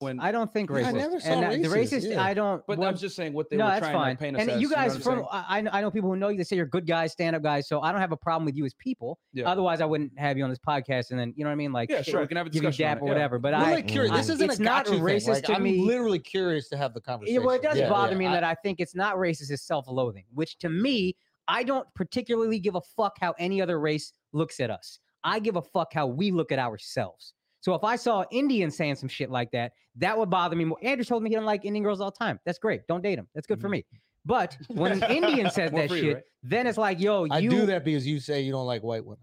[0.00, 0.94] When, I don't think Yeah, I racist.
[0.94, 2.22] never saw and uh, the racist, racist, yeah.
[2.22, 2.64] I don't.
[2.68, 4.16] but what- I'm just saying what they no, were that's trying fine.
[4.16, 4.60] to paint us And as.
[4.62, 5.26] you guys I'm from?
[5.32, 6.38] I, I know- I know people who know you.
[6.38, 7.66] They say you're good guys, stand up guys.
[7.66, 9.18] So I don't have a problem with you as people.
[9.32, 9.48] Yeah.
[9.50, 11.10] Otherwise, I wouldn't have you on this podcast.
[11.10, 12.20] And then you know what I mean, like Yeah, shit, sure.
[12.20, 13.12] We can have a give you discussion dap it, or yeah.
[13.14, 13.38] whatever.
[13.40, 14.12] But I'm I, like curious.
[14.12, 15.02] I- This isn't it's a not gotcha thing.
[15.04, 15.80] racist Like, to I'm me.
[15.80, 17.40] literally curious to have the conversation.
[17.40, 18.18] Yeah, well, it does Yeah, bother yeah.
[18.18, 21.16] me I- that I think it's not racist, it's self-loathing, which to me,
[21.48, 25.00] I don't particularly give a fuck how any other race looks at us.
[25.24, 27.34] I give a fuck how we look at ourselves.
[27.67, 30.77] So if I saw Indian saying some shit like that, that would bother me more.
[30.81, 32.39] Andrew told me he didn't like Indian girls all the time.
[32.45, 32.85] That's great.
[32.87, 33.27] Don't date him.
[33.33, 33.85] That's good for me.
[34.25, 36.23] But when an Indian says More that for you, shit, right?
[36.43, 37.49] then it's like, yo, I you.
[37.49, 39.19] do that because you say you don't like white women.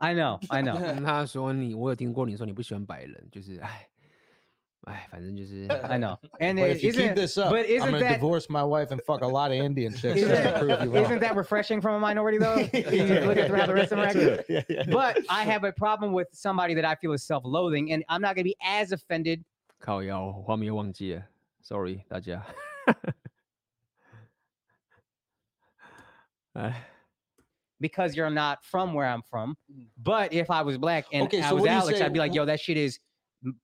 [0.00, 0.78] I know, I know.
[0.78, 3.86] 跟他说你，我有听过你说你不喜欢白人，就是哎
[4.86, 5.66] 哎，反正就是。
[5.66, 6.16] I know.
[6.38, 8.48] And But it, if you keep isn't, this up, but I'm isn't gonna that divorce
[8.48, 10.16] my wife and fuck a lot of Indian chicks.
[10.20, 11.04] isn't, just to prove you wrong.
[11.04, 12.56] isn't that refreshing from a minority though?
[12.56, 14.38] You look at how the rest of them are acting.
[14.48, 14.84] Yeah, yeah.
[14.88, 18.36] but I have a problem with somebody that I feel is self-loathing, and I'm not
[18.36, 19.44] gonna be as offended.
[19.80, 21.24] 靠腰，画面忘记了，
[21.64, 22.46] sorry 大家。
[26.54, 26.72] 哎，
[27.80, 29.56] because you're not from where I'm from.
[30.02, 32.04] But if I was black and Okay, I so was what do you Alex, say-
[32.04, 33.00] I'd be like, yo, that shit is m-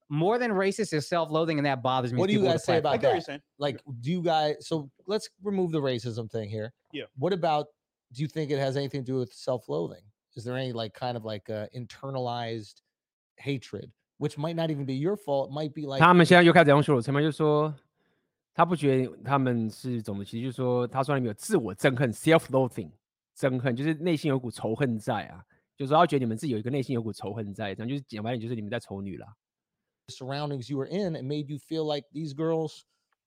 [0.07, 2.19] more than racist is self-loathing, and that bothers me.
[2.19, 2.93] What as do you people with guys a say platform.
[2.93, 3.25] I about get what you're that?
[3.25, 3.41] saying.
[3.57, 4.55] Like, do you guys?
[4.61, 6.73] So let's remove the racism thing here.
[6.91, 7.05] Yeah.
[7.17, 7.67] What about?
[8.13, 10.03] Do you think it has anything to do with self-loathing?
[10.35, 12.81] Is there any like kind of like uh, internalized
[13.37, 15.49] hatred, which might not even be your fault?
[15.49, 17.73] It might be like 他们现在又开始用羞辱，前面就说
[18.53, 22.91] 他不觉得他们是种族歧视，就是说他说他们有自我憎恨 （self-loathing），
[23.35, 25.43] 憎恨就是内心有股仇恨在啊，
[25.75, 29.27] 就是说他觉得你们自己有一个内心有股仇恨在，这样就是讲白点就是你们在仇女啦。
[30.09, 32.85] surroundings you were in and made you feel like these girls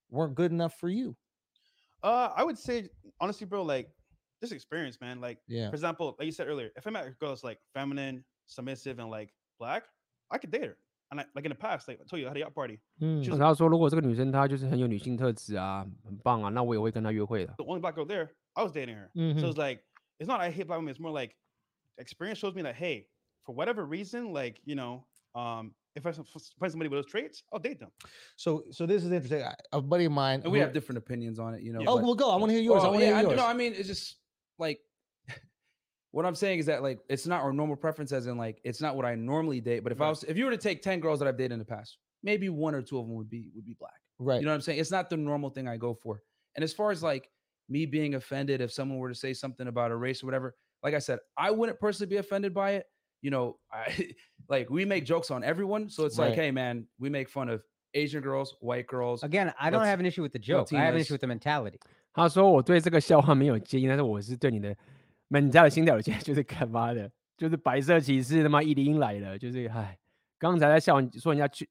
[0.09, 1.15] weren't good enough for you.
[2.03, 2.89] Uh, I would say
[3.19, 3.89] honestly, bro, like
[4.41, 5.19] this experience, man.
[5.19, 5.69] Like, Yeah.
[5.69, 8.99] for example, like you said earlier, if I met a girl that's like feminine, submissive,
[8.99, 9.83] and like black,
[10.29, 10.77] I could date her.
[11.09, 12.79] And I, like in the past, like I told you, I had a yacht party.
[12.99, 13.23] Hmm.
[13.23, 17.53] 就是他说如果这个女生她就是很有女性特质啊，很棒啊，那我也会跟她约会的。
[17.57, 19.09] The only black girl there, I was dating her.
[19.15, 19.39] Mhm.
[19.39, 19.83] So it's like
[20.19, 20.93] it's not I hate black women.
[20.93, 21.35] It's more like
[21.97, 23.07] experience shows me that hey,
[23.45, 26.24] for whatever reason, like you know, um, if I find
[26.72, 27.90] somebody with those traits, I'll date them.
[28.36, 29.42] So, so this is interesting.
[29.42, 30.40] I- A buddy of mine.
[30.42, 31.80] And we have different opinions on it, you know.
[31.80, 31.86] Yeah.
[31.88, 32.30] Oh, but- well, go.
[32.30, 32.82] I want to hear yours.
[32.82, 34.16] I Oh, want to yeah, hear I, no, I mean it's just
[34.58, 34.80] like
[36.12, 38.80] what I'm saying is that like it's not our normal preference, as in like it's
[38.80, 39.80] not what I normally date.
[39.82, 41.58] But if I was, if you were to take ten girls that I've dated in
[41.58, 43.92] the past, maybe one or two of them would be would be black.
[44.18, 44.40] right.
[44.40, 44.78] You know what I'm saying?
[44.78, 46.22] It's not the normal thing I go for.
[46.56, 47.28] And as far as like
[47.68, 50.94] me being offended if someone were to say something about a race or whatever, like
[50.94, 52.86] I said, I wouldn't personally be offended by it
[53.21, 54.13] You know, I
[54.47, 56.39] like we make jokes on everyone, so it's like, Right.
[56.39, 57.61] hey man, we make fun of
[57.93, 59.23] Asian girls, white girls.
[59.23, 60.71] Again, I don't Let's- have an issue with the joke.
[60.71, 61.01] I have an Latinas.
[61.01, 61.79] issue with the mentality.
[62.13, 64.75] 他说我对这个笑话没有介意，但是我是对你的
[65.29, 69.97] 门家的心跳有介意，就是干嘛的，就是白色骑士他妈一零来了，就是唉，
[70.37, 71.67] 刚才在笑人说人家去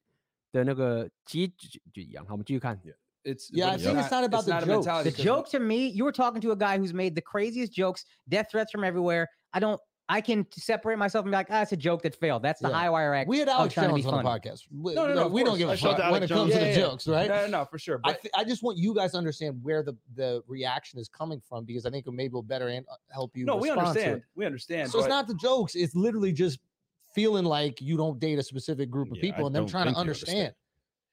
[0.53, 2.25] 的那个其实就就一样。
[2.27, 2.77] 好，我们继续看。
[3.25, 4.85] It's Yeah, but I think it's not about the a jokes.
[4.87, 7.23] mentality The 'cause joke to me, you were talking to a guy who's made the
[7.23, 9.27] craziest jokes, death threats from everywhere.
[9.53, 9.81] I don't,
[10.12, 12.44] I can separate myself and be like, ah, it's a joke that failed.
[12.44, 12.76] That's the Yeah.
[12.76, 13.30] high wire act.
[13.30, 14.64] We had of Alex trying to be Jones on the podcast.
[14.70, 16.30] We, No, no, no, like, of we don't give a shout fuck out when it
[16.30, 16.54] Alex comes Jones.
[16.64, 17.30] to Yeah, the jokes, right?
[17.30, 18.02] No, no, no, for sure.
[18.04, 21.08] I, But th- I just want you guys to understand where the, the reaction is
[21.08, 23.46] coming from because I think it maybe will better an- uh, help you.
[23.46, 24.04] no, we respond to it.
[24.04, 24.24] understand.
[24.36, 24.92] We understand.
[24.92, 25.76] So it's not the jokes.
[25.76, 26.60] It's literally just
[27.16, 29.70] feeling like you don't date a specific group of Yeah, I people and them don't
[29.70, 30.38] trying to understand.
[30.38, 30.56] understand.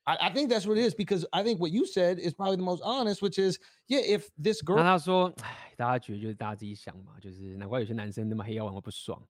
[0.08, 2.56] I, I think that's what it is because I think what you said is probably
[2.56, 3.58] the most honest, which is
[3.88, 9.22] yeah, if this girl 他说，唉， 大家觉得就是大家自己想嘛，就是难怪有些男生那么黑要玩会不爽，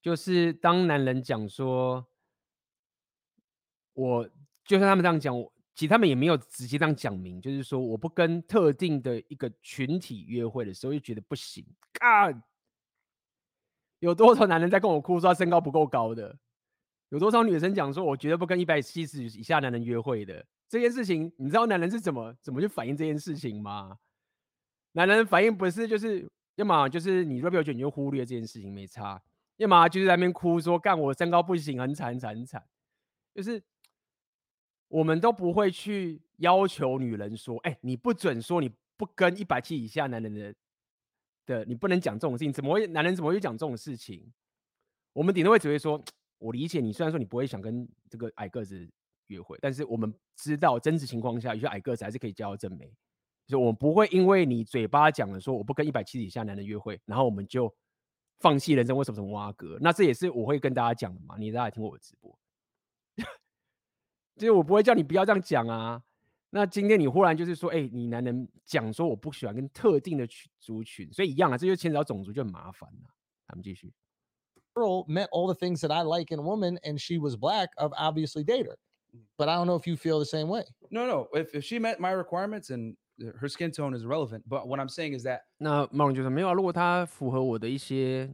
[0.00, 2.06] 就是当男人讲说，
[3.94, 4.24] 我
[4.64, 11.66] 就像他们这样讲，我其实他们也没有直接这样讲明，就是说我不跟特定的一个群体约会的时候，就觉得不行。
[11.94, 12.40] 干，
[13.98, 16.38] 有多少男人在跟我哭说他身高不够高的？
[17.10, 20.44] 有多少女生讲说我绝对不跟一百七十以下男人约会的？
[20.68, 23.98] 这件事情，你知道男人是怎么怎么去反应这件事情吗？
[24.92, 29.20] 男人反应不是就是，要么就是你若不有觉你就忽略这件事情没差，
[29.56, 32.64] 要么就是在那边哭说干我身高不行，很惨很惨很惨，
[33.34, 33.60] 就是
[34.86, 40.54] 我们都不会去要求女人说，哎、你不准说你不跟一百七以下男人的
[41.46, 44.32] 的，你不能讲这种事情，怎么会男人怎么会讲这种事情？
[45.12, 46.00] 我们顶多会只会说，
[46.40, 48.90] 我理解你，虽然说你不会想跟这个矮个子
[49.28, 52.92] 约会，但是我们知道真实情况下，有些矮个子还是可以交到正妹。
[53.46, 57.72] 就是我们不会因为你嘴巴讲了说我不跟一百七十以下男人约会，然后我们就
[58.38, 59.76] 放弃人生为什么什么挖哥？
[59.80, 61.36] 那这也是我会跟大家讲的嘛。
[61.38, 62.38] 你大家也听过我的直播，
[64.36, 66.02] 就是我不会叫你不要这样讲啊。
[66.50, 73.14] 那今天你忽然就是说，哎、你男人讲说我不喜欢跟特定的群族群，所以一样啊，这就牵扯到种族就很麻烦了。
[73.46, 73.92] 咱们继续。
[74.75, 77.93] girl met all the things that I like in a woman and she was black, I've
[77.97, 78.77] obviously date her.
[79.37, 80.63] But I don't know if you feel the same way.
[80.91, 81.27] No, no.
[81.33, 84.79] If, if she met my requirements and uh, her skin tone is irrelevant, but what
[84.79, 88.29] I'm saying is that 那茂龙就说没有啊，如果他符合我的一些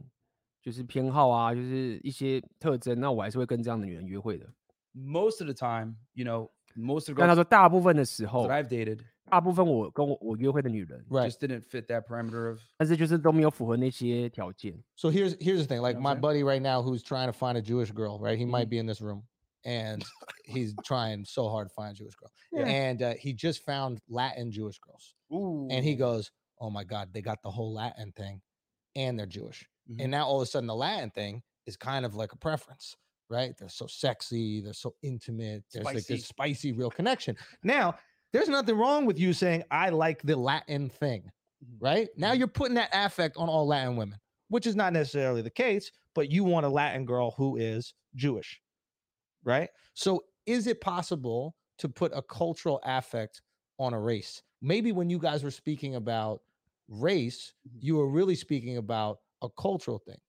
[0.60, 4.46] 就是偏好啊，就是一些特征，那我还是会跟这样的女人约会的。
[4.94, 8.98] most of the time, you know, most of the 但他 girls 说大部分的时候 that，I've dated
[9.30, 11.30] 大部分我跟我我约会的女人， Right.
[11.30, 14.82] just didn't fit that parameter of 但是就是都没有符合那些条件。
[14.96, 15.80] So here's here's the thing.
[15.80, 16.20] Like what my I'm saying?
[16.20, 18.36] buddy right now who's trying to find a Jewish girl, right?
[18.38, 18.70] He might Mhm.
[18.70, 19.22] be in this room
[19.64, 20.04] and
[20.44, 22.30] he's trying so hard to find a Jewish girl.
[22.52, 22.66] Yeah.
[22.66, 25.14] And uh, he just found Latin Jewish girls.
[25.32, 25.68] Ooh.
[25.70, 28.42] And he goes, "Oh my god, they got the whole Latin thing
[28.94, 30.00] and they're Jewish." Mhm.
[30.02, 32.96] And now all of a sudden the Latin thing is kind of like a preference,
[33.30, 33.56] right?
[33.56, 35.64] They're so sexy, they're so intimate.
[35.72, 36.14] There's like Spicy.
[36.14, 37.36] this spicy real connection.
[37.62, 37.94] Now,
[38.36, 41.30] there's nothing wrong with you saying I like the Latin thing,
[41.62, 41.78] Mhm.
[41.80, 42.08] right?
[42.16, 42.38] Now Mhm.
[42.38, 44.18] you're putting that affect on all Latin women,
[44.48, 48.60] which is not necessarily the case, but you want a Latin girl who is Jewish,
[49.44, 49.70] right?
[49.94, 53.40] So is it possible to put a cultural affect
[53.78, 54.42] on a race?
[54.60, 56.42] Maybe when you guys were speaking about
[56.88, 57.82] race, Mhm.
[57.82, 60.20] you were really speaking about a cultural thing.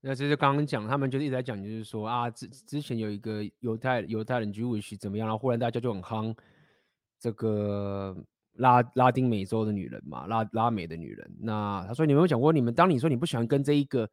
[0.00, 6.36] 那这就刚刚讲，他们就是一直在讲，就是说啊，之之前有一个犹太犹太人 Jewish 怎么样，然后忽然大家就很夯
[7.23, 8.13] 这个
[8.55, 11.35] 拉拉丁美洲的女人嘛，拉拉美的女人。
[11.39, 14.09] 那他说你有没有想过，你们当你说你不喜欢跟这一个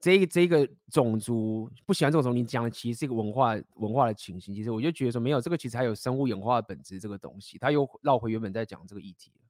[0.00, 4.52] 这这一个种族不喜欢这种种，你讲的其实是一个文化文化的情形。
[4.52, 9.42] 其实我就觉得说没有，这个其实还有生物演化的本质这个东西，他又绕回原本在讲这个议题了。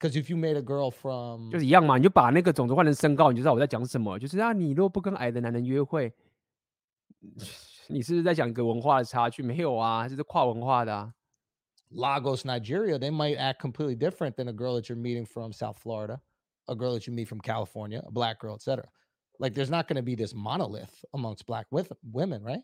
[0.00, 4.18] Because if you made a girl from 就是一样嘛，你就把那个种族换成身高，你就知道我在讲什么。
[4.18, 6.10] 就是啊，你如果不跟矮的男人约会，
[7.88, 9.42] 你是不是在讲一个文化的差距？
[9.42, 11.12] 没有啊，这是跨文化的啊。
[11.91, 16.21] Lagos, Nigeria, they might act completely different than a girl that you're meeting from South Florida,
[16.67, 18.87] a girl that you meet from California, a black girl, etc.
[19.39, 22.61] Like there's not going to be this monolith amongst black with women, right?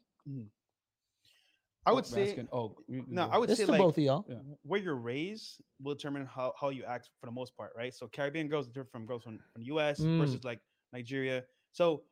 [1.87, 3.25] I Oh, would say masculine- oh, you- you no.
[3.27, 3.31] go.
[3.31, 4.25] I would It's say to like both of y'all.
[4.27, 4.39] Yeah.
[4.63, 7.93] where you're raised will determine how, how you act for the most part, right?
[7.93, 10.17] So Caribbean girls are different from girls from, from US Mm.
[10.19, 10.59] versus like
[10.93, 11.43] Nigeria.
[11.71, 12.03] So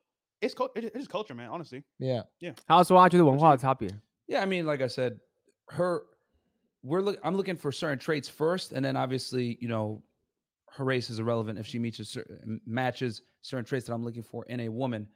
[0.42, 1.50] it's cul- it, it is culture, man.
[1.50, 2.24] Honestly, Yeah.
[2.68, 3.90] 他说啊，就是文化的差别。
[4.28, 5.20] Yeah, I mean, like I said,
[5.70, 6.04] her,
[6.83, 7.19] we're look.
[7.23, 10.03] I'm looking for certain traits first, and then obviously, you know,
[10.71, 14.45] her race is irrelevant if she meets certain matches certain traits that I'm looking for
[14.47, 15.07] in a woman.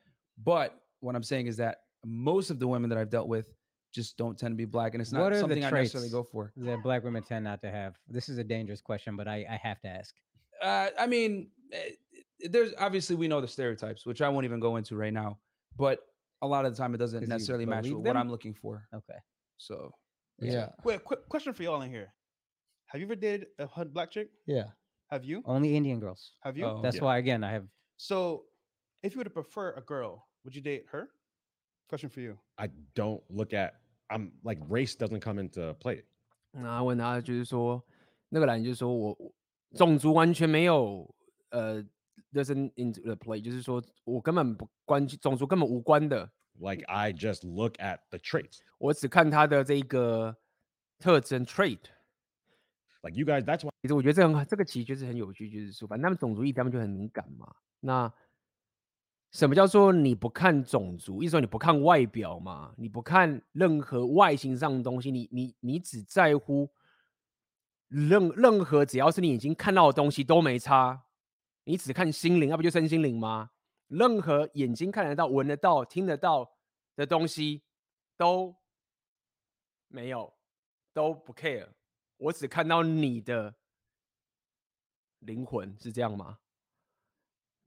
[0.43, 3.47] But what I'm saying is that most of the women that I've dealt with
[3.93, 6.53] just don't tend to be black, and it's not something I necessarily go for.
[6.57, 7.95] that black women tend not to have.
[8.09, 10.15] This is a dangerous question, but I, I have to ask.
[10.63, 11.91] Uh, I mean, eh,
[12.49, 15.39] there's obviously we know the stereotypes, which I won't even go into right now,
[15.77, 16.01] but
[16.41, 18.17] a lot of the time it doesn't necessarily match what them?
[18.17, 18.89] I'm looking for.
[18.95, 19.19] Okay.
[19.59, 19.93] So
[20.40, 20.70] Yeah.
[20.84, 22.14] Wait, quick question for y'all in here.
[22.88, 24.30] Have you ever dated a hood black chick?
[24.46, 24.72] Yeah.
[25.10, 25.42] Have you?
[25.46, 26.34] Only Indian girls.
[26.42, 26.66] Have you?
[26.66, 26.82] Oh.
[26.82, 27.04] That's yeah.
[27.04, 27.66] why again I have
[27.98, 28.46] So,
[29.02, 31.10] if you were to prefer a girl, would you date her?
[31.90, 32.38] Question for you.
[32.58, 33.74] I don't look at.
[34.10, 36.04] I'm like race doesn't come into play.
[36.52, 37.84] 然后问他就是说，
[38.30, 39.34] 那个人就是说我我
[39.76, 41.14] 种族完全没有
[41.50, 41.84] 呃
[42.32, 46.30] doesn't into the play，就是说我根本不关种族根本无关的，
[46.63, 48.61] Like I just look at the traits.
[48.79, 50.37] 我只看他的这个
[51.01, 51.81] 特征 trait。
[53.03, 57.53] Like you guys, that's why 其实我觉得这很这个其实就是很有趣，就是说反正他们种族议题他们就很敏感嘛。
[57.81, 58.13] 那
[59.33, 61.21] 什么叫做你不看种族？
[61.21, 62.73] 意思说你不看外表嘛？
[62.77, 66.71] 你不看任何外形上的东西，你你你只在乎
[67.89, 71.03] 任任何只要是你眼睛看到的东西都没差，
[71.65, 73.51] 你只看心灵，那不就身心灵吗？
[73.93, 76.51] 任何眼睛看得到、闻得到、听得到
[76.97, 77.63] 的东西
[78.17, 78.55] 都
[79.89, 80.33] 没有，
[80.93, 81.69] 都不 care。
[82.17, 83.55] 我只看到你的
[85.21, 86.39] 灵魂，是这样吗？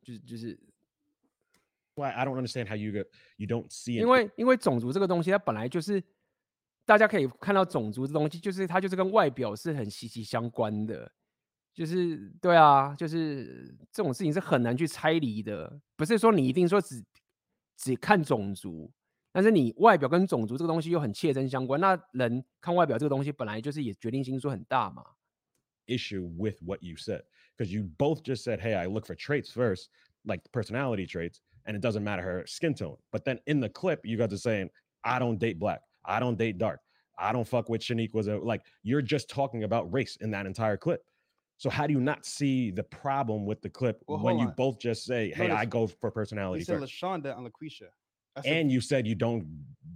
[0.01, 0.59] 就是就是。
[1.97, 6.03] why I don't understand how you go, you don't see 因 an 为因为种族这个东西，它本来就是
[6.83, 11.09] 大家可以看到种族这东西，就是它就是跟外表是很息息相关的，
[11.75, 17.03] 就是对啊，就是这种事情是很难去拆离的，不是说你一定说只
[17.75, 18.89] 只看种族，
[19.33, 25.03] 但是你外表跟种族这个东西又很切身相关，那人看外表这个东西本来就是也决定性说很大嘛。
[25.87, 27.21] issue with what you said
[27.55, 29.89] because you both just said, "Hey, I look for traits first,
[30.23, 34.05] like personality traits, and it doesn't matter her skin tone." But then in the clip,
[34.05, 34.69] you guys are saying,
[35.03, 35.81] "I don't date black.
[36.03, 36.79] I don't date dark.
[37.17, 40.45] I don't fuck with Shanique." Was a like you're just talking about race in that
[40.47, 41.03] entire clip.
[41.58, 44.48] So how do you not see the problem with the clip Well, when hold you
[44.48, 44.54] on.
[44.56, 46.92] both just say, "Hey, Notice I go for You personality said first.
[46.94, 47.88] Lashonda and LaQuisha.
[48.34, 49.44] That's a- and you said you don't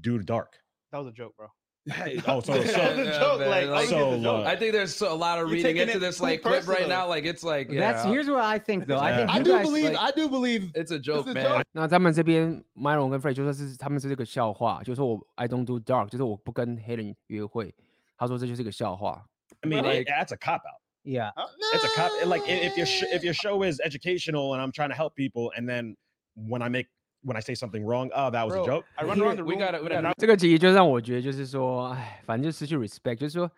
[0.03, 0.59] do dark."
[0.93, 1.49] that was a joke, bro.
[1.87, 3.41] Hey, oh, so, That was so a Yeah, joke.
[3.41, 4.47] man, Like, like, I get the so, joke.
[4.47, 6.23] uh, I think there's so- a lot of You're reading taking into it this too
[6.23, 6.89] like clip right personal.
[6.89, 7.09] now.
[7.09, 8.97] Like it's like That's yeah, here's what I think though.
[8.99, 9.17] I Yeah.
[9.19, 9.85] think I you do guys, believe.
[9.93, 10.71] like- I do believe.
[10.75, 11.45] it's a joke, a man.
[11.45, 11.63] joke.
[11.73, 17.75] 那他们这边 Myron 跟 Fred 就说是他们是这个笑话，就说我 I don't do dark，就是我不跟黑人约会。
[18.17, 19.27] 他说这就是个笑话。
[19.63, 20.81] I mean, Like- it- that's a cop out.
[21.10, 21.32] Yeah.
[21.36, 21.48] Huh?
[21.74, 24.90] it's a cop like if your sh- if your show is educational and I'm trying
[24.90, 25.96] to help people and then
[26.36, 26.88] when I make
[27.22, 28.86] when I say something wrong, oh that was Bro, a joke.
[28.96, 29.82] I run around the we room.
[29.84, 30.14] we gotta- knife.
[30.18, 33.50] 这个其实就让我觉得就是说，哎，反正就失去 respect，就是说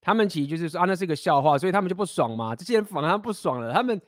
[0.00, 2.54] 他们其实就是说啊，那是一个笑话，所以他们就不爽嘛。
[2.56, 4.00] 这些人反而不爽了，他们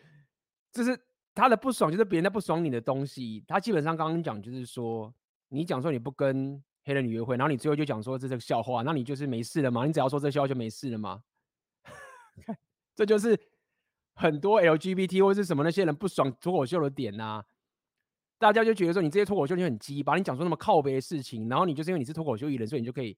[0.73, 0.99] 就是
[1.35, 3.45] 他的不爽，就是别人在不爽你的东西。
[3.47, 5.13] 他基本上刚刚讲就是说，
[5.49, 9.85] 你讲说你不跟黑人女约会，然后你最后就讲说这是个笑话，那你就是没事了嘛？
[9.85, 11.21] 你只要说这笑话就没事了吗？
[12.99, 13.41] 这就是
[14.15, 17.45] 很多 LGBT 或是什么那些人不爽脱口秀的点呐、啊。
[18.39, 23.17] 大家就觉得说你这些脱口秀你很鸡，把你讲出那么靠背的事情，然后你就是因为你是脱口秀艺人，所以你就可以，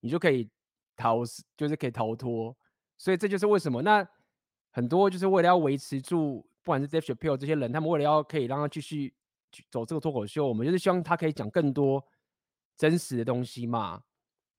[0.00, 0.46] 你就可以
[0.96, 1.22] 逃，
[1.56, 2.54] 就是可以逃脱。
[2.98, 4.06] 所以这就是为什么那
[4.70, 9.14] 很多就是为了要维持住，不管是 Dave Chappelle 这些人，他们为了要可以让他继续
[9.70, 12.06] 走这个脱口秀，我们就是希望他可以讲更多
[12.76, 14.02] 真实的东西嘛。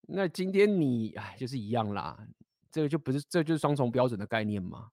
[0.07, 2.27] 那今天你哎，就是一样啦，
[2.71, 4.87] 这个就不是，这就是双重标准的概念嘛。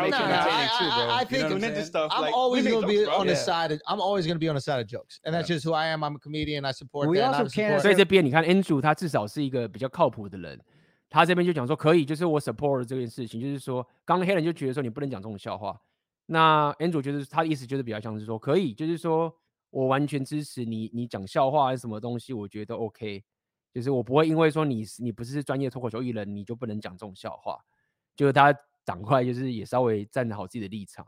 [0.00, 1.86] No, it no, I, You think know I'm ninja saying?
[1.86, 2.10] stuff.
[2.12, 3.72] I'm Like, always gonna be on the side.
[3.72, 5.88] Of, I'm always gonna be on the side of jokes, and that's just who I
[5.88, 6.04] am.
[6.04, 6.64] I'm a comedian.
[6.64, 7.34] I support We that.
[7.34, 10.60] also can't- support- 所以这边你看 Andrew 他至少是一个比较靠谱的人，
[11.10, 15.76] 他这边就讲说可以，就是我 support 这件事情，就是说刚刚黑人就觉得说你不能讲这种笑话，
[16.26, 19.34] 那 Andrew 就是他的意思就是比较像是说可以，就是说
[19.70, 23.24] 我完全支持你，你讲笑话还是什么东西，我觉得 OK，
[23.73, 27.59] 就是我不会因为说你你不是专业脱口秀艺人，你就不能讲这种笑话，
[28.15, 28.53] 就是他
[28.85, 31.05] 赶快就是也稍微站好自己的立场。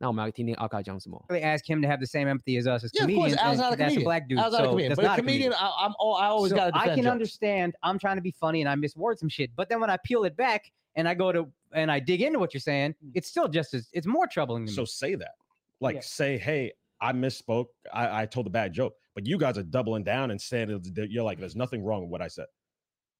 [0.00, 1.24] 那我们来听听阿卡讲什么。
[1.28, 3.34] Really ask him to have the same empathy as us as Yeah, of course.
[3.34, 3.42] comedians.
[3.42, 4.04] Al's and not a that's a comedian.
[4.04, 4.38] black dude.
[4.38, 4.90] Al's not a so comedian.
[4.90, 6.14] that's But a not comedian, I, I'm all.
[6.14, 7.12] I always So got to I defend can jokes.
[7.12, 7.74] understand.
[7.82, 10.22] I'm trying to be funny and I misword some shit, but then when I peel
[10.22, 13.48] it back and I go to and I dig into what you're saying, it's still
[13.48, 14.76] just as it's more troubling to me.
[14.76, 15.34] So say that.
[15.80, 16.02] Like Yeah.
[16.02, 17.66] say, hey, I misspoke.
[17.92, 18.94] I, I told a bad joke.
[19.15, 22.01] But you guys are doubling down and saying that- that you're like, there's nothing wrong
[22.01, 22.47] with what I said.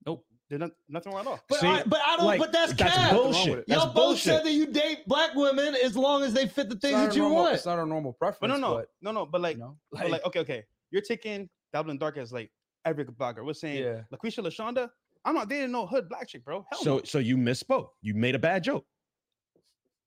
[0.06, 0.26] Nope.
[0.50, 1.40] There's not, nothing wrong at all.
[1.48, 2.26] But See, I, but I don't.
[2.26, 3.12] like, but that's, that's cap.
[3.14, 3.66] bullshit.
[3.68, 6.76] That's Y'all both said that you date black women as long as they fit the
[6.76, 7.56] things that you normal- want.
[7.56, 8.40] It's not a normal preference.
[8.42, 9.26] But no, no, but, no, no.
[9.26, 10.64] But like, you know, but like, okay, okay.
[10.92, 12.52] You're taking Dublin Dark as like
[12.86, 13.46] every black girl.
[13.46, 14.02] We're saying Yeah.
[14.14, 14.90] LaQuisha Lashonda.
[15.26, 16.66] I'm not dating no hood black chick, bro.
[16.70, 17.04] Hell So no.
[17.04, 17.88] so you misspoke.
[18.02, 18.86] You made a bad joke.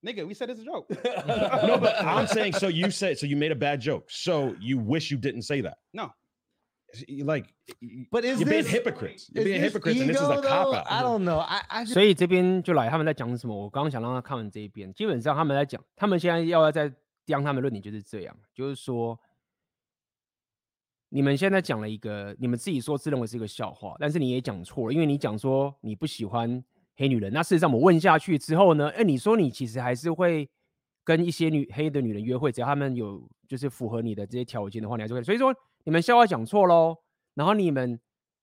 [0.04, 0.88] nigga, we said it's a joke.
[1.66, 4.10] No, but I'm saying so you said so you made a bad joke.
[4.10, 5.78] So you wish you didn't say that.
[5.92, 6.12] No.
[7.08, 7.46] Y- Like
[7.80, 9.30] y- But is you're being this hypocrites.
[9.32, 10.76] You're is being this hypocrites, and this is ego, a cop though?
[10.76, 10.86] out.
[10.90, 11.38] I don't know.
[11.38, 16.92] I, I just, 所以这边就来他们在讲什么，我刚刚想让他看完这一边，基本上他们在讲，他们现在要在
[17.24, 19.18] 讲他们的论点就是这样，就是说，
[21.08, 26.62] 你们现在讲了一个你们自己说自认为是一个笑话，但是你也讲错了，因为你讲说你不喜欢
[26.97, 27.31] 黑女人。
[27.31, 30.49] 那事实上，我问下去之后呢，哎，你说你其实还是会
[31.03, 35.23] 跟一些女黑的女人约会，只要他们有就是符合你的这些条件的话，你还是会。
[35.23, 35.55] 所以说
[35.85, 36.97] 你们笑话讲错喽，
[37.35, 37.99] 然后你们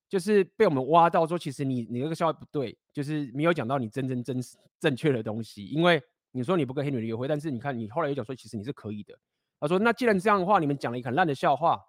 [0.09, 5.67] 就是被我们挖到说，其实你你那个笑话不对，就是没有讲到你真正真实正确的东西。
[5.67, 6.03] 因为
[6.33, 9.19] 你说你不跟黑女人约会，但是你看你后来又讲说，其实你是可以的。
[9.61, 11.81] 他说，那既然这样的话，你们讲了一个很烂的笑话。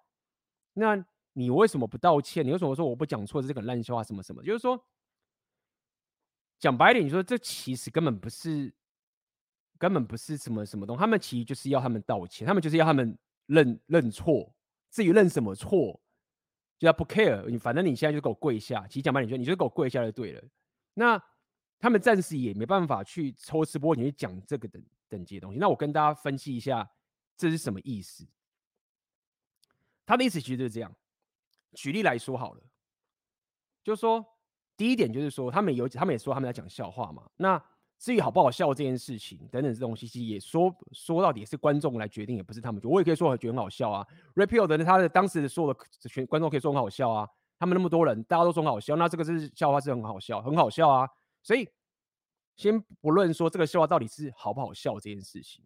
[0.74, 2.46] 那你为什么不道歉？
[2.46, 3.40] 你为什么说我不讲错？
[3.40, 4.42] 这是个烂笑话什么什么？
[4.42, 4.82] 就是说，
[6.58, 8.72] 讲白点，你说这其实根本不是，
[9.78, 11.00] 根本不是什么什么东西。
[11.00, 13.16] 他们其实就是要他们道歉，他们就是要他们
[13.46, 14.54] 认认错。
[14.90, 16.00] 至于认什么错，
[16.78, 17.46] 就要不 care。
[17.50, 18.86] 你反正你现在就给我跪下。
[18.86, 20.42] 其实讲白点，就你就给我跪下就对了。
[20.94, 21.22] 那
[21.78, 25.58] 他们暂时也没办法去抽丝剥茧去讲这个等等级的东西。
[25.58, 26.90] 那我跟大家分析一下，
[27.36, 28.26] 这是什么意思？
[30.06, 30.96] 他的意思其实就是这样，
[31.72, 32.62] 举例来说好了，
[33.84, 34.24] 就是说
[34.76, 37.22] 第一点就是说，他们有他们也说他们在讲笑话嘛。
[37.36, 37.62] 那
[37.98, 42.80] 至于好不好笑这件事情等等这东西，其实也说说到底是观众来决定，也不是他们。
[42.84, 44.06] 我也可以说觉得很好笑啊。
[44.34, 47.26] Repeal 的他的当时说的全观众可以说很好笑啊。
[47.58, 51.08] 他们那么多人，大家都说很好笑，那这个是笑话是很好笑，很好笑啊。
[51.42, 51.66] 所以
[52.56, 55.64] 先不论说这个笑话到底是好不好笑这件事情，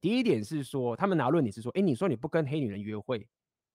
[0.00, 3.28] 第一点是说他们拿论点是说，哎，你说你不跟黑女人约会。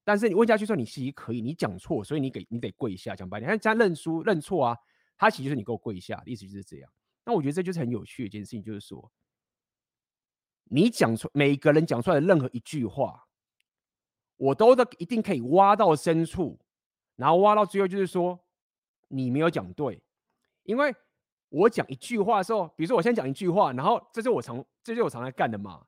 [0.04, 4.78] 但是你问下去说你其实可以，你讲错，所以你给你得跪下，讲白点，他这样认输认错啊，
[5.18, 6.92] 他其实就是你给我跪下，意思就是这样。
[7.26, 9.12] 那我觉得这就是很有趣的一件事情，就是说
[10.66, 13.28] 你讲出每一个人讲出来的任何一句话，
[14.36, 16.60] 我都的一定可以挖到深处，
[17.16, 18.38] 然后挖到最后就是说
[19.08, 20.04] 你没有讲对，
[20.64, 20.94] 因为
[21.48, 25.86] 我讲一句话的时候，比如说我先讲一句话，然后这是我常这就是我常来干的嘛，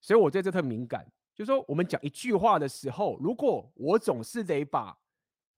[0.00, 1.10] 所以我对这特敏感。
[1.38, 4.98] 就是说，我们讲一句话的时候，如果我总是得把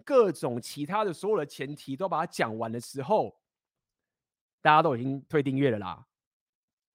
[0.05, 3.35] 各种其他的所有的前提都把它讲完的时候，
[4.61, 6.07] 大家都已经退订阅了啦。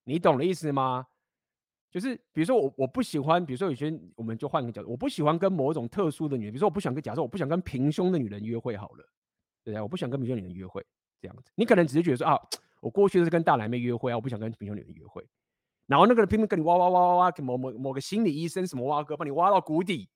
[0.04, 1.08] 你懂的意思吗？
[1.90, 9.04] 就是比如说我我不喜欢，比如说有些我们就换个角度，我不喜欢跟某种特殊的女人，比如说我不想跟，假设我不想跟平胸的女人约会好了，
[9.64, 9.82] 对不对？
[9.82, 10.86] 我不想跟平胸女人约会，
[11.20, 12.40] 这样子，你可能只是觉得说啊，
[12.80, 15.26] 我过去是跟大奶妹约会啊，我不想跟平胸女人约会。
[15.86, 20.08] 然后那个人拼命跟你挖挖挖挖挖，某某某个心理医生什么挖哥帮你挖到谷底，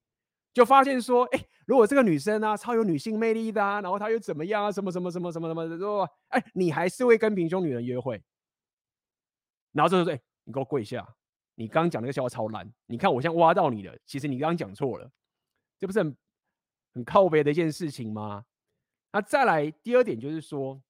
[0.52, 8.20] 就发现说，哎，如果这个女生啊超有女性魅力的啊，然后她又怎么样啊，什么什么什么什么什么的说，哎，你还是会跟平胸女人约会。
[9.72, 11.06] 然后这就说，哎，你给我跪下，
[11.55, 15.09] 你刚刚讲那个笑话超烂，你看我现在挖到你了，其实你刚刚讲错了，
[15.78, 16.16] 这不是很
[16.94, 18.44] 很靠北的一件事情吗？
[19.12, 20.82] 那再来第二点就是说。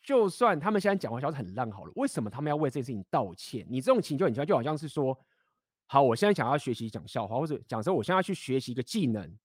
[0.00, 3.66] 就算他们现在讲话笑得很烂好了，为什么他们要为这件事情道歉？
[3.68, 5.18] 你这种情绪很强，就好像是说，
[5.86, 9.36] 好，我现在想要学习讲笑话，或者讲说我现在要去学习一个技能，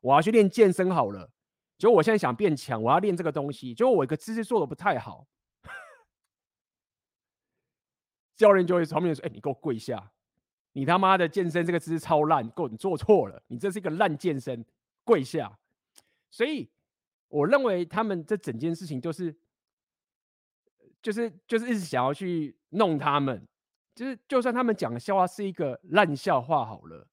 [0.00, 1.28] 我要去练健身好了。
[1.78, 5.26] 结果我现在想变强，我要练这个东西，结果我一个姿势做的不太好，
[8.36, 10.12] 教练就会从旁边说：“哎、你给我跪下！
[10.74, 14.64] 你他妈的健身这个姿势超烂，够你做错了，你这是一个烂健身，
[15.02, 15.58] 跪下！”
[16.30, 16.70] 所以
[17.26, 19.36] 我认为他们这整件事情就是。
[21.04, 23.46] 就是就是一直想要去弄他们，
[23.94, 27.06] 就是就算他们讲的笑话是一个烂笑话好了，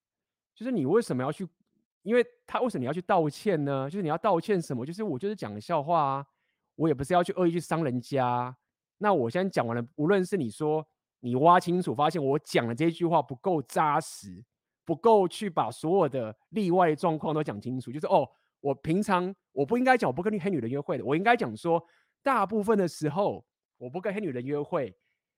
[0.54, 1.46] 就是你为什么要去？
[2.02, 3.90] 因为他为什么你要去道歉呢？
[3.90, 4.86] 就是你要道歉什么？
[4.86, 6.26] 就是我就是讲的笑话啊，
[6.74, 8.56] 我也不是要去恶意去伤人家。
[8.96, 10.82] 那我现在讲完了，无论是你说
[11.20, 14.42] 你挖清楚，发现我讲的这句话不够扎实，
[14.86, 18.26] 不够去把所有的例外状况都讲清楚，就是哦，
[18.60, 21.84] 我平常我不应该讲我不跟黑女人约会的，我应该讲说
[22.22, 23.44] 大部分的时候。
[23.82, 24.96] 我不跟黑女人约会，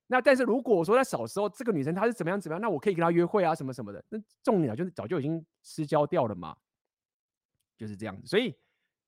[0.08, 4.04] 那但是如果说在小时候这个女生她是怎么样怎么样，那我可以跟她约会啊什么什么的。
[4.10, 6.54] 那重点啊就是早就已经失交掉了嘛，
[7.78, 8.26] 就是这样子。
[8.26, 8.54] 所以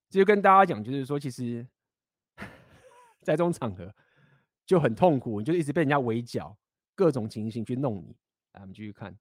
[0.09, 1.69] 就跟大家讲，就是说其实，
[3.21, 3.95] 在这种场合
[4.65, 6.57] 就很痛苦，你就一直被人家围剿，
[6.95, 8.17] 各种情形去弄你。
[8.53, 9.15] 来，我们继续看。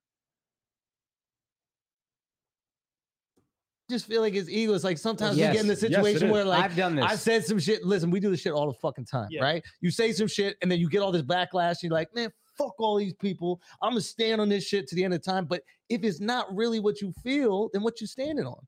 [3.88, 5.50] Just feel like his ego is like sometimes yes.
[5.50, 7.04] we get in the situation yes, where like I've done this.
[7.04, 7.84] I've said some shit.
[7.84, 9.42] Listen, we do this shit all the fucking time, yeah.
[9.42, 9.62] right?
[9.80, 11.82] You say some shit and then you get all this backlash.
[11.82, 13.60] You're like, man, fuck all these people.
[13.82, 15.44] I'm gonna stand on this shit to the end of time.
[15.44, 18.58] But if it's not really what you feel, then what you standing on?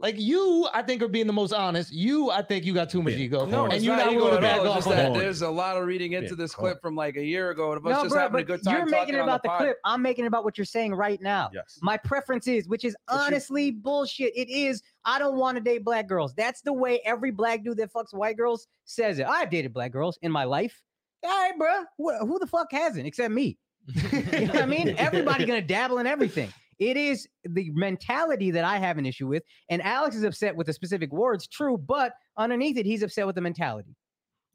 [0.00, 1.92] Like you, I think are being the most honest.
[1.92, 3.20] You, I think you got too much yeah.
[3.20, 3.44] ego.
[3.44, 5.12] No, and you're not willing to back off that.
[5.12, 6.34] There's a lot of reading into yeah.
[6.36, 6.60] this oh.
[6.60, 8.76] clip from like a year ago of us no, just bro, having a good time.
[8.76, 9.76] You're making it about the, the clip.
[9.84, 11.50] I'm making it about what you're saying right now.
[11.52, 11.78] Yes.
[11.82, 14.32] My preference is, which is honestly bullshit.
[14.34, 14.82] It is.
[15.04, 16.32] I don't want to date black girls.
[16.34, 19.26] That's the way every black dude that fucks white girls says it.
[19.26, 20.80] I've dated black girls in my life.
[21.22, 21.84] All right, bro.
[22.26, 23.58] Who the fuck hasn't except me?
[23.86, 24.94] you know what I mean?
[24.98, 26.50] Everybody gonna dabble in everything.
[26.80, 29.44] It is the mentality that I have an issue with.
[29.68, 33.36] And Alex is upset with the specific words, true, but underneath it, he's upset with
[33.36, 33.94] the mentality.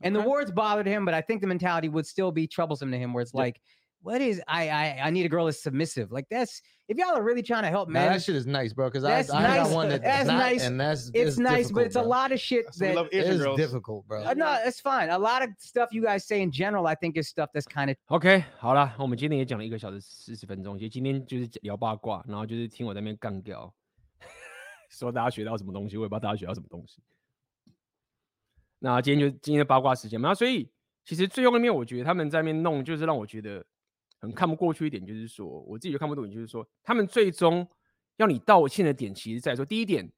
[0.01, 2.97] And the words bothered him, but I think the mentality would still be troublesome to
[2.97, 3.61] him, where it's like,
[4.04, 6.10] what is I I I need a girl that's submissive.
[6.10, 8.72] Like that's if y'all are really trying to help Now, men, that shit is nice,
[8.72, 8.88] bro.
[8.90, 9.68] Because I, That's I nice.
[9.68, 10.66] got one that, That's that's not, nice.
[10.66, 12.08] and that's it's nice, but difficult, it's a bro.
[12.08, 13.56] lot of shit So we that love It Asian is girls.
[13.58, 14.24] difficult, bro.
[14.24, 15.10] uh, no, it's fine.
[15.10, 17.90] A lot of stuff you guys say in general, I think is stuff that's kind
[17.90, 23.72] of ，OK，好了，我们今天也讲了一个小时四十分钟，其实今天就是聊八卦，然后就是听我在那边干掉，
[24.88, 27.00] 说大家学到什么东西，我也不知道大家学到什么东西。
[28.80, 30.68] 那今天就今天的八卦时间嘛，那所以
[31.04, 33.64] 其实最后面我觉得他们在那边弄，就是让我觉得
[34.19, 37.67] 很看不过去一点，就是说我自己就看不懂，就是说他们最终
[38.17, 40.11] 要你道歉的点，其实在说第一点，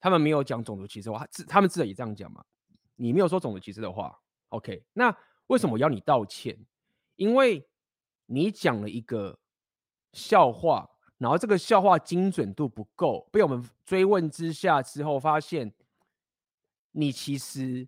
[0.00, 2.44] 他们没有讲种族歧视话，自他们自己也这样讲嘛，
[2.96, 5.16] 你没有说种族歧视的话，OK，那
[5.46, 6.58] 为什么要你道歉？
[7.16, 7.66] 因为
[8.26, 9.38] 你讲了一个
[10.12, 10.88] 笑话，
[11.18, 15.72] 然后这个笑话精准度不够，被我们追问之下之后，发现
[16.92, 17.86] 你其实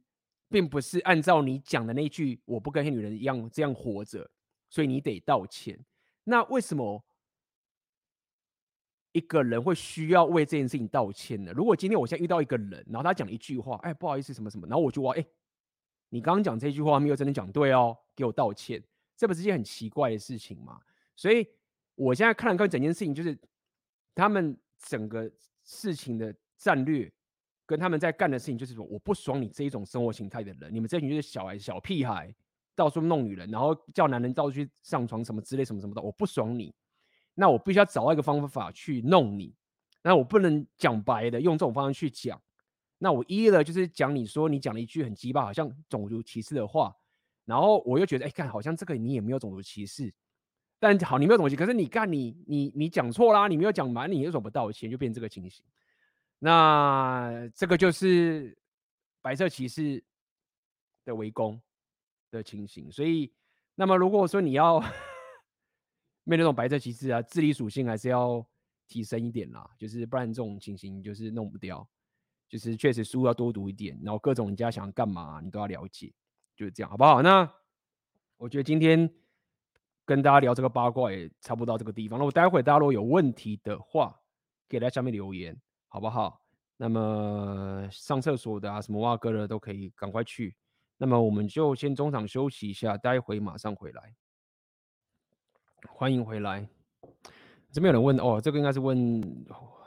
[0.48, 4.30] 并不是按照你讲的那句“我不跟黑女人一样这样活着”，
[4.72, 5.78] 所以你得道歉。
[6.24, 7.04] 那为什么
[9.12, 11.52] 一个人会需要为这件事情道歉呢？
[11.54, 15.22] 如果今天我现在遇到一个人，然后他讲一句话，哎，不好意思，什么什么，然后我就说，哎，
[16.08, 18.82] 你刚刚讲这句话没有真的讲对哦，给我道歉。
[19.14, 20.80] 这不是件很奇怪的事情吗？
[21.14, 21.46] 所以
[21.94, 23.38] 我现在看了看整件事情，就是
[24.14, 25.30] 他们整个
[25.64, 27.12] 事情的战略，
[27.66, 32.34] 跟他们在干的事情，就是说我不爽你这一种生活形态的人，你们这群就是小孩、小屁孩，
[32.74, 36.74] 到处弄女人，然后叫男人到处去上床什么之类什么什么的，我不爽你，
[37.34, 39.54] 那我必须要找到一个方法去弄你，
[40.02, 42.40] 那我不能讲白的用这种方式去讲，
[42.98, 46.94] 那我一了就是讲你说你讲了一句很鸡巴，好像种族歧视的话。
[47.44, 50.14] 然后我又觉得，哎，看好像这个你也没有种族歧视，
[50.78, 54.88] 但好，你没有种族歧视，可是你干你你你讲错啦，你没有讲满，你为什么不道歉？
[54.88, 55.64] 就变这个情形。
[56.38, 58.56] 那这个就是
[59.20, 60.02] 白色歧视
[61.04, 61.60] 的围攻
[62.32, 62.90] 的情形。
[62.90, 63.32] 所以，
[63.76, 64.80] 那么如果说你要
[66.24, 68.44] 面对这种白色旗帜啊，治理属性还是要
[68.88, 71.88] 提升一点啦，就是不然这种情形就是弄不掉。
[72.48, 76.12] 就是确实书要多读一点，然后各种人家想干嘛，你都要了解。
[76.54, 77.22] 就是这样，好不好？
[77.22, 77.50] 那
[78.36, 79.10] 我觉得今天
[80.04, 82.18] 跟大家聊这个八卦也差不多到这个地方。
[82.18, 84.14] 那我待会大家如果有问题的话，
[84.68, 86.44] 可以在下面留言，好不好？
[86.76, 90.54] 那么上厕所的啊，什么挖哥的都可以赶快去。
[91.02, 94.14] 那么我们就先中场休息一下，待会马上回来。
[95.88, 96.64] 欢迎回来。
[97.72, 99.20] 这边有人问哦，这个应该是问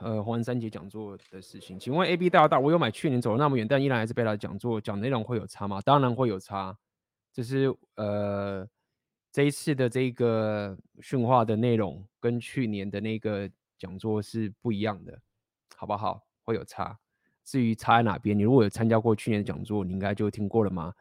[0.02, 1.80] 呃黄三杰讲座的事情。
[1.80, 5.80] 请问 A B 大大，我有买去年走了那么远，但依然还是被他讲座讲内容会有差吗？
[5.86, 6.78] 当然会有差，
[7.32, 8.68] 就是呃
[9.32, 15.18] 这一次的这个训话的内容跟去年的那个讲座是不一样的，
[15.78, 16.28] 好不好？
[16.44, 17.00] 会有差。
[17.46, 20.94] 至于差在哪边，你如果有参加过去年的讲座，你应该就听过了吗？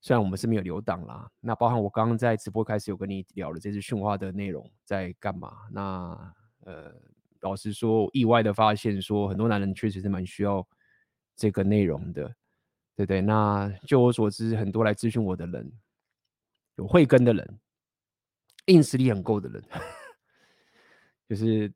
[0.00, 5.52] 虽然我们是没有留档啦，那包含我刚刚在直播开始有跟你聊了这次训话的内容在干嘛？
[5.70, 6.34] 那
[6.64, 6.92] 呃，
[7.42, 10.66] 老实说，意外的发现说很多男人确实是蛮需要
[11.36, 12.24] 这个内容的，
[12.96, 13.20] 对不对？
[13.20, 15.72] 那就我所知，很多来咨询我的人，
[16.78, 17.60] 有慧根的人，
[18.66, 19.62] 硬实力很够的人，
[21.28, 21.72] 就是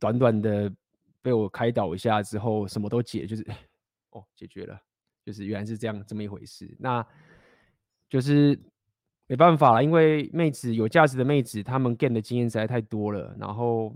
[0.00, 0.72] 短短的
[1.26, 3.44] 被我开导一下之后，什么都解，就是
[4.10, 4.80] 哦，解决了，
[5.24, 6.72] 就是原来是这样这么一回事。
[6.78, 7.04] 那
[8.08, 8.56] 就是
[9.26, 13.36] 没办法了，因为妹子有价值的妹子，她们 gain 的经验实在太多了。
[13.40, 13.92] 然后，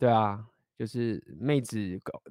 [0.00, 0.44] 对啊，
[0.76, 2.22] 就是妹子高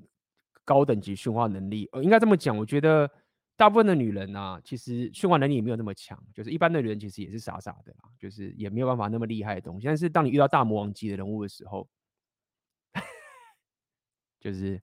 [0.66, 2.58] 高等级驯化能力，呃，应该这么讲。
[2.58, 3.10] 我觉得
[3.56, 6.22] 大部分的女人啊，其实驯化能力也没有那么强。
[6.34, 9.88] 就是一般的人其实也是傻傻的啦，就是也没有办法那么厉害的东西。
[9.88, 11.88] 但是当你遇到大魔王级的人物的时候，
[14.40, 14.82] 就是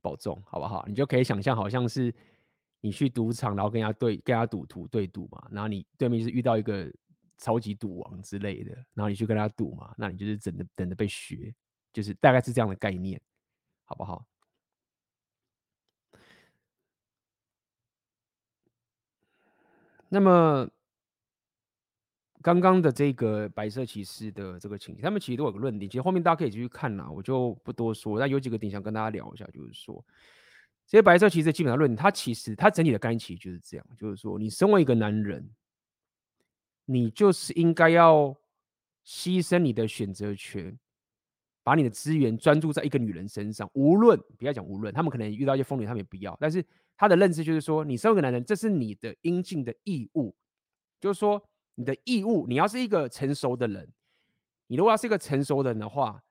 [0.00, 0.84] 保重，好不好？
[0.86, 2.14] 你就可以想象，好像是。
[2.82, 6.88] 你去赌场，然后跟人家对跟人家赌徒对赌嘛，然后你对面是遇到一个
[7.36, 11.52] 超级赌王之类的，然后你去跟他赌嘛，那你就是等着等着被学，
[11.92, 13.20] 就是大概是这样的概念，
[13.86, 14.24] 好不好？
[20.08, 20.68] 那么
[22.46, 28.20] 刚刚的这个白色骑士的这个情形，他们其实都有个论点，其实后面大家可以继续看啦，我就不多说。
[28.20, 30.04] 但有几个点想跟大家聊一下，就是说。
[30.86, 35.50] 这些白色骑士基本上论，他其实他整体的概念其实就是这样，就是说，你身为一个男人，
[36.84, 38.32] 你就是应该要
[39.04, 40.78] 牺牲你的选择权，
[41.64, 43.68] 把你的资源专注在一个女人身上。
[43.74, 46.36] 无论不要讲无论，他们可能遇到一些风流，他们也不要。
[46.38, 46.64] 但是
[46.96, 50.32] 他的认知就是说，你身为一个男人，这是你的应尽的义务。
[51.00, 51.42] 就是说，
[51.76, 53.90] 你的义务，你要是一个成熟的人，
[54.66, 56.22] 你如果要是一个成熟的人的话，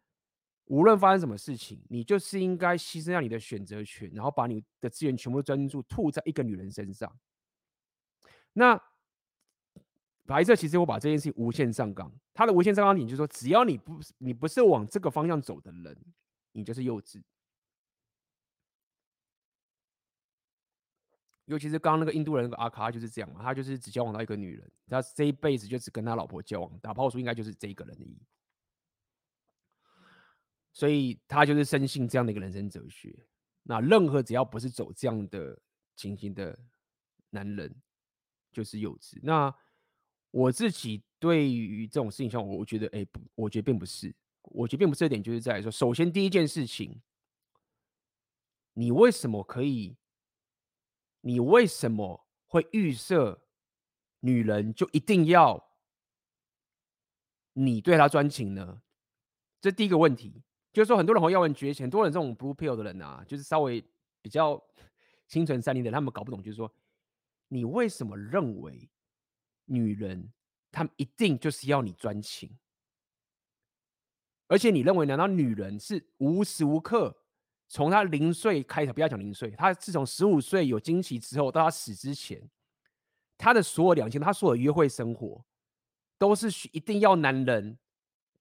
[0.66, 7.16] 无论发生什么事情，你就是应该牺牲掉你的选择权，然后把你的资源全部专注吐在一个女人身上。
[8.54, 8.82] 那
[10.26, 15.96] 白色其实我把这件事情无限上纲，他的无限上纲点就是说，只要你不你不是往这个方向走的人，
[16.54, 17.22] 你就是幼稚。
[21.46, 28.22] 尤其是刚刚那个印度人那个阿卡就是这样嘛，他就是只交往到一个女人，他这一辈子就只跟他老婆交往，打炮数应该就是这一个人的意义。
[30.74, 33.28] 所以他就是深信这样的一个人生哲学。
[33.64, 35.58] 那任何只要不是走这样的
[35.96, 36.58] 情形的
[37.30, 37.74] 男人，
[38.52, 39.20] 就是幼稚。
[39.22, 39.54] 那
[40.32, 44.14] 我自己对于这种事情上，我觉得，哎，不，我觉得并不是。
[44.42, 47.02] 我觉得并不是这点，就是在说，首先第一件事情，
[48.74, 49.96] 你为什么可以？
[51.28, 53.42] 你为什么会预设
[54.20, 55.72] 女人就一定要
[57.54, 58.84] 你对她专情呢？
[59.60, 60.44] 这第一个问题。
[60.72, 63.84] 就是说，很多人会要问觉醒，很多人这种 blue pill 的人啊，就是稍微
[64.22, 64.62] 比较
[65.28, 66.72] 心存善念的，他们搞不懂，就是说，
[67.48, 68.88] 你为什么认为
[69.64, 70.32] 女人
[70.72, 72.56] 她们一定就是要你专情？
[74.48, 77.18] 而且你认为，难道女人是无时无刻
[77.68, 82.42] 从他零岁开始，不要讲零岁，他自从十五岁有经期之后到他死之前，
[83.38, 85.44] 他的所有两千，他所有约会生活，
[86.18, 87.78] 都是一定要男人。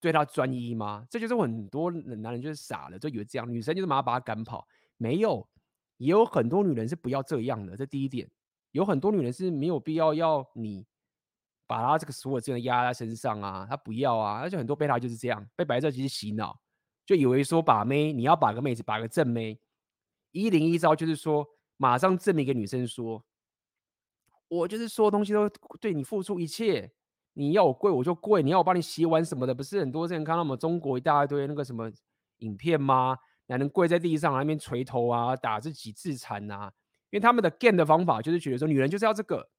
[0.01, 1.03] 对他专一吗？
[1.09, 4.69] 这就是很多男人就是傻了，就以为这样，女生就是马上把他赶跑。
[4.99, 5.49] 没有，
[5.97, 7.75] 也有很多女人是不要这样的。
[7.75, 8.31] 这第一点，
[8.73, 10.85] 有很多女人是没有必要要你
[11.67, 14.41] 把她这个所有资源压在身上啊，她不要啊。
[14.41, 16.61] 而且很多贝塔就是这样，被白色其实洗脑，
[17.07, 19.59] 就以为说把妹，你要把个妹子，把个正妹，
[20.33, 23.25] 一零一招就是说马上证明给女生说，
[24.49, 25.49] 我就是所有东西都
[25.81, 26.93] 对你付出一切。
[27.37, 31.91] 你要我跪我就跪，你要我帮你洗碗什么的，不是很多之前看到我们中国一大堆那个什么
[32.39, 33.19] 影片吗？
[33.47, 36.73] 男人跪在地上那边垂头啊，打自己自残啊，
[37.11, 39.51] 因为他们的 game 的方法就是觉得说女人就是要这个，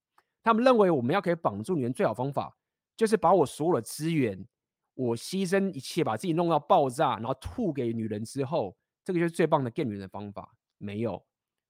[0.42, 2.56] 他们认为我们要可以绑住女人最好方法
[2.96, 4.48] 就是把我所有的资源，
[4.96, 10.58] 我牺牲一切把自己弄到爆炸，然后吐给女人之后，这个就是最棒的 game 女人的方法。
[10.78, 11.24] 没有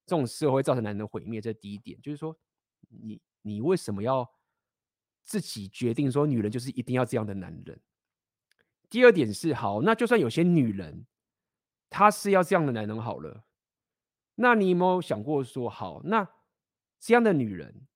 [0.06, 2.35] 这种事会造成男人的毁灭，这是第一点，就是说
[2.88, 4.34] 你你为什么要？
[5.27, 7.81] 自己决定说，女人就是一定要这样的男人。
[8.91, 11.07] 第二点是，好，那就算有些女人，
[11.89, 13.43] 她是要这样的男人好了，
[14.35, 16.30] 那你有没有想过说，好，那
[16.99, 17.88] 这样的女人，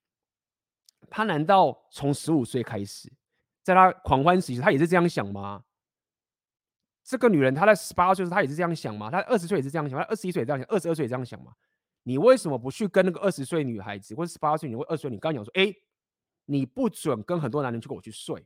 [1.07, 3.13] 她难道从十五岁开始，
[3.69, 5.63] 在她狂欢时期，她也是这样想吗？
[7.03, 9.09] 这个女人她在十八岁时，她也是这样想吗？
[9.09, 11.53] 她二十岁也是这样想，她二十一岁也这样想，二十二岁也这样想吗？
[12.03, 15.73] 你为什么不去跟那个二十岁女孩子，或者十八岁女或二十岁，你刚讲说，哎？
[16.51, 18.43] 你不准跟很多男人去跟我去睡，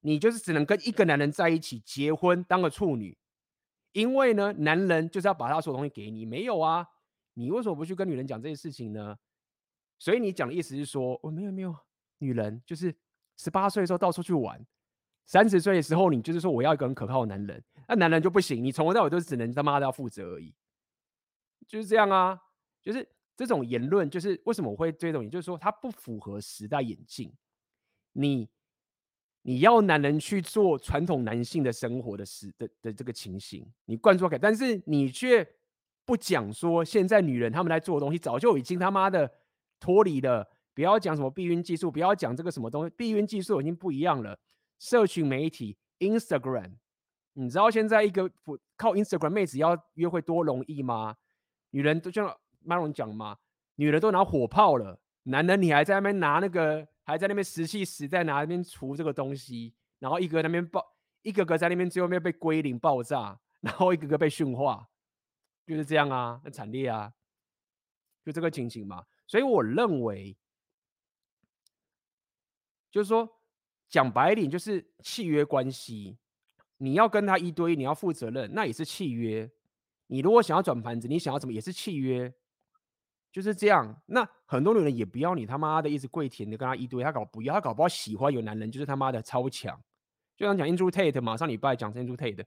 [0.00, 3.18] 你就是只能跟一个男人在一起结婚当个处女，
[3.92, 6.86] 因为呢，男人就是要把他所有东西给你，没有啊？
[7.34, 9.18] 你为什么不去跟女人讲这些事情呢？
[9.98, 11.76] 所以你讲的意思是说，我、哦、没有没有，
[12.20, 12.96] 女人就是
[13.36, 14.64] 十八岁的时候到处去玩，
[15.26, 20.54] 三十岁的时候你就是说我要一个很可靠的男人，那男人就不行，你从头到尾都只能他妈的要负责而已，
[21.66, 22.40] 就是这样啊，
[22.82, 23.08] 就是。
[23.36, 27.32] 这种言论就是为什么我会这种，也就是说它不符合时代演进。
[28.12, 28.48] 你
[29.42, 35.44] 你要男人去做传统男性的生活的时的的这个情形，你灌输给，但是你却
[36.04, 39.28] 不讲说现在女人他们在做的东西早就已经他妈的
[39.80, 40.48] 脱离了。
[40.74, 44.38] 不要讲什么避孕技术，不要讲这个什么东西，避孕技术已经不一样了。
[44.78, 46.72] 社群媒体 Instagram，
[47.34, 48.30] 你知道现在一个
[48.76, 51.16] 靠 Instagram 妹子要约会多容易吗？
[51.70, 52.36] 女人都这样。
[52.66, 53.36] 马龙讲嘛，
[53.74, 60.82] 女人都拿火炮了，男人你还在那边拿那个，还在那边石器时代拿那边除这个东西，然后一个那边爆，
[61.20, 64.88] 一个个在那边最后面被归零爆炸， 然后一个个被驯化，
[65.66, 67.12] 就是这样啊，很惨烈啊，
[68.24, 69.04] 就这个情形嘛。
[69.26, 70.34] 所以我认为，
[72.94, 73.28] 就是说
[73.88, 76.16] 讲白一点，就是契约关系，
[76.76, 79.50] 你要跟他一堆，你要负责任，那也是契约。
[80.06, 82.32] 你如果想要转盘子，你想要怎么也是契约。
[83.32, 89.76] 就是这样，那很多女人也不要你他妈的一直跪舔的跟他一堆，他搞不要，他搞不好喜欢有男人就是他妈的超强，
[90.36, 92.44] 就像讲 Andrew Tate 嘛，上礼拜讲 Andrew Tate，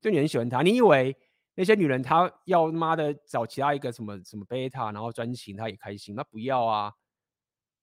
[0.00, 1.16] 就你很喜欢他，你以为
[1.56, 6.92] 那些女人她要他妈的找其他一个什么什么贝塔，然后专情，她也开心，那不要啊，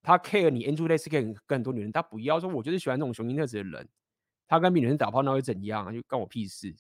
[0.06, 3.90] 他 care 你 Andrew Tate 跟很多女人，他不要说，我就是喜欢这种雄性特质的人，
[4.48, 6.76] 他跟别女人打炮那会怎样啊，就关我屁事，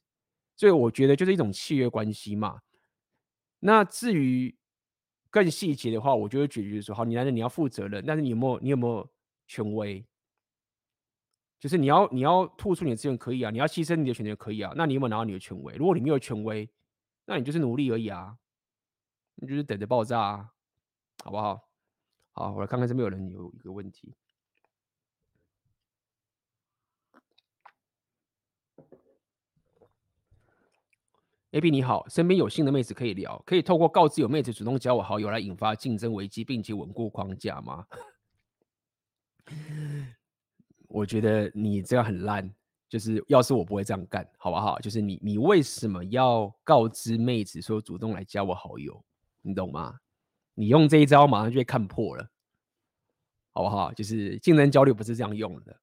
[0.55, 2.61] 所以我觉得就是一种契约关系嘛，
[3.59, 4.55] 那至于。
[5.31, 9.05] 更细节的话，我就会解决说，好，你男人你要负责任，但是你有没有你有没有
[9.47, 10.01] 权威？
[11.59, 14.71] 就是你要你要吐出你的资源可以啊，你要牺牲你的权利可以啊。
[14.77, 15.75] 那你有没有拿到你的权威？
[15.75, 16.69] 如果你没有权威，
[17.25, 18.37] 那你就是奴隶而已啊，
[19.35, 20.49] 你就是等着爆炸啊，
[21.21, 21.67] 好不好？
[22.37, 24.13] 好，我来看看这边有人有一个问题。
[31.51, 37.87] AB 你好，身边有性的妹子可以聊，可以透过告知有妹子主动加我好友来引发竞争危机，并且稳固框架吗？
[40.89, 42.53] 我觉得你这样很烂，
[42.89, 44.77] 就是要是我不会这样干，好不好？
[44.79, 49.01] 就是你你为什么要告知妹子说主动来加我好友？
[49.41, 49.97] 你懂吗？
[50.55, 52.27] 你用这一招马上就会看破了，
[53.53, 53.93] 好不好？
[53.93, 55.79] 就是竞争交流不是这样用的。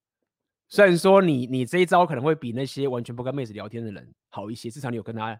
[0.67, 5.39] 虽然说你你这一招可能会比那些完全不跟妹子聊天的人好一些，至少你有跟他。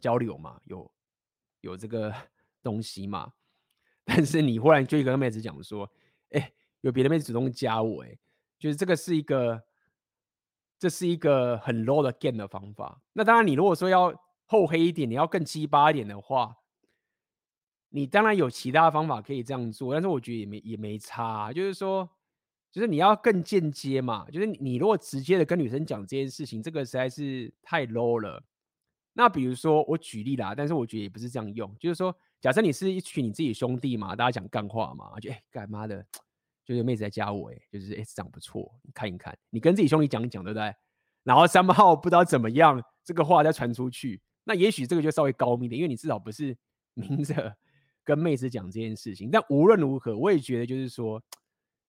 [0.00, 0.92] 交流嘛，有
[1.62, 2.12] 有这个
[2.62, 3.32] 东西嘛？
[4.04, 5.90] 但是你忽然就跟妹子讲说，
[6.32, 6.52] 哎、
[6.82, 8.18] 有别的妹子主动加我、哎，
[8.58, 9.62] 就是这个是一个，
[10.78, 13.00] 这是一个很 low 的 game 的方法。
[13.14, 14.12] 那当然，你如果说要
[14.44, 16.54] 厚黑一点，你要更鸡巴一点的话，
[17.94, 19.92] 你当然有其他方法可以这样做。
[19.92, 22.10] 但是我觉得也没也没差、就是说，
[22.72, 24.26] 就是你要更间接嘛。
[24.32, 28.42] 就是你，如果直接的跟女生讲这件事情，这个实在是太 low 了。
[29.12, 36.04] 那比如说我举例啦，但是我觉得也不是这样用，就是说，假设你是一群你自己兄弟嘛，大家讲干话嘛，就哎干妈的，
[36.64, 40.74] 就是妹子在加我哎，就是哎长不错，你看一看，你跟自己兄弟讲一讲，对不对？
[41.22, 46.56] 然后三号不知道怎么样，这个话再传出去，那也许这个就稍微高明点，因为你至少不是
[46.94, 47.56] 明着
[48.04, 49.30] 跟妹子讲这件事情。
[49.30, 51.20] 但无论如何，我也觉得就是说，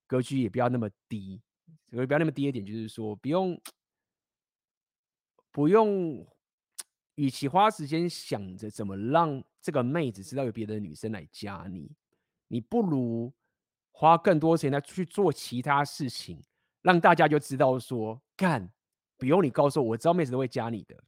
[0.07, 1.41] 格局也不要那么低，
[1.91, 3.61] 格局不要那么低一点，就是说不用
[5.51, 6.25] 不用。
[7.17, 11.89] 与其花时间想着怎么让这个妹子知道有别的女生来加你，
[12.49, 13.31] 你不如
[13.93, 16.43] 花更多时间来去做其他事情，
[16.81, 18.69] 让大家就知道说干，
[19.15, 21.01] 不用你告诉我，我知道妹子都会加你的。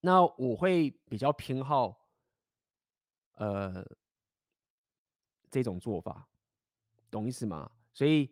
[0.00, 2.01] 那我会比较偏好
[3.34, 3.84] 呃
[5.50, 6.28] 这种做法，
[7.10, 7.70] 懂意思吗？
[7.92, 8.30] 所以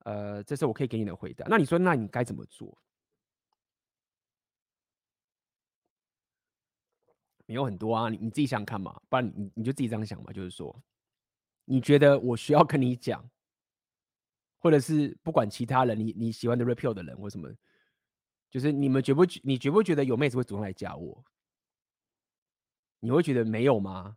[0.00, 1.46] 呃，这是我可以给你的回答。
[1.48, 2.76] 那你说，那你该怎么做？
[7.46, 10.82] 有很多啊，你你自己想想看嘛，不然你你就自己这样想嘛，就是说，
[11.64, 13.28] 你觉得我需要跟你讲，
[14.58, 17.52] 或者是不管其他人，你你喜欢的 repeal 的人或什么，
[18.50, 21.24] 就是你们觉不觉你觉不觉得有妹子会主动来加我？
[23.00, 24.16] 你会觉得没有吗？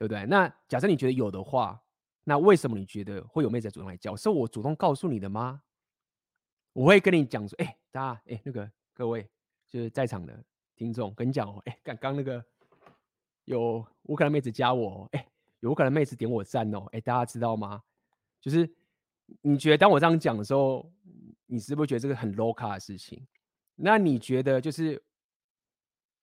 [0.00, 0.24] 对不对？
[0.24, 1.78] 那假设你觉得有的话，
[2.24, 4.16] 那为什么你觉得会有妹子主动来教？
[4.16, 5.60] 是我主动告诉你的吗？
[6.72, 9.28] 我会跟你讲说，哎、大家，哎、那个各位
[9.68, 10.42] 就是在场的
[10.74, 12.42] 听众，跟你讲哦，哎、刚刚那个。
[13.46, 15.26] 有乌克兰妹子加我，哎、
[15.58, 17.82] 有乌克兰妹子点我赞哦，哎、大家知道吗？
[18.40, 18.68] 就是
[19.40, 20.88] 你觉得当我这样讲的时候，
[21.46, 23.26] 你是不是觉得这个很 low 卡的事情？
[23.74, 25.02] 那你觉得就是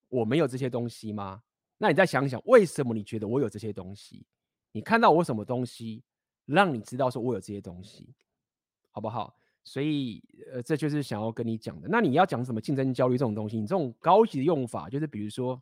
[0.08, 1.44] 我没有这些东西吗？
[1.78, 4.26] 那你再想想，为什么你觉得我有这些东西？
[4.72, 6.04] 你看到我什么东西，
[6.46, 8.14] 让你知道说我有这些东西，
[8.92, 9.36] 好不好？
[9.64, 11.88] 所以呃，这就是想要跟你讲的。
[11.90, 13.60] 那你要讲什么竞争焦虑这种东西？
[13.60, 15.62] 你这种高级的用法，就是比如说。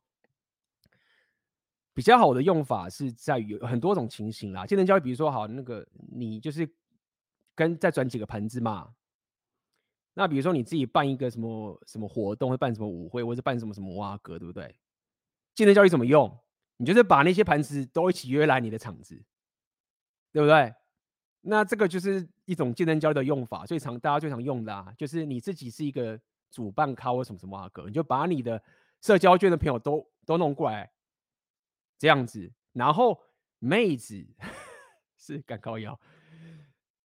[1.94, 6.70] 比较好的用法是在于有很多种情形啦，竞争焦虑，比如说好那个你就是
[7.56, 8.94] 跟再转几个盘子嘛，
[10.14, 14.76] 那比如说你自己办一个什么什么活动，会办什么舞会，或者办什么什么挖格，对不对？
[15.56, 16.38] 竞争焦虑怎么用？
[16.78, 19.16] 你就是把那些盘子都一起约来你的场子，
[20.32, 20.74] 对不对？
[21.42, 26.20] 那这个就是一种竞争焦虑的用法，最常大家最常用的啊，就是你自己是一个
[26.52, 28.62] 主办咖或什么什么挖格，你就把你的
[29.02, 30.92] 社交圈的朋友都都弄过来。
[31.98, 33.18] 这样子，然后
[33.60, 34.28] 妹子
[35.18, 35.98] 是敢高腰，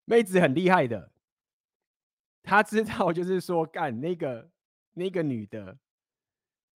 [0.05, 1.11] 妹子很厉害的，
[2.41, 4.49] 她知道就是说干那个
[4.93, 5.77] 那个女的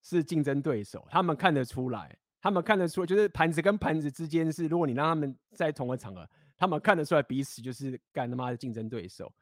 [0.03, 9.33] 是竞争对手，他们看得出来，他们看得出，就是盘子跟盘子之间是，如果你让他们在同个场合，他们看得出来彼此就是干他妈的竞争对手，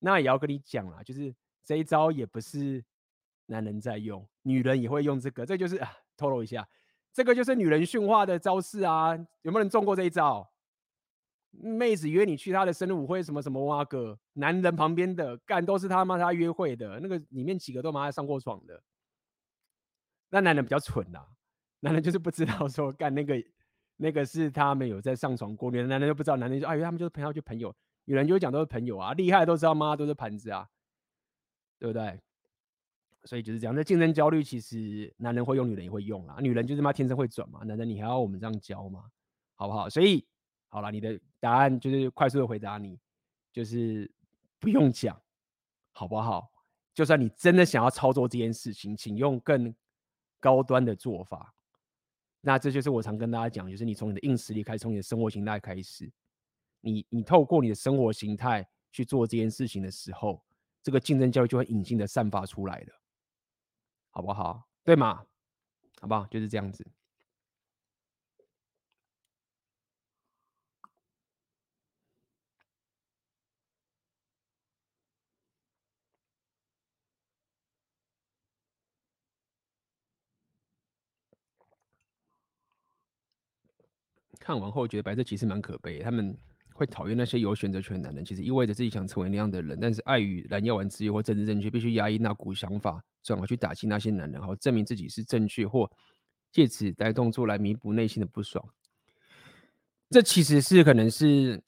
[0.00, 1.34] 那也要跟你讲啦，就是
[1.64, 2.84] 这一招也不是
[3.46, 6.68] 男人在用，女人也会用这个，这就是啊，透露一下。
[7.10, 9.16] 这个就是女人驯化的招式啊！
[9.42, 10.48] 有没有人中过这一招？
[11.50, 18.80] 妹子约你去她的生日舞会，什么什么哇哥，男人旁边的干都是他妈他约会的那个，里面几个都妈上过床的。
[20.30, 21.24] 那男人比较蠢呐、
[21.80, 23.42] 男人就是不知道说干那个
[23.96, 27.74] 那个是他们有在上床过，女人男人就不知道，男人就哎他们就是朋友就朋友，
[28.04, 30.68] 女人就会讲都是朋友啊，厉害都知道妈都是盘子啊，
[31.78, 32.20] 对不对？
[33.24, 36.36] 所以就是这样，那竞争焦虑其实男人会用，女人也会用啦。
[36.40, 39.04] 女人就是妈天生会转嘛，男人你还要我们这样教吗？
[39.56, 39.90] 好不好？
[39.90, 40.24] 所以
[40.68, 42.98] 好了，你的答案就是快速的回答你，
[43.52, 44.10] 就是
[44.60, 45.20] 不用讲，
[45.92, 46.48] 好不好？
[46.94, 49.74] 就算你真的想要操作这件事情，请用更
[50.40, 51.54] 高端的做法。
[52.40, 56.10] 那这就是我常跟大家讲，就是你从你的硬实力开始，从你的生活形态开始，
[56.80, 60.42] 你你透过你的生活形态去做这件事情的时候，
[60.82, 62.94] 这个竞争教育就会隐性的散发出来了，
[64.10, 64.68] 好不好？
[64.84, 65.24] 对吗？
[66.00, 66.26] 好不好？
[66.26, 66.86] 就是这样子。
[84.48, 86.34] 看完后觉得白色其实蛮可悲，他们
[86.72, 95.90] 会讨厌那些有选择权的男人，其实意味着自己想成为那样的人，但是碍于蓝药丸自由或政治正确，必须压抑那股想法，转而去打击那些男人，然后证明自己是正确，或
[96.50, 98.66] 借此带动作来弥补内心的不爽。
[100.08, 101.62] 这其实是可能是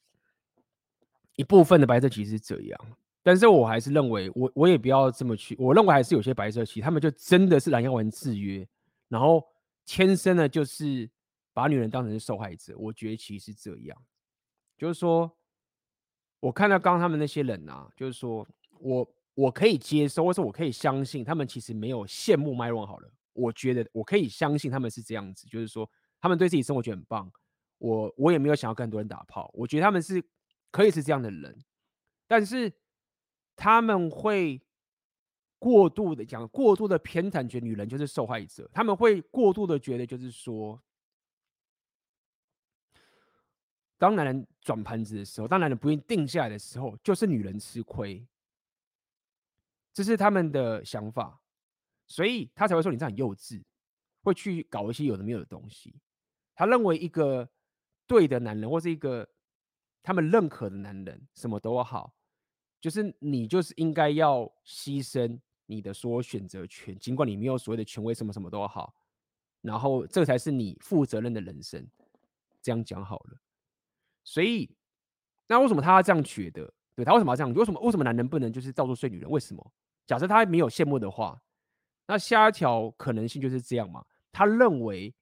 [1.36, 2.80] 一部分的白色其实是这样，
[3.22, 8.66] 但是我还是认为，我我也不要这么去，我认为还是有些白色其实他们就真的是蓝药丸制约，
[9.10, 9.44] 然后
[9.84, 11.10] 天生的就是。
[11.52, 13.96] 把女人当成是受害者，我觉得其实是这样，
[14.78, 15.36] 就是说，
[16.38, 18.46] 我看到刚刚他们那些人啊，就是说
[18.78, 23.12] 我我可以接受，或者我可以相信，他们其实没有羡慕 Myron 好了。
[23.32, 25.90] 我觉得我可以相信他们是这样子，就是说
[26.20, 27.30] 他们对自己生活觉得很棒。
[27.78, 30.22] 我我也没有想要跟很多人打炮，我觉得他们是
[30.70, 31.58] 可以是这样的人，
[32.26, 32.72] 但是
[33.56, 34.60] 他们会
[35.58, 40.80] 过度的讲，过度的偏袒，觉得女人就是受害者，他们会过度的觉得就是说。
[44.00, 48.26] 当男人转盘子的时候，当男人不愿意定下来的时候，就是女人吃亏，
[49.92, 51.38] 这是他们的想法，
[52.06, 53.62] 所以他才会说你这样很幼稚，
[54.22, 55.94] 会去搞一些有的没有的东西。
[56.54, 57.46] 他认为一个
[58.06, 59.28] 对的男人，或是一个
[60.02, 62.16] 他们认可的男人，什么都好，
[62.80, 68.94] 就是你就是应该要牺牲你的所有选择权，尽管你没有所谓的权威，什么什么都好，
[69.60, 71.86] 然后这才是你负责任的人生。
[72.62, 73.38] 这样讲好了。
[74.30, 74.70] 所以，
[75.48, 76.72] 那为什么他要这样觉得？
[76.94, 77.52] 对，他为什么要这样？
[77.52, 79.28] 为什么为什么男人不能就是到处睡女人？
[79.28, 79.72] 为什么？
[80.06, 81.42] 假设他没有羡慕的话，
[82.06, 84.06] 那下一条可能性就是这样嘛？
[84.30, 85.12] 他认为，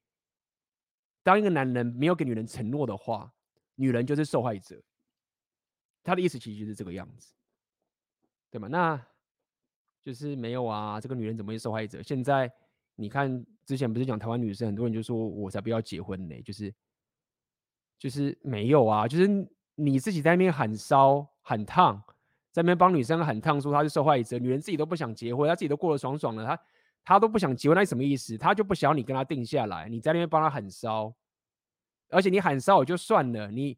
[1.23, 3.33] 当一个男人没有给女人承诺的话，
[3.77, 4.79] 女人就是受害者。
[6.05, 7.33] 他的意思其实就是这个样子，
[8.51, 8.69] 对吗？
[8.69, 9.03] 那
[10.03, 12.03] 就是没有啊，这个女人怎么会受害者？
[12.03, 12.53] 现在
[12.95, 16.71] 你看，之前不是讲台湾女生，很多人就说我才不要结婚呢，就是。
[17.99, 19.27] 就是没有啊，就是
[19.75, 22.03] 你自己在那边喊烧喊烫，
[22.53, 26.61] 在那边帮女生喊烫，说她是受害者，女人自己都不想结婚，她自己都过得爽爽的，她
[27.05, 28.39] 她都不想结婚，那是什么意思？
[28.39, 31.15] 她就不想要你跟她定下来，你在那边帮她喊烧，
[32.11, 33.77] 而且你喊烧也就算了，你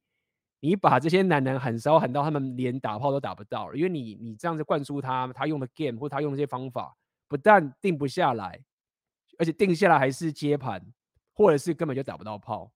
[0.61, 6.95] 你把这些男人喊烧喊到他们连打炮都打不到了，因为你你这样子灌输他，他用的 game 或他用的这些方法，
[7.27, 8.63] 不但定不下来，
[9.39, 10.85] 而且定下来还是接盘，
[11.33, 12.71] 或者是根本就打不到炮，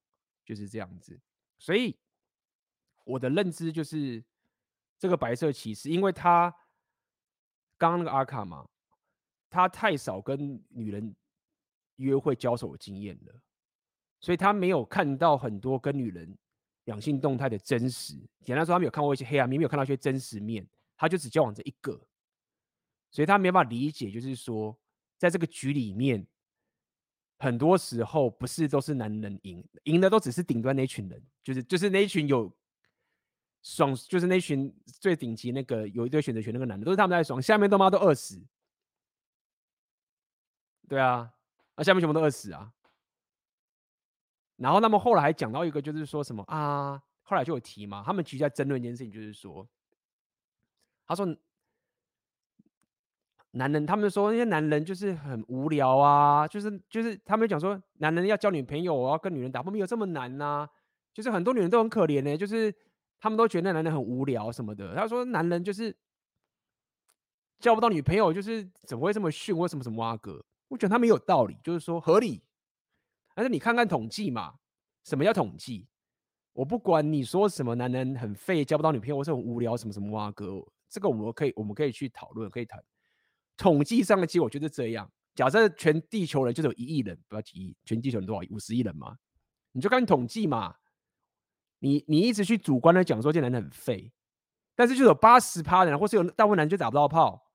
[0.47, 1.21] 就是这样子。
[1.65, 1.97] 所以
[3.05, 4.23] 我的认知就是，
[4.99, 6.55] 这个白色骑士，因为他
[7.79, 8.69] 刚刚那个阿卡嘛，
[9.49, 11.17] 他太少跟女人
[11.97, 13.35] 约会交手的经验了，
[14.21, 16.37] 所以他没有看到很多跟女人
[16.85, 18.15] 两性动态的真实。
[18.43, 20.69] 简单说，他没有看过一些黑暗面，没有看到一些真实面，
[20.99, 21.99] 他就只交往这一个，
[23.11, 24.79] 所以他没办法理解，就是说，
[25.17, 26.27] 在这个局里面。
[27.45, 32.51] 很多时候不是都是男人赢，赢的都只是顶端那群人，就是就是那一群有
[33.63, 38.43] 爽，就是那群最顶级那个有一堆选择权那个男的，都是他们在爽，下面都妈都饿死。
[40.89, 41.31] 对啊，
[41.77, 42.73] 那、啊、下面全部都饿死啊。
[44.57, 49.69] 然后他们后来还讲到一个，就是说什么啊，后来就有提嘛，他们其实在争论一件事情，就是说，
[51.07, 51.37] 他说。
[53.57, 60.69] 男人，他们说那些男人就是很无聊啊，就是就是他们讲说，男人要交女朋友，我要跟女人打炮没有这么难呐、
[61.13, 62.75] 就是很多女人都很可怜呢、就是
[63.21, 64.95] 他们都觉得那男人很无聊什么的。
[64.97, 65.97] 他说男人就是
[67.61, 69.57] 交不到女朋友，就是怎么会这么逊？
[69.57, 70.45] 为什么什么阿哥？
[70.69, 72.43] 我觉得他没有道理，就是说合理。
[73.37, 74.55] 但是你看看统计嘛，
[75.05, 75.87] 什么叫统计？
[76.53, 82.83] 我不管你说什么，男人很废，交不到女朋友，或是很无聊，什么什么阿哥，这个我们可以我们可以去讨论，可以谈。
[83.57, 85.11] 统计上的结果就是这样。
[85.35, 88.49] 假设全地球人就有一亿人，不要几亿，全地球人多少亿？
[88.51, 89.19] 五十亿人嘛？
[89.73, 90.77] 你就看统计嘛。
[91.81, 94.11] 你你一直去主观的讲说这男的很废，
[94.75, 97.51] 但是就有八十趴人，或是有大部分男就打不到炮，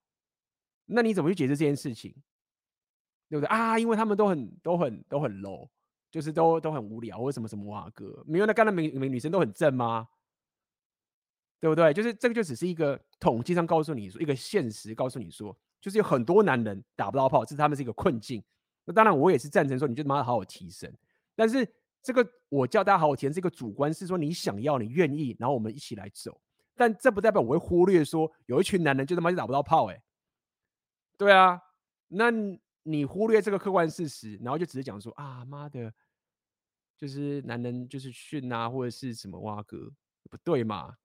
[0.86, 2.14] 那你怎么去解释这件事情？
[3.28, 3.80] 对不对啊？
[3.80, 5.70] 因为他们都很都很都很 low，
[6.12, 10.08] 就是都都很无聊，或什么什么哇哥，没有那干的美美女生都很正吗？
[11.60, 11.94] 对不对？
[11.94, 18.44] 就是这个就只是一个统计上告诉你说，一个现实告诉你说，就是有很多男人打不到炮，这是他们是一个困境。
[18.86, 20.92] 那当然，我也是赞成说，你就他妈好好提升。
[21.36, 21.68] 但是
[22.02, 26.40] 这个我叫大家好好提升，这个主观是说你想要，你愿意，然后我们一起来走。
[26.76, 30.02] 但这不代表我会忽略说，有一群男人就他妈就打不到炮，哎，
[31.18, 31.62] 对啊，
[32.08, 32.32] 那
[32.84, 35.94] 你忽略这个客观事实，然后就只是讲说啊妈的，
[36.98, 39.92] 就是男人就是训啊，或者是什么挖哥，
[40.30, 40.96] 不对嘛？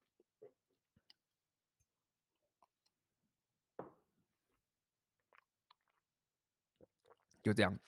[7.44, 7.78] 就这样，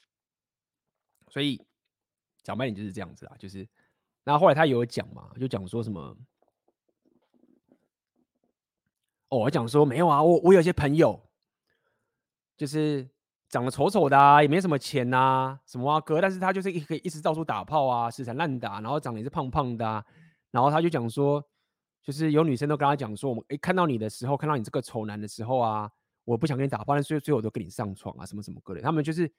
[1.28, 1.60] 所以
[2.42, 3.66] 讲白点就是这样子啊，就是，
[4.22, 6.14] 那后来他有讲嘛，就讲说什么，
[9.30, 11.18] 哦，我讲说没有啊，我我有些朋友，
[12.54, 13.08] 就是
[13.48, 20.04] 长得丑丑的，也没什么钱呐、什么啊哥，但是他就是一可以一直到处打炮啊，死缠烂打，然后长得也是胖胖的啊，
[20.50, 21.42] 然后他就讲说，
[22.02, 25.90] 就是有女生都跟他讲说，我们哎看到你的时候，看到你这个丑男的时候啊，
[26.26, 29.32] 我不想跟你打炮，但是最后我都跟你上床啊，什么什么各类，他们就是。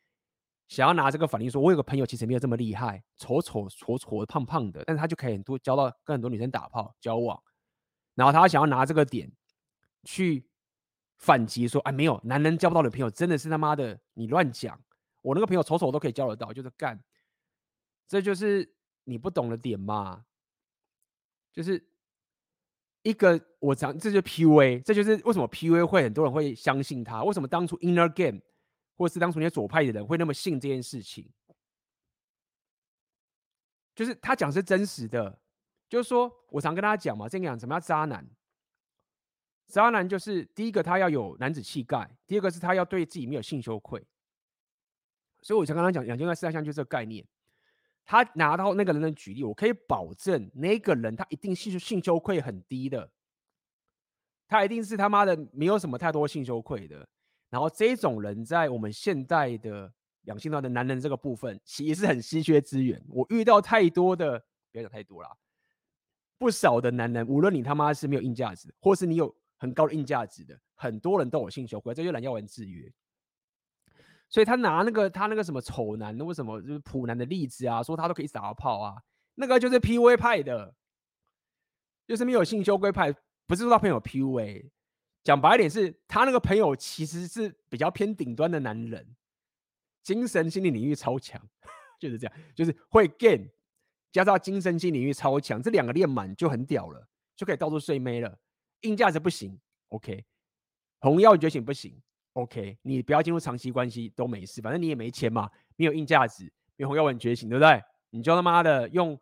[0.70, 7.42] 想要拿这个反应说，我有个朋友其实没有这么厉害，丑丑丑丑的胖胖的，但是他就可以很多交到跟很多女生打炮交往，
[8.16, 9.32] 然后他想要拿这个点
[10.04, 10.46] 去
[11.16, 14.78] 反击说，哎，没有，男人交不到女朋友真的是他妈的你乱讲，
[15.22, 17.02] 我那个朋友丑丑都可以交得到，就是干，
[18.06, 20.26] 这就是你不懂的点嘛，
[21.54, 21.82] 就是
[23.10, 28.42] 一个我讲这就是 PUA，这就是为什么 PUA 会很多人会相信他，为什么当初 Inner Game。
[29.00, 31.32] 或是当初那些左派的人会那么信这件事情，
[33.94, 35.40] 就是他讲是真实的，
[35.88, 38.28] 就是说我常跟大家讲嘛，这个讲什么叫渣男？
[39.68, 44.04] 渣男就是第一个他要有男子气概，第二个是他要对自己没有性羞愧。
[45.44, 47.24] 所以我才刚刚讲两件事项，就这个概念。
[48.10, 53.12] 他拿到那个人的举例，我可以保证那个人他一定性性羞愧很低的，
[54.48, 57.06] 他一定是他妈的没有什么太多性羞愧的。
[57.50, 63.04] 然后这种人在我们现代的两性恋的男人这个部分，其实是很稀缺资源。
[63.10, 64.40] 我遇到太多的，
[64.72, 65.30] 不要讲太多了，
[66.38, 72.90] 不少的男人，无论你他妈是没有硬价值，或是你有很高的硬价值的，很多人都有性羞愧，这就懒叫人制约。
[74.30, 78.96] 所以他拿那个他那个什么丑男那，为什么就是普男的例子啊，说他都可以打炮啊，
[79.36, 80.76] 那个就是 PUA 派的，
[82.08, 83.14] 就是没有性羞愧派，
[83.46, 84.70] 不是说他朋友 PUA。
[85.24, 89.14] 讲白一点，是他那个朋友其实是比较偏顶端的男人，
[90.02, 91.42] 精神心理领域超强，
[92.00, 93.50] 就是这样，就是会 gain
[94.10, 97.06] 加上精神心理领域超强，这两个练满就很屌了，
[97.36, 98.40] 就可以到处睡妹了。
[98.82, 99.60] 硬价值不行
[99.90, 100.24] ，OK，
[101.02, 102.02] 红药觉醒不行
[102.40, 107.84] ，OK，你不要进入长期关系都没事，反正你也没钱嘛，没有硬价值，没有要稳觉醒，对不对？
[108.12, 109.20] 你就他妈的用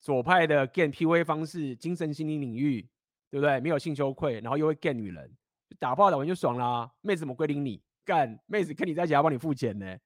[0.00, 2.88] 左派的 game PUA 方式，精神心理领域。
[3.28, 3.58] 对不对？
[3.60, 5.36] 没有性羞愧，然后又会干女人，
[5.80, 6.90] 打炮打完就爽啦。
[7.02, 8.38] 妹子怎么归零你干？
[8.46, 9.98] 妹子跟你在一起还要帮你付钱呢，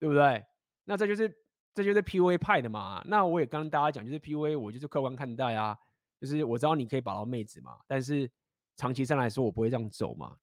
[0.00, 0.44] 对不对？
[0.84, 1.32] 那这就是
[1.72, 3.00] 这就是 PUA 派的嘛。
[3.06, 5.78] 那我也跟大家讲，就是 PUA，我就是客观看待啊。
[6.20, 8.28] 就是我知道你可以把到妹子嘛，但是
[8.76, 10.36] 长期上来说，我不会这样走嘛。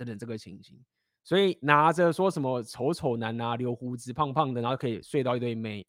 [0.00, 0.82] 等等这个情形，
[1.22, 5.86] 所以拿着说什么丑丑男啊，留胡子胖胖的，然后可以睡到一堆妹，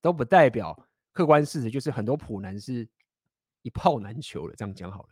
[0.00, 2.88] 都不代表客观事实，就是很多普男是。
[3.62, 5.08] 一炮难求了，这样讲好了。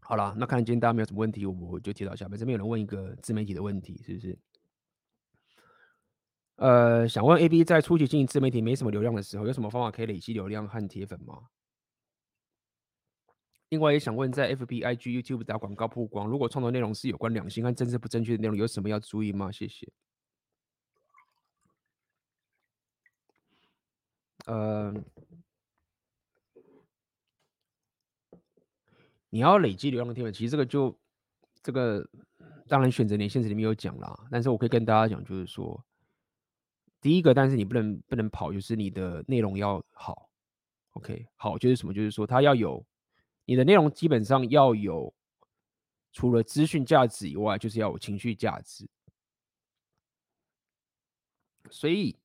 [0.00, 2.38] 好了，那看今天大家没有什么问题，我就提到下面。
[2.38, 4.38] 这边有人问一个自媒体的问题，是不是？
[6.62, 11.48] 呃，想问 AB 在初期经营自媒体没什么流量的时候，有什么方法可以累积流量和铁粉吗？
[13.70, 19.50] 另外也想问，在 FB、IG、YouTube 打广告曝光，如果创作内容是有关两性和政治不正确的内容，有什么要注意吗？
[19.50, 19.90] 谢谢。
[24.46, 24.94] 呃，
[29.30, 30.96] 你要累积流量的铁粉，其实这个就
[31.60, 32.08] 这个
[32.68, 35.84] 当然选择年限制里面有讲啦，但是我可以跟大家讲，就是说，
[37.02, 40.30] 第一个，但是你不能不能跑，就是你的内容要好
[40.92, 41.92] ，OK，好就是什么？
[41.92, 42.82] 就是说它要有
[43.44, 45.12] 你的内容基本上要有
[46.12, 48.88] 除了资讯价值以外，就是要有情绪价值，
[51.68, 52.16] 所以。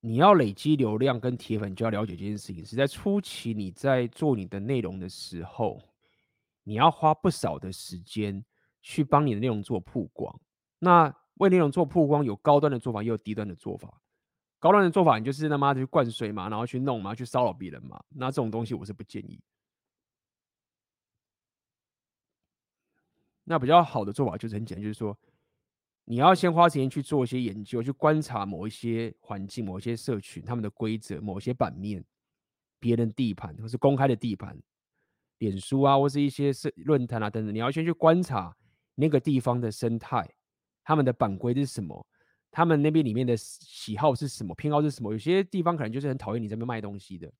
[0.00, 2.64] 你要累积流量跟铁粉，就要了解这件事情。
[2.64, 5.82] 是在初期你在做你的内容的时候，
[6.62, 8.44] 你要花不少的时间
[8.80, 10.40] 去帮你的内容做曝光。
[10.86, 14.00] 那为内容做曝光，有高端的做法，也有低端的做法。
[14.60, 18.00] 高端的做法，你就是他妈的去灌水嘛，然后去弄嘛，去骚扰别人嘛。
[18.10, 19.40] 那这种东西我是不建议。
[23.42, 25.18] 那比较好的做法就是很简单，就是说，
[26.04, 32.04] 你要先花时间去做一些研究，去观察某一些环境、某一些社群他们的规则、某些版面、
[32.78, 34.56] 别人地盘或是公开的地盘、
[35.38, 38.56] 脸书啊，或是一些社论坛啊等等，你要先去观察
[38.94, 40.28] 那个地方的生态，
[40.86, 42.06] 他们的版规是什么。
[42.52, 45.12] 他们那边里面的喜好是什么，偏好是什么？
[45.12, 47.30] 有些地方可能就是很讨厌你这边卖东西的，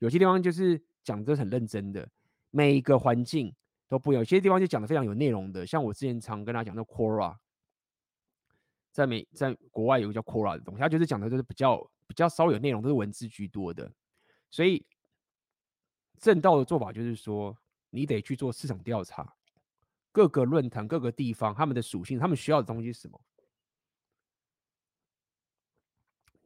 [0.00, 2.06] 有些地方就是讲的很认真的。
[2.50, 3.54] 每一个环境
[3.88, 5.64] 都不一样，有些地方就讲的非常有内容的。
[5.64, 7.34] 像我之前常跟他讲的 Quora，
[8.92, 13.90] 在美在国外有个叫 Quora 的东西，他就是讲的就是比较比较稍有内容，都是文字居多的。
[14.50, 14.84] 所以
[16.18, 17.56] 正道的做法就是说，
[17.88, 19.32] 你得去做市场调查，
[20.12, 23.20] 各个论坛、各个地方他们的属性，他们需要的东西是什么。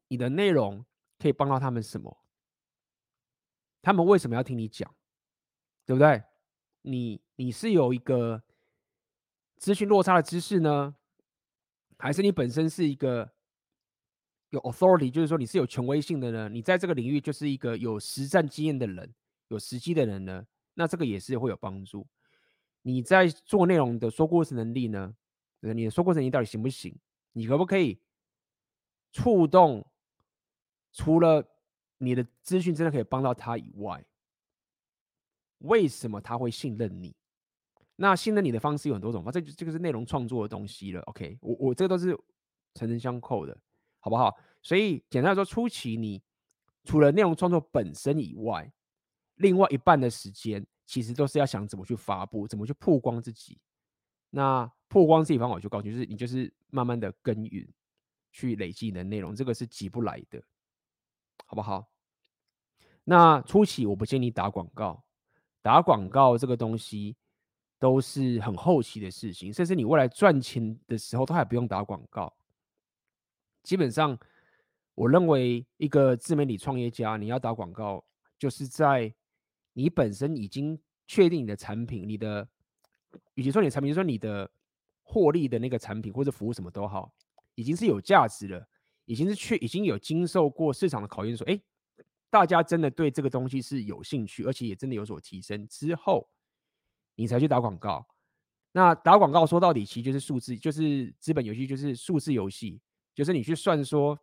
[0.08, 0.84] 你的内容
[1.18, 2.24] 可以帮到他们什么？
[3.82, 4.94] 他们为什么要听你讲？
[5.86, 6.22] 对不对？
[6.82, 8.42] 你你是有一个
[9.56, 10.94] 资讯落差的知识呢，
[11.98, 13.32] 还是你本身是一个
[14.50, 16.48] 有 authority，就是说你是有权威性的呢？
[16.48, 19.14] 你在这个领域就是一个有实战经验的人，
[19.48, 20.46] 有实际的人呢？
[20.74, 22.06] 那这个也是会有帮助。
[22.86, 25.14] 你在做内容的说故事能力呢？
[25.60, 26.94] 你的说故事能力到底行不行？
[27.32, 27.98] 你可不可以
[29.10, 29.86] 触动？
[30.92, 31.42] 除了
[31.96, 34.04] 你的资讯真的可以帮到他以外，
[35.60, 37.16] 为什么他会信任你？
[37.96, 41.00] 那信任你的方式有很多种方，这这个是内容创作的东西了。
[41.02, 42.14] OK，我我这个都是
[42.74, 43.58] 层层相扣的，
[43.98, 44.36] 好不好？
[44.62, 46.22] 所以简单来说，初期你
[46.84, 48.70] 除了内容创作本身以外，
[49.36, 53.58] 另外一半的时间其实都是要想怎么去发布，怎么去曝光自己。
[54.30, 57.68] 那曝光自己方法就告诉你，就是你就是慢慢的耕耘，
[58.30, 60.40] 去累积你的内容，这个是急不来的。
[61.46, 61.90] 好不好？
[63.02, 65.04] 那初期我不建议你打广告，
[65.62, 67.16] 打广告这个东西
[67.80, 72.32] 都是很后期的事情，甚至你未来赚钱的时候都还不用打广告。
[73.64, 74.16] 基本上，
[74.94, 78.04] 我认为一个自媒体创业家，你要打广告，
[78.38, 79.12] 就是在
[79.74, 82.48] 你本身已经确定你的产品，你的，
[83.34, 84.50] 与其说你的产品，就说你的
[85.02, 87.12] 获利的那个产品或者服务什么都好，
[87.54, 88.66] 已经是有价值了。
[89.06, 91.60] 已经是确已经有经受过市场的考验，说，哎，
[92.30, 96.26] 大家真的对这个东西是有兴趣，而且也真的有所提升之后，
[97.14, 98.06] 你才去打广告。
[98.72, 102.80] 那打广告说到底，其实就是数字，就是资本游戏，就是数字游戏，
[103.14, 104.18] 就是你去算说，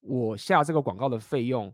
[0.00, 1.72] 我下这个广告的费用，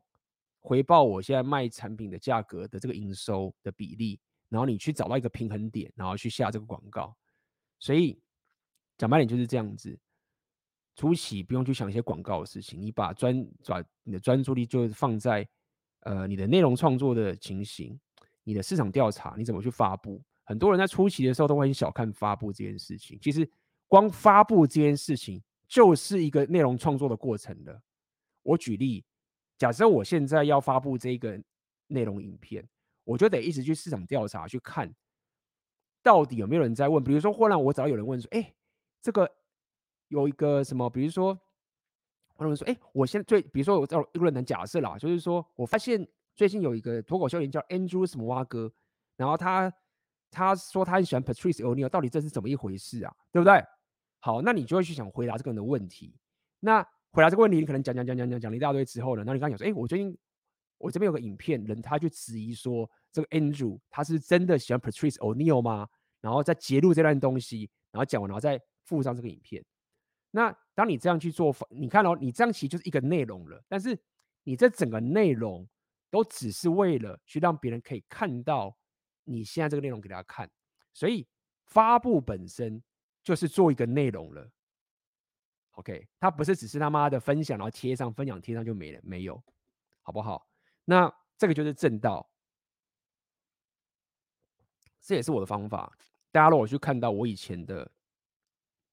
[0.65, 4.19] 回报我现在卖产品的价格的这个营收的比例，
[4.49, 7.15] 然后你去找到一个平衡点，然后去下这个广告。
[7.79, 8.19] 所以
[8.97, 9.97] 讲白点就是这样子。
[10.97, 15.47] 初期不用去想一些广告的事情，你把专把你的专注力就放在
[16.01, 18.01] 呃你的内容创作的情形，
[18.43, 20.23] 你的市场调查，你怎么去发布？
[20.45, 23.47] 很多人在初期的时候都会很小看发布这件事情，其实
[23.87, 27.83] 光发布这件事情就是一个内容创作的过程了。
[28.43, 29.05] 我举例，
[29.59, 31.41] 假设我现在要发布这个
[31.87, 32.67] 内容影片，
[33.05, 34.95] 我就得一直去市场调查去看，
[36.03, 37.03] 到底有没有人在问？
[37.03, 38.55] 比如说，忽然我找到有人问说：“哎，
[39.01, 39.31] 这个。”
[40.09, 41.37] 有一个什么，比如说，
[42.39, 46.07] 有人说，哎，我现在最，比如说我找一个人的假设啦，就是说我发现
[46.37, 48.71] 最近有一个脱口秀演员叫 Andrew 什么蛙哥，
[49.17, 49.73] 然后他
[50.31, 53.13] 他说他很喜欢 Patrice O'Neill，到底这是怎么一回事啊？
[53.33, 53.65] 对不对？
[54.21, 56.15] 好，那你就会去想回答这个人的问题。
[56.61, 60.19] 那回答这个问题，你可能讲讲讲讲讲讲了一大堆之后呢，那你刚刚讲说，哎，我最近
[60.79, 65.87] 我这边有个影片，人他去质疑说，这个 Andrew 他是真的喜欢 Patrice O'Neill 吗？
[66.21, 69.65] 然后再截录这段东西，然后讲完，然后再附上这个影片。
[70.33, 73.63] 那当你这样去做，你看哦，你这样其实就是一个内容了。
[73.69, 73.97] 但是
[74.43, 75.65] 你这整个内容
[76.11, 78.77] 都只是为了去让别人可以看到
[79.23, 80.51] 你现在这个内容给大家看，
[80.93, 81.25] 所以
[81.67, 82.83] 发布本身
[83.23, 84.51] 就是做一个内容了。
[85.75, 89.43] OK，它不是只是他妈的分享，然后贴上，分享贴上就没了，没有，
[90.03, 90.47] 好不好？
[90.85, 92.29] 那这个就是正道，
[95.01, 95.97] 这也是我的方法。
[96.31, 97.91] 大家如果去看到我以前的。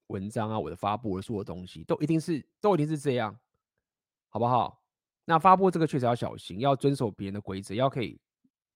[0.07, 3.33] 文章啊，我的发布，我说的东西都一定是都一定是这样，
[4.27, 4.83] 好不好？
[5.23, 8.19] 那发布这个确实要小心，要遵守别人的规则，要可以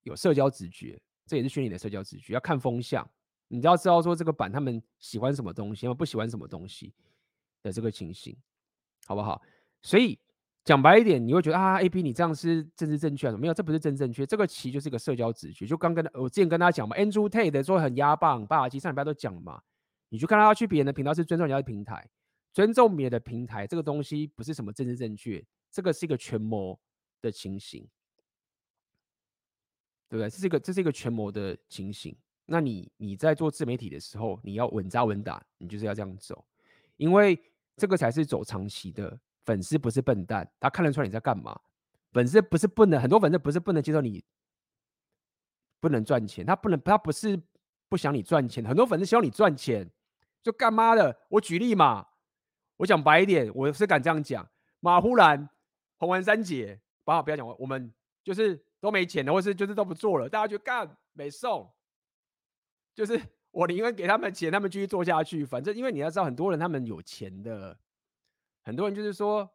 [0.04, 2.34] 有社交直觉，这也是训练的社交直觉。
[2.34, 3.06] 要看风向，
[3.50, 6.94] 你要知道说这个版他们喜欢什么东西，他们不喜欢什么东西
[7.66, 8.38] 的这个情形，
[9.08, 9.42] 好不好？
[9.82, 10.18] 所以
[10.64, 13.36] 讲白一点，你会觉得啊，AB 你这样是政治正确啊？
[13.36, 15.66] 没有，这不是政治正确，这个其实就是一个社交直觉。
[15.66, 19.62] 就刚跟我之前跟大家讲嘛，Andrew Tate 说很压棒，霸气，上礼拜都讲嘛。
[20.10, 22.08] 你去看他去别人的频道是尊重人家的平台，
[22.54, 26.80] 尊重别人的平台这个东西不是什么政治正确，这个是一个权谋
[27.22, 27.82] 的情形，
[30.08, 30.30] 对不对？
[30.30, 32.16] 这是一个这是一个权谋的情形，
[32.46, 36.46] 那你你在做自媒体的时候，你要稳扎稳打，你就是要这样走，
[36.98, 37.38] 因为
[37.76, 39.20] 这个才是走长期的。
[39.44, 41.60] 粉丝不是笨蛋，他看得出来你在干嘛。
[42.12, 44.24] 粉丝不是不能，很多粉丝不是不能接受你
[45.80, 47.40] 不能赚钱，他不能，他不是
[47.88, 49.88] 不想你赚钱，很多粉丝希望你赚钱，
[50.42, 51.16] 就干嘛的。
[51.30, 52.08] 我举例嘛，
[52.78, 54.50] 我讲白一点，我是敢这样讲。
[54.80, 55.48] 马虎兰、
[55.98, 57.94] 洪文三姐，不好不要讲，我们
[58.24, 61.72] 就是都没钱了，或是就是都不做了，大家就干没送。
[62.96, 63.22] 就是
[63.56, 65.46] 我宁愿给他们钱，他们继续做下去。
[65.46, 67.80] 反正因为你要知道，很多人他们有钱的，
[68.64, 69.50] 很多人就是说，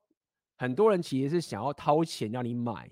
[0.56, 2.90] 很多人其实是想要掏钱让你买，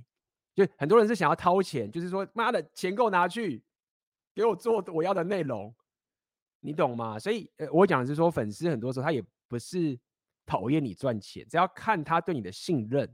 [0.55, 3.65] 就很多人是想要掏钱，就是说妈的钱给我拿去，
[4.35, 5.75] 给我做我要的内容，
[6.61, 7.19] 你懂吗？
[7.19, 9.99] 所以呃，我讲的是说，粉丝很多时候他也不是
[10.45, 13.11] 讨厌你赚钱，只要看他对你的信任，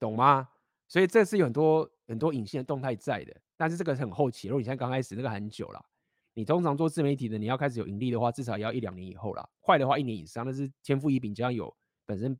[0.00, 0.48] 懂吗？
[0.88, 5.86] 所以这是有很多很多隐性的动态在的，但是这个是很后期，如果你现在刚开始，那个很久了。
[6.34, 9.48] 你通常做自媒体的，你要开始有盈利的话，至少要一两年以后啦。
[9.60, 11.74] 快的话一年以上，那是天赋异禀，加上有
[12.04, 12.38] 本身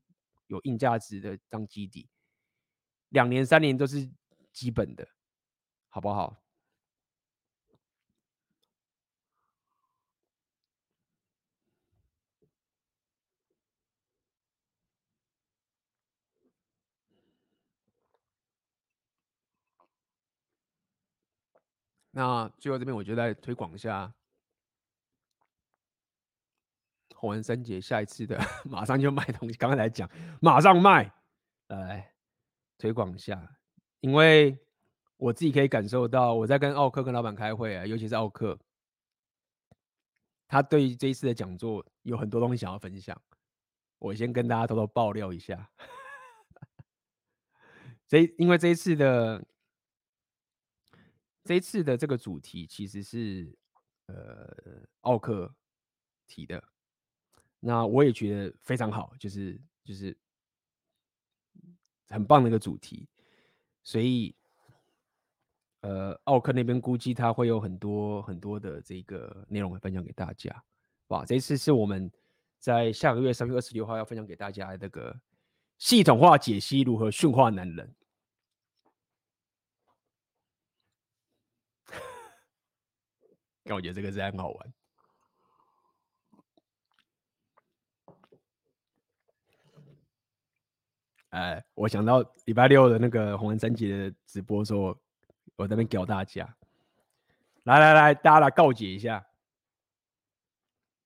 [0.49, 2.09] 有硬价值的当基底，
[3.11, 4.11] 两年三年都是
[4.53, 5.09] 基本的，
[5.89, 6.44] 好不好？
[22.16, 24.15] 那最后这边，我就再推广一下
[27.16, 28.39] 红文三姐下一次的，
[28.70, 29.57] 马上就卖东西。
[29.57, 30.09] 刚刚来讲，
[30.41, 31.12] 马上卖，
[31.66, 32.15] 来
[32.78, 33.59] 推广一下，
[33.99, 34.57] 因为
[35.16, 38.57] 我自己可以感受到，我在跟奥克跟老板开会啊，尤其是奥克，
[40.47, 43.20] 他对这一次的讲座有很多东西想要分享。
[43.99, 45.69] 我先跟大家偷偷爆料一下，
[48.07, 49.45] 这因为这一次的。
[51.45, 53.55] 这一次的这个主题其实是
[54.07, 55.55] 呃奥克
[56.27, 56.62] 提的，
[57.61, 60.16] 那我也觉得非常好，就是就是
[62.09, 63.07] 很棒的一个主题，
[63.83, 64.35] 所以
[65.83, 70.65] 呃奥克那边估计他会有很多很多的这个内容会分享给大家，
[71.09, 71.27] 哇！
[71.27, 72.11] 这一次是我们
[72.59, 75.15] 在下个月三月二十六号要分享给大家的这个
[75.77, 77.95] 系统化解析如何驯化男人。
[83.65, 84.74] 但我觉得这个是很好玩。
[91.31, 94.97] 哎，我想到礼拜六的那个洪文三姐的直播的时候，
[95.57, 96.57] 我在那边教大家，
[97.65, 99.27] 来来来，大家来告解一下，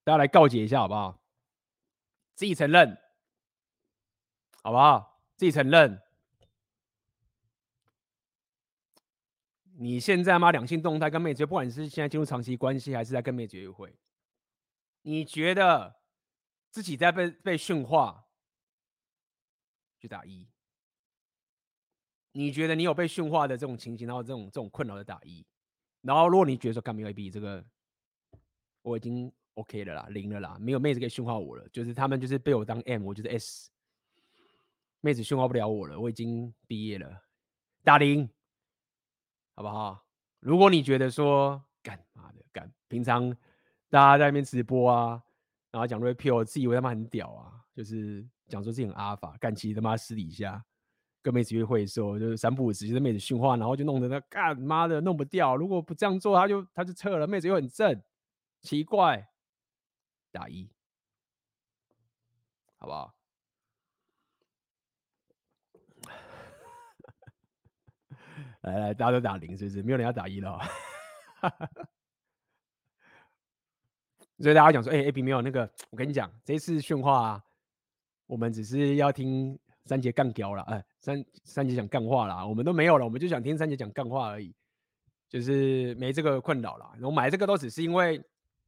[0.05, 1.22] 大家来告解一下好不好？
[2.35, 2.98] 自己承认，
[4.62, 5.18] 好不好？
[5.36, 6.02] 自己承认。
[9.80, 10.50] 你现在吗？
[10.50, 13.96] 两性动态跟妹子，不管是现在进入长期关系，还是在跟妹子约会，
[15.02, 16.00] 你觉得
[16.68, 18.26] 自己在被被驯化，
[20.00, 20.48] 就打一。
[22.32, 25.46] 你觉得你有被驯化的这种情形，然后这种这种困扰的打一。
[26.02, 27.64] 然后如果你觉得说干没有 B 这个，
[28.82, 33.70] 我已经 OK 了啦，零了啦，没有妹子可以驯化我了，就是他们就是被我当 M，我就是 S，
[35.00, 37.22] 妹子驯化不了我了，我已经毕业了，
[37.84, 38.28] 打零。
[39.59, 40.01] 好不好？
[40.39, 43.28] 如果你觉得说干妈的干，平常
[43.90, 45.20] 大家在那边直播啊，
[45.72, 50.64] 然后讲瑞 P，我自以为他妈很屌啊，就是讲说自己很阿法，干其实他妈私底下
[51.22, 55.56] 跟妹子约会的时候，就是三不五时就是妹子训话，然后就弄得那干妈的弄不掉。
[55.56, 57.26] 如果不这样做，他就他就撤了。
[57.26, 58.01] 妹子又很正，
[58.60, 59.28] 奇怪，
[60.30, 60.70] 打一，
[62.76, 63.12] 好不好？
[68.69, 69.82] 来来，大家都打零，是不是？
[69.82, 70.61] 没有人要打一了。
[74.40, 77.43] 所以大家讲说，哎、欸、，AB 没有那个，我跟你讲，这次训话、
[78.27, 84.55] 我们只是要听三节干屌了，哎，三三节讲杠话啦，我们都没有了，我们就想听三节讲杠话而已，
[85.28, 86.89] 就是没这个困扰了。
[86.95, 88.23] 然后买这个都只是因为，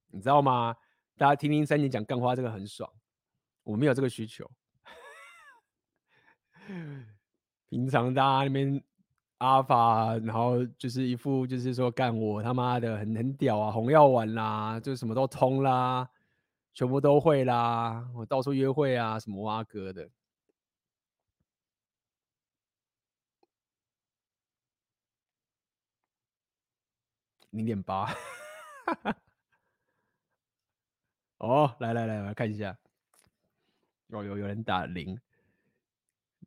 [0.08, 0.74] 你知道吗？
[1.16, 2.90] 大家听听三节讲杠话，这个很爽，
[3.62, 4.50] 我没有这个需求。
[7.68, 8.82] 平常大家那边。
[9.40, 16.06] 阿法，然后就是一副就是说干我他妈的很很屌啊，红药丸啦，就什么都通啦，
[16.74, 20.10] 全部都会啦，我到处约会啊，什么挖哥的，
[27.50, 28.14] 零点八，
[31.38, 32.76] 哦，来来来，我来看一下，
[34.08, 35.18] 哦有有人打零，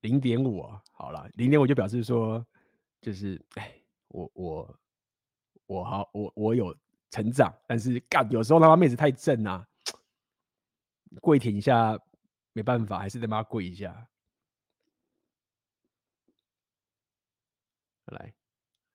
[0.02, 2.46] 零点五啊，好了，零点五就表示说。
[3.04, 3.76] 就是，哎，
[4.08, 4.80] 我我
[5.66, 6.76] 我好，我我有
[7.12, 9.68] 成长，但是干有时候他妈妹子太正啊，
[11.22, 12.00] 跪舔一下
[12.54, 14.08] 没办法，还是得妈跪一下。
[18.06, 18.34] 来，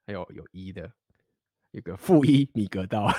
[0.06, 0.90] 还有有一的，
[1.72, 3.12] 一个负一米格道，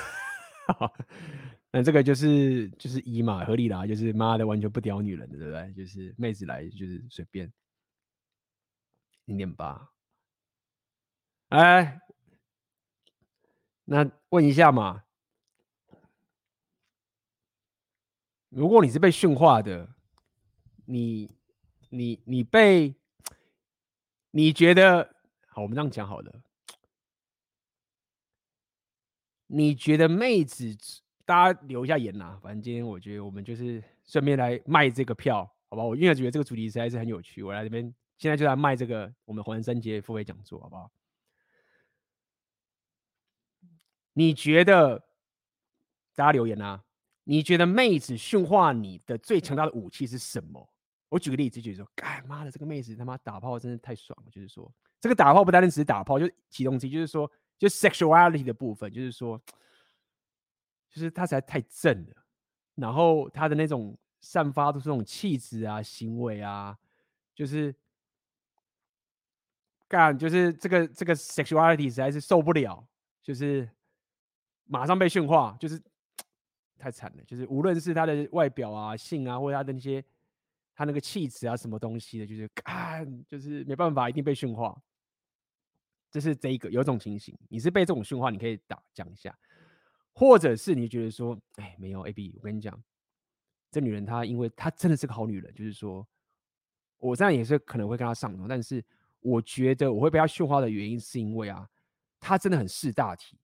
[1.71, 5.73] 那这个就是就是一嘛，合理啦，就是妈的完全不屌女人的，对不对？
[5.73, 7.51] 就是妹子来就是随便
[9.25, 9.91] 零点八，
[11.49, 11.99] 哎，
[13.85, 15.03] 那问一下嘛，
[18.49, 19.89] 如果你是被驯化的，
[20.85, 21.29] 你
[21.89, 22.95] 你你被
[24.31, 25.15] 你觉得？
[25.47, 26.41] 好，我们这样讲好了。
[29.47, 30.77] 你觉得妹子，
[31.25, 32.39] 大家留一下言呐。
[32.43, 35.83] 反正今天我觉得我们就是顺便来卖这个票，好吧？
[35.83, 40.91] 我因为觉得这个主题实在是很有趣，我来这边现在就来卖这个我们黄三节付费讲座，好不好？
[44.19, 45.01] 你觉得
[46.13, 46.83] 大家留言啊？
[47.23, 50.69] 你觉得妹子驯化你的最强大的武器是什么？
[51.07, 54.69] 我举个例子，就是说，干妈的这个妹子他妈打炮真的太爽了，就是说。
[54.99, 59.41] 这个打炮不单单只是打炮，就启动机，就是说，就 sexuality 的部分，就是说，
[60.89, 62.15] 就是他实在太正了，
[62.75, 66.77] 然后他的那种散发出这种气质啊、行为啊，
[67.33, 67.73] 就是
[69.87, 72.85] 干，就是这个这个 sexuality 实在是受不了，
[73.23, 73.69] 就是
[74.71, 75.81] 马上被驯化，就是
[76.77, 80.03] 太惨了，就是无论是他的外表啊、性啊，或者他的那些
[80.75, 84.79] 他那个气质啊、什么东西的，就是啊，就是没办法，一定被驯化。
[86.11, 89.37] 这是这一个有种情形，你是被这种驯化，你可以打讲一下，
[90.13, 92.79] 或者是你觉得说，哎，没有 AB，我跟你讲，
[93.71, 96.07] 这女人她因为她真的是个好女人，就是说，
[96.97, 98.83] 我这样也是可能会跟她上床，但是
[99.19, 101.69] 我觉得我会被她驯化的原因是因为啊，
[102.19, 103.37] 她真的很识大体，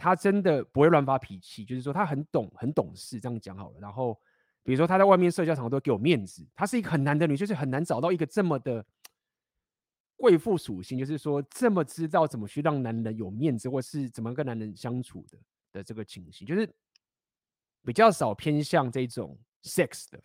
[0.00, 3.78] 他真的不会乱发脾气，就是说他很懂很懂事，这样讲好了。
[3.78, 4.18] 然后
[4.62, 8.84] 比如说他在外面社交场合都给我面子，她是一个很难的女，就是很难找到一个这么的。
[10.16, 15.38] 贵妇属性就是说，这么知道怎么去让男人有面子，或是怎么跟男人相处的
[15.72, 16.70] 的这个情形，就是
[17.82, 20.22] 比较少偏向这种 sex 的。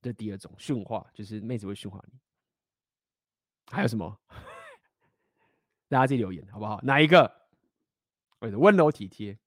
[0.00, 2.18] 这第二种驯化，就是妹子会驯化你。
[3.70, 4.20] 还有什么？
[5.88, 6.80] 大家自己留言好不好？
[6.82, 7.41] 哪一个？
[8.50, 9.38] 温柔体贴。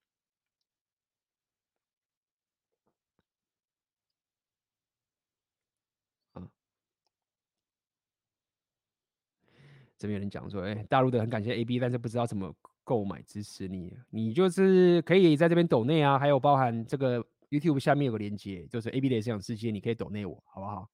[9.97, 13.97] 这边有人讲说，哎，大陆的很感谢 AB，但是不知道怎么购买支持你。
[14.09, 20.89] 你就是可以在这边抖内啊，还有包含这个 YouTube 下面有个链接，就是 AB 的思想世界，你可以抖内我，好不好？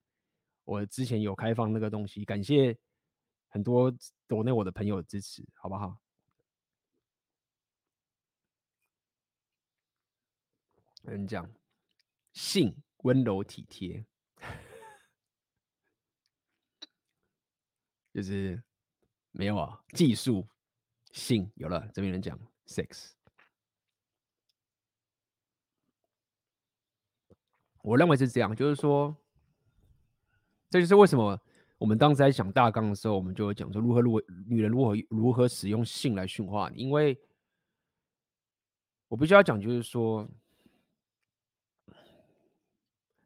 [0.65, 2.77] 我之前有开放那个东西，感谢
[3.49, 3.91] 很多
[4.27, 5.97] 抖内我的朋友的支持，好不好？
[10.75, 11.49] 有人讲
[12.33, 14.05] 性温柔体贴，
[18.13, 18.61] 就是。
[19.33, 20.45] 没有啊，技术
[21.13, 21.89] 性有了。
[21.93, 23.11] 这边人讲 sex，
[27.81, 29.15] 我认为是这样，就是说，
[30.69, 31.39] 这就是为什么
[31.77, 36.81] 我们当时在讲大纲的时候，我们就会讲说如何如何女人如何如何使用性来驯化你。
[36.81, 37.17] 因为
[39.07, 40.30] 我必须要讲，就是说，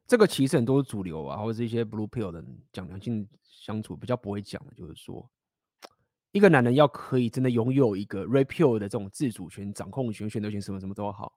[0.06, 5.28] 这个其实很多主流啊，或者是一些 blue pill 的人讲良性相处比较不会讲的，就是说。
[6.32, 11.32] 一个男人要可以真的拥有一个 red pill 的这种自主权、掌控权、选择权，什么什么都好，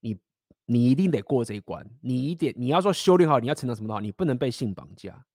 [0.00, 0.18] 你
[0.64, 1.86] 你一定得过这一关。
[2.00, 5.26] 你一点你要说修炼好，你要成长什么都好，你不能被性绑架。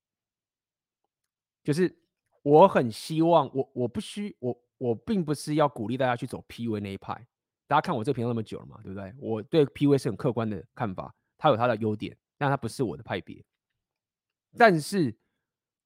[1.63, 1.95] 就是
[2.41, 7.27] 我很希望，我我不需我我并不是要鼓励大家去走 PUA 那一派。
[7.67, 9.13] 大家看我这个频道那么久了嘛，对不对？
[9.19, 13.43] 我对 PUA 是很客观的看法，它有他的优点，但他不是我的派别。
[14.57, 15.17] 但是。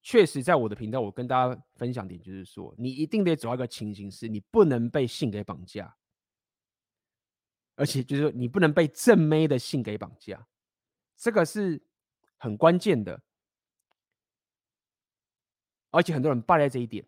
[0.04, 5.96] 确实，在我的频道，我跟大家分享点就是说，你一定得找一个情形，是你不能被性给绑架，
[7.76, 10.48] 而且就是说，你不能被正妹的性给绑架，
[11.16, 11.80] 这个是
[12.36, 13.22] 很关键的。
[15.92, 17.06] 而且很多人败在这一点。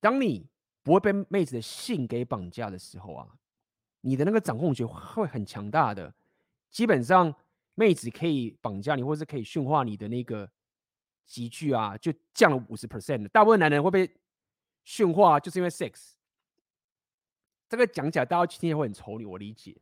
[0.00, 0.48] 当你
[0.82, 3.28] 不会被妹子的性给绑架的时候啊，
[4.00, 6.14] 你的那个掌控权会很强大的。
[6.72, 7.32] 基本上，
[7.76, 10.50] 妹子可以绑架你，或是可以驯化你的那个。
[11.24, 13.26] 急剧啊，就降了五十 percent。
[13.28, 14.12] 大部分男人会被
[14.84, 16.14] 驯化，就是因为 sex。
[17.68, 19.80] 这个讲起来，大家听起会很丑女，我理解。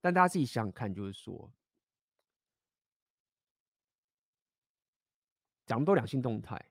[0.00, 1.52] 但大家自己想想看，就是说，
[5.66, 6.64] 讲那么多两性动态，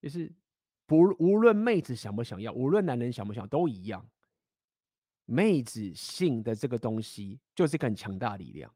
[0.00, 0.32] 就是
[0.86, 4.04] 不无论妹子想不想要，无论男人想不想要，都一样。
[5.24, 8.72] 妹子性的这个东西就是一个很强大力量。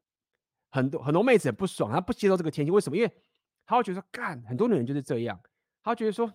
[0.71, 2.95] 很多很多妹子很不爽，她不接受这个天性，为什么？
[2.95, 3.11] 因为
[3.65, 5.39] 她会觉得说，干，很多女人就是这样，
[5.81, 6.31] 她觉得说，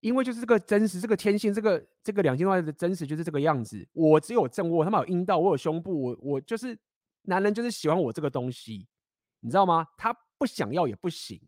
[0.00, 3.86] 因为就是这个真实，这个天性，这个这个两性关系的真实就是这个样子。
[3.92, 6.76] 我只有正卧，他妈有阴道，我有胸部，我我就是
[7.22, 8.88] 男人，就是喜欢我这个东西，
[9.40, 9.86] 你知道吗？
[9.96, 11.40] 他不想要也不行。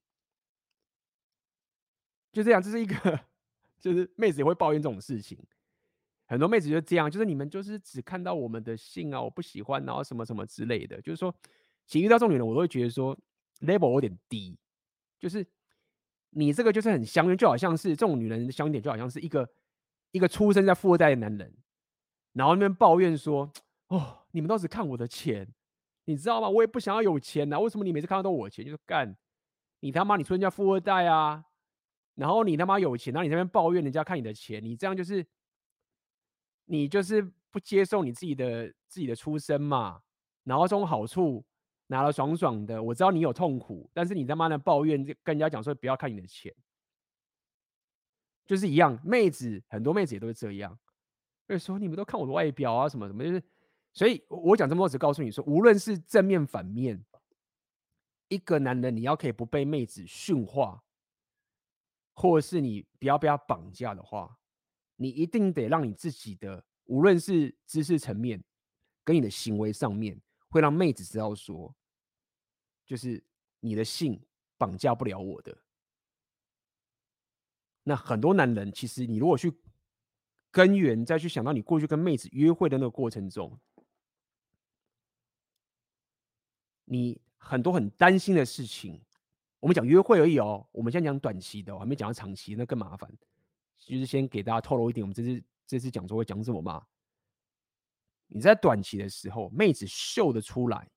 [2.33, 3.21] 就这样，这是一个，
[3.81, 5.37] 就是妹子也会抱怨这种事情。
[6.31, 11.02] 很多妹子就这样，就是你们就是只看到我们的性啊，我不喜欢，然后什么什么之类的。
[11.02, 11.34] 就是说，
[11.89, 13.18] 其实遇到这种女人，我都会觉得说
[13.62, 14.57] level 有点低。
[15.18, 15.44] 就是
[16.31, 19.50] 你这个就是很香艳，就好像是这种女人的香点，就好像是一个
[20.12, 21.52] 一个出生在富二代的男人，
[22.34, 23.52] 然后那边抱怨说
[23.89, 25.52] ：“哦，你们都只看我的钱，
[26.05, 26.49] 你知道吗？
[26.49, 28.65] 我也不想要有钱呐、为什么你每次看到都我钱？
[28.65, 29.17] 就是干
[29.81, 31.44] 你他妈，你出生在富二代啊！”
[32.15, 35.26] 然后你他妈有钱，然后你那边抱怨人家看你的钱，你这样就是，
[36.71, 40.01] 你就是不接受你自己的自己的出身嘛。
[40.45, 41.45] 然后这种好处
[41.89, 46.55] 拿了爽爽的，我知道你有痛苦，但是你他妈的抱怨，跟人家讲说不要看你的钱，
[48.47, 48.99] 就是一样。
[49.05, 50.79] 妹子很多妹子也都是这样，
[51.47, 53.43] 所以说你们都看我的外表啊什么什么，就是
[53.93, 57.05] 所以我讲这么多，只告诉你说，无论是正面反面，
[58.29, 60.83] 一个男人你要可以不被妹子驯化。
[62.13, 64.37] 或者是你不要被他绑架的话，
[65.03, 68.45] 你一定得让你自己的，无论是知识层面，
[69.03, 70.20] 跟你的行为上面，
[70.51, 71.75] 会让妹子知道说，
[72.85, 73.25] 就是
[73.61, 74.23] 你的性
[74.59, 75.57] 绑架不了我的。
[77.83, 79.51] 那很多男人，其实你如果去
[80.51, 83.59] 根源，再去想到你过去跟妹子约会的那个过程中，
[86.85, 89.01] 你很多很担心的事情。
[89.61, 93.11] 我们讲约会而已哦，我们现在讲短期的，我还没讲到长期，那更麻烦。
[93.81, 96.86] 就是先给大家透露一点，我们这次这次讲座会讲什么嘛？
[98.28, 100.89] 你在短期的时候，妹子秀得出来，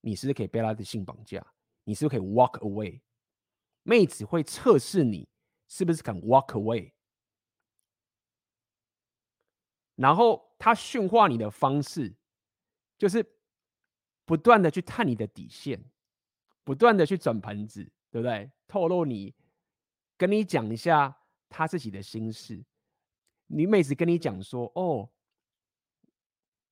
[0.00, 1.44] 你是不是可以被她的性绑架？
[1.84, 3.00] 你是不是可以 walk away？
[3.82, 5.26] 妹子会测试你
[5.66, 6.92] 是不是敢 walk away，
[9.94, 12.14] 然后她驯化你的方式，
[12.98, 13.24] 就是
[14.26, 15.82] 不断的去探你的底线。
[16.64, 18.52] 不断的去转盘子，对不对？
[18.66, 19.34] 透露你，
[20.18, 21.16] 跟你讲一下
[21.48, 22.62] 他自己的心事。
[23.46, 25.08] 女妹子跟你讲说：“哦，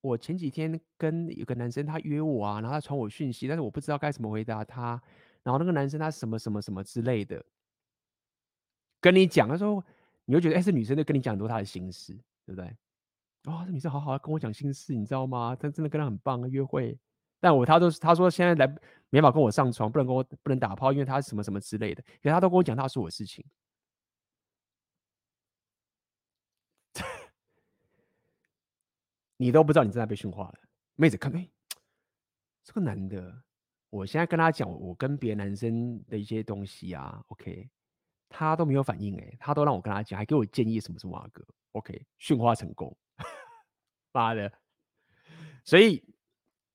[0.01, 5.01] 我前几天跟有个男生他约我啊，然后他传我讯息，但是我不知道该怎么回答他。
[5.41, 7.43] 然后那个男生他什么什么什么之类的，
[8.99, 9.83] 跟你讲，他说
[10.25, 12.13] 你会觉得哎，这女生在跟你讲很多她的心事，
[12.45, 12.67] 对不对？
[13.45, 15.55] 哦，这女生好好跟我讲心事，你知道吗？
[15.55, 16.99] 她真的跟他很棒啊，约会。”
[17.47, 18.67] 但我他都他说现在来
[19.09, 22.03] 没法跟我上床，不能跟我不能打炮，因为他什么什么之类的。
[22.03, 23.41] 可是他都跟我讲他说我事情，
[29.37, 30.55] 你都不知道你正在被驯化了。
[30.95, 31.49] 妹子看，哎，
[32.65, 33.41] 这个男的，
[33.89, 37.69] 我现在跟他讲我跟别的男生的一些东西啊，OK，
[38.27, 42.93] 他都没有反应，哎，他都让我跟他讲，还给我建议什么什么啊哥，OK，驯化成功，
[44.11, 44.51] 妈的，
[45.63, 46.03] 所以。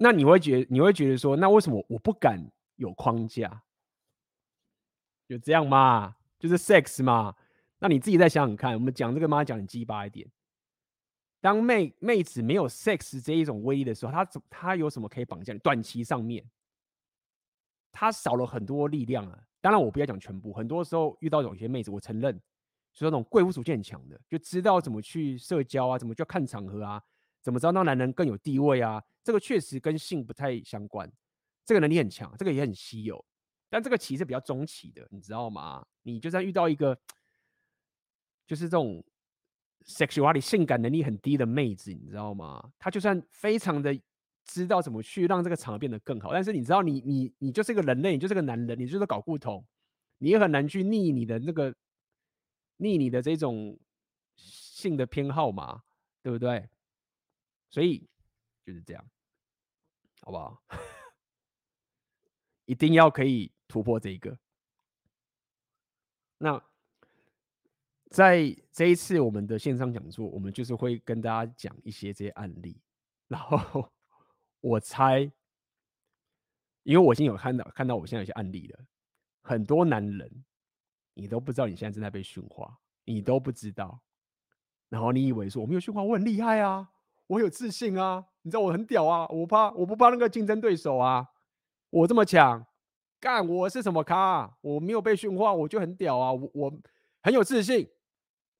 [0.02, 3.62] 那你会觉你会觉得说，那为什么我不敢有框架？
[5.28, 7.36] 有这样吗，就是 sex 嘛。
[7.78, 10.28] 那你自己再想想看，我们讲这个嘛，讲很鸡巴一点。
[11.40, 15.60] 当妹妹子没有 sex 这一种威力的时候，她怎她有什么可以绑架你？
[15.60, 16.44] 短期上面，
[17.92, 19.38] 她少了很多力量啊。
[19.60, 22.36] 当然，我不要讲全部，很多时候遇到有些妹子，我承认，
[22.92, 27.00] 就是那种贵妇属性很强的，就知道怎么去社交啊，怎么去看场合啊。
[27.42, 29.02] 怎么知道那男人更有地位啊？
[29.22, 31.10] 这个确实跟性不太相关，
[31.64, 33.24] 这个能力很强，这个也很稀有，
[33.68, 35.84] 但这个其实比较中期的，你知道吗？
[36.02, 36.98] 你就算遇到一个
[38.46, 39.04] 就是这种
[39.84, 42.72] sexuality 性感能力很低的妹子，你知道吗？
[42.78, 43.96] 她就算非常的
[44.44, 49.64] 知道怎么去让这个场合变得更好，但是你知道你，你你你就是个人类，你就是个男人，你就是搞不同，
[50.18, 51.74] 你也很难去逆你的那个
[52.78, 53.78] 逆你的这种
[54.36, 55.82] 性的偏好嘛，
[56.22, 56.68] 对不对？
[57.72, 58.06] 所以
[58.64, 59.04] 就是这样，
[60.20, 60.62] 好不好？
[62.66, 64.38] 一定要可以突破这一个。
[66.36, 66.62] 那
[68.10, 72.78] 在这一次我们的线上讲座，我们就是会跟大家讲一些这些案例。
[73.26, 73.90] 然后
[74.60, 75.20] 我猜，
[76.82, 78.84] 因为我已经有看到看到我现在有些案例了，
[79.40, 80.44] 很多男人
[81.14, 84.02] 你都不知道你现在正在被驯化，你都不知道。
[84.90, 86.92] 然后你以为说我没有驯化，我很厉害啊。
[87.32, 91.26] 我有自信啊，你知道我很屌啊，我怕我不怕那个竞争对手啊，
[91.88, 92.64] 我这么强，
[93.18, 94.54] 干我是什么咖？
[94.60, 96.30] 我没有被驯化，我就很屌啊！
[96.30, 96.72] 我我
[97.22, 97.88] 很有自信，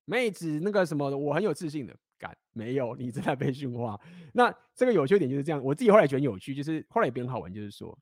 [0.06, 1.94] 妹子那个什么，我很有自信的。
[2.18, 4.00] 干没有，你 正在被驯化。
[4.32, 7.98] 那这个有趣点就是这样，我自己后来觉得有趣，就是后来也变好玩，就是说，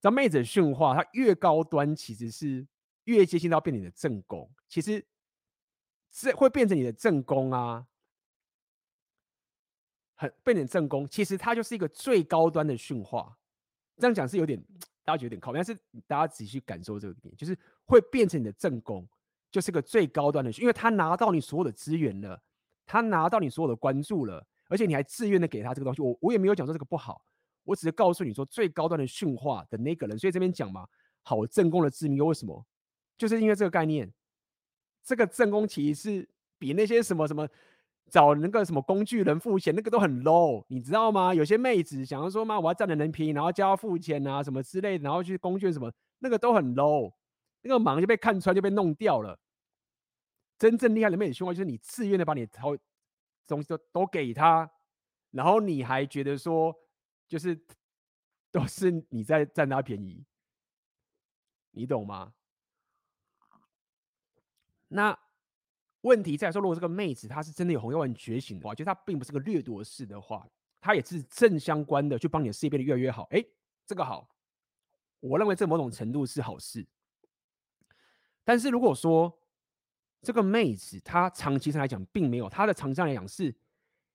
[0.00, 2.66] 当妹子驯化，它越高端，其实是
[3.04, 5.04] 越接近到变你的正宫，其实
[6.10, 7.84] 这会变成你的正宫啊，
[10.16, 13.38] 很变成正宫，其实它就是一个最高端的驯化。
[13.96, 14.60] 这样讲是有点。
[15.06, 15.72] 大家觉得有点靠，但是
[16.08, 19.06] 大家仔细感受这个点，就是会变成你的正宫，
[19.52, 22.42] 就是个最高端的，因为他拿到你所有的资源了，
[22.84, 26.02] 他拿到你所有的关注了，而且你还自愿的给他这个东西。
[26.02, 27.22] 我我也没有讲说这个不好，
[27.62, 30.18] 我只是告诉你说最高端的驯化的那个人。
[30.18, 30.88] 所以这边讲嘛，
[31.22, 32.66] 好正宫的致命又为什么？
[33.16, 34.12] 就是因为这个概念，
[35.04, 36.28] 这个正宫其实是
[36.58, 37.48] 比那些什么什么。
[38.08, 41.34] 找那个什么工具人付钱，那个都很 low，你知道吗？
[41.34, 47.12] 有些妹子想要说嘛，我要占人人便宜，然后叫他付钱啊，什么之类的，然后去工具什么，那个都很 low，
[47.62, 49.38] 那个忙就被看穿，就被弄掉了。
[50.58, 52.76] 真正厉害的妹子胸怀就是你自愿的把你掏
[53.46, 54.70] 东西都都给他，
[55.32, 56.74] 然后你还觉得说，
[57.28, 57.60] 就是
[58.52, 60.24] 都是你在占他便宜，
[61.72, 62.32] 你懂吗？
[64.88, 65.25] 那。
[66.06, 70.48] 问题在说，如果这个妹子她是真的有红药丸觉醒的话，就她并不是个掠夺式的话，
[70.80, 73.24] 她也是正相关的，去帮你的事业变得越来越好。
[73.30, 73.44] 哎，
[73.84, 74.28] 这个好，
[75.18, 76.86] 我认为这某种程度是好事。
[78.44, 79.36] 但是如果说
[80.22, 83.52] 这个妹子她长期上来讲并没有，她的长期来讲是，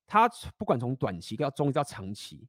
[0.08, 2.48] 她不管从短期到中期到长期，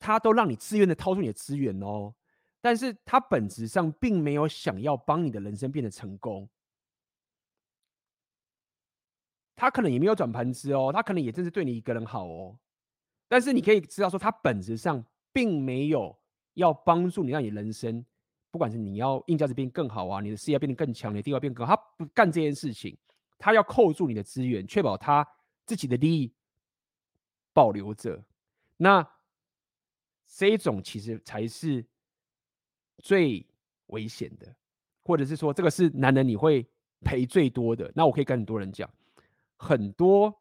[0.00, 2.12] 她都让你自愿的掏出你的资源哦，
[2.60, 6.48] 但是她本质上并没有想要帮你的人生变得成功。
[9.56, 12.58] 他可能也没有转盘子哦，他可能也真是对你一个人好哦，
[13.28, 16.16] 但是你可以知道说，他本质上并没有
[16.54, 18.04] 要帮助你，让你人生，
[18.50, 22.96] 不管是你要硬价值变更好啊，你的事业变得更强，你的地位变更，他不干这件事情，
[23.38, 25.26] 他要扣住你的资源，确保他
[25.66, 26.32] 自己的利益
[27.52, 28.22] 保留着。
[28.76, 29.08] 那
[30.26, 31.84] 这一种其实才是
[32.98, 33.46] 最
[33.86, 34.52] 危险的，
[35.04, 36.66] 或者是说，这个是男人你会
[37.02, 37.90] 赔最多的。
[37.94, 38.90] 那我可以跟很多人讲。
[39.56, 40.40] 很多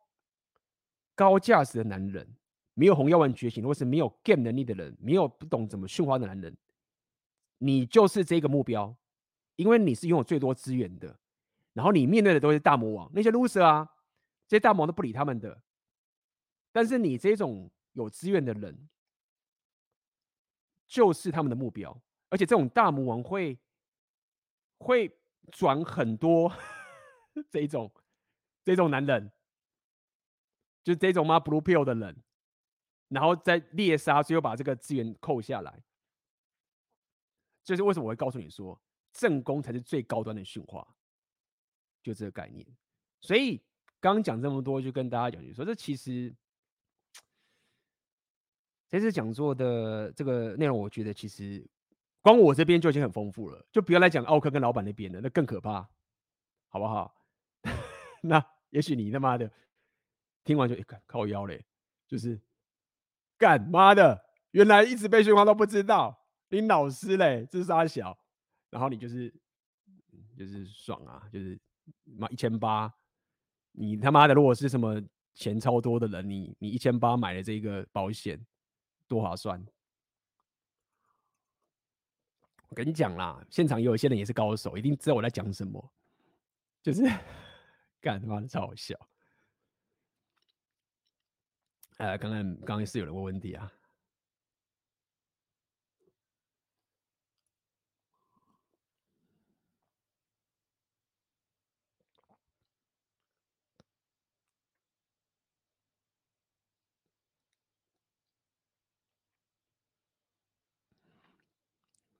[1.16, 2.36] 高价值的男人，
[2.74, 6.58] 没有红药丸觉醒，或是没有 game 能力的人，没有不懂怎么驯化的男人，
[7.60, 8.96] 你就是这个目标，
[9.56, 11.20] 因为你是拥有最多资源的，
[11.74, 13.88] 然后你面对的都是大魔王，那些 loser 啊，
[14.48, 15.62] 这些大魔王都不理他们的，
[16.72, 18.90] 但是你这种有资源的人，
[20.88, 23.60] 就是他们的目标，而且这种大魔王会
[24.80, 25.16] 会
[25.52, 26.52] 转很多
[27.52, 27.92] 这一种。
[28.64, 29.32] 这种男人，
[30.84, 32.24] 就是这种吗？Blue Pill 的人，
[33.10, 35.84] 然后再猎杀，最后把这个资源扣下来。
[37.64, 38.82] 就是为什么我会告诉你说，
[39.14, 40.86] 正宫才是最高端的驯化，
[42.02, 42.68] 就这个概念。
[43.22, 43.58] 所以
[44.02, 46.36] 刚刚讲这么多，就跟大家讲，就说这其实
[48.90, 51.66] 这次讲座的这个内容，我觉得其实
[52.22, 55.90] 光我这边就已经很丰富了，就不要来讲奥克跟老板那边的，那更可怕，
[56.68, 57.16] 好不好？
[58.24, 58.44] 那。
[58.74, 59.48] 也许你他妈的
[60.44, 61.64] 听完就一看靠腰嘞，
[62.08, 62.42] 就是
[63.38, 64.20] 干妈的，
[64.50, 68.18] 原来一直被驯化都不知道，你老师嘞，这是三小，
[68.72, 69.32] 然后你就是
[70.36, 71.56] 就是爽啊，就是
[72.04, 72.92] 妈一千八，
[73.74, 75.00] 你他妈的如果是什么
[75.36, 78.44] 钱超多的人，你你一千八买了这个保险，
[79.08, 79.64] 多划算！
[82.70, 85.94] 我跟你讲啦，现场有一些人也是高手，一定知道我在讲什么，
[86.82, 87.04] 就是。
[88.04, 88.94] 干他妈的超好笑！
[91.98, 93.72] 呃，刚刚刚刚是有人问问题啊。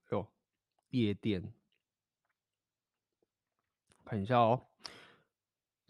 [0.08, 0.26] 哟，
[0.88, 1.52] 夜店，
[4.06, 4.66] 看一下哦。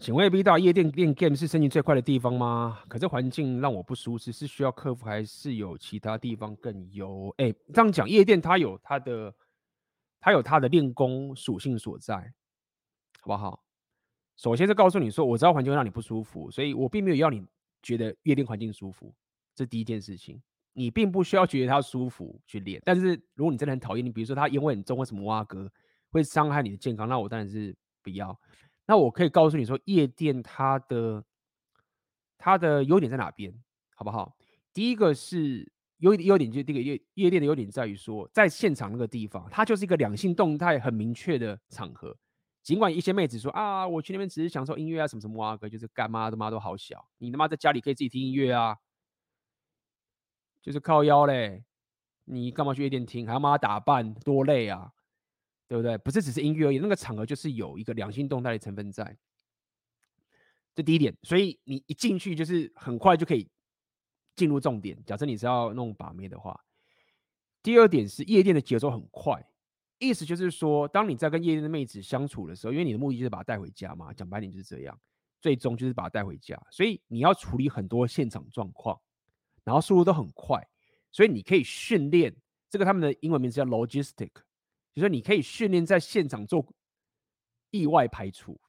[0.05, 2.79] 请问 B 大夜店练 game 是升级最快的地方吗？
[2.89, 7.35] 可是环境让我不舒适，是需要克服还是有其他地方更优？
[7.39, 9.35] 哎、这样讲，夜店它有它的，
[10.21, 12.17] 它有它的练功属性所在，
[13.23, 13.65] 好不好？
[14.37, 17.43] 首先是告诉你说，我知道环境让你不舒服，所以我并没有要你
[17.83, 19.11] 觉得夜店环境舒服，
[19.55, 20.39] 这第一件事情，
[20.75, 22.79] 你并不需要觉得它舒服去练。
[22.85, 25.73] 但是如果你真的很讨厌，你比如说它烟味很重或什么挖哥
[26.11, 28.39] 会伤害你的健康，那我当然是不要。
[28.87, 31.25] 那我可以告诉你说，夜店它的
[32.37, 33.53] 它的优点在哪边，
[33.95, 34.37] 好不好？
[34.73, 42.17] 第一个是优优点就是这个夜夜店的优点在于说，在现场那个地方，它就是一个两性动态很明确的场合。
[42.63, 48.77] 尽管一些妹子说啊，我去那边只是享受音乐啊，什么什么啊，哥就是干妈的妈都好小，你他妈在家里可以自己听音乐啊，
[50.63, 51.63] 就是靠腰嘞，
[52.25, 54.93] 你干嘛去夜店听，还要妈打扮，多累啊，
[55.69, 55.97] 对不对？
[55.99, 59.17] 不是只是音乐而已，那个场合就是有一个良性动态的成分在。
[60.75, 63.49] 这第一点，所以你一进去就是很快就可以
[64.35, 65.01] 进入重点。
[65.07, 66.59] 假设你是要弄把妹的话，
[67.63, 69.45] 第二点是夜店的节奏很快。
[69.99, 75.01] 意思就是说，当你在跟夜店的妹子相处的时候，因为你的目的就是把她带回家嘛，讲白点就是这样，
[75.41, 79.01] 最终就是把她带回家，所以你要处理很多现场状况，
[79.63, 80.61] 然后速度都很快，
[81.13, 82.35] 所以你可以训练
[82.69, 84.31] 这个他们的英文名字叫 logistic，
[84.95, 86.65] 就是说你可以训练在现场做
[87.71, 88.61] 意外排除，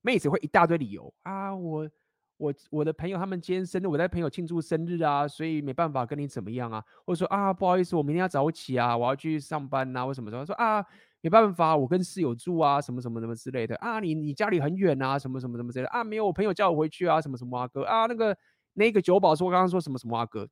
[0.00, 1.90] 妹子会一大堆理由啊，我。
[2.36, 10.84] 我我的朋友他们今天生日，我在朋友庆祝生日啊，所以没办法跟你怎么样啊，或者说啊不好意思，我明天要早起啊，我要去上班、啊，为什么说说啊
[11.20, 13.76] 没办法，我跟室友住啊，什么什么什么之类的。
[13.76, 15.88] 啊，你你家里很远啊，什么什么什么之类的。
[15.90, 17.84] 啊，没有我朋友叫我回去啊，什么什么啊哥。
[17.84, 18.36] 啊那个
[18.72, 20.46] 那个酒保说刚刚说什么什么啊哥，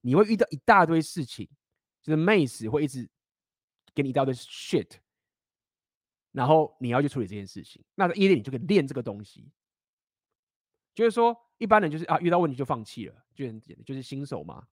[0.00, 1.46] 你会遇到一大堆事情，
[2.02, 3.06] 就是妹子会一直
[3.96, 4.90] 给你一大堆 shit，
[6.32, 9.50] 然后你要去处理这件事情，那在夜店你就可以练这个东西。
[10.94, 14.66] 就是说，一般人就是啊，遇到问题就放弃了，就很简单，就是新手嘛，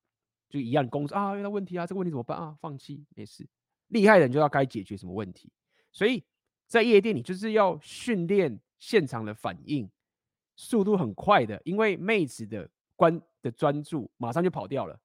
[0.49, 2.55] 就一样工作啊，遇到问题啊，这个问题怎么办啊？
[2.61, 3.49] 放弃没事。
[3.89, 5.51] 厉害的人就要该解决什么问题。
[5.91, 6.23] 所以
[6.67, 9.91] 在夜店里就是要训练现场的反应，
[10.57, 15.01] 速度很快的，因为妹子的关的专注马上就跑掉了。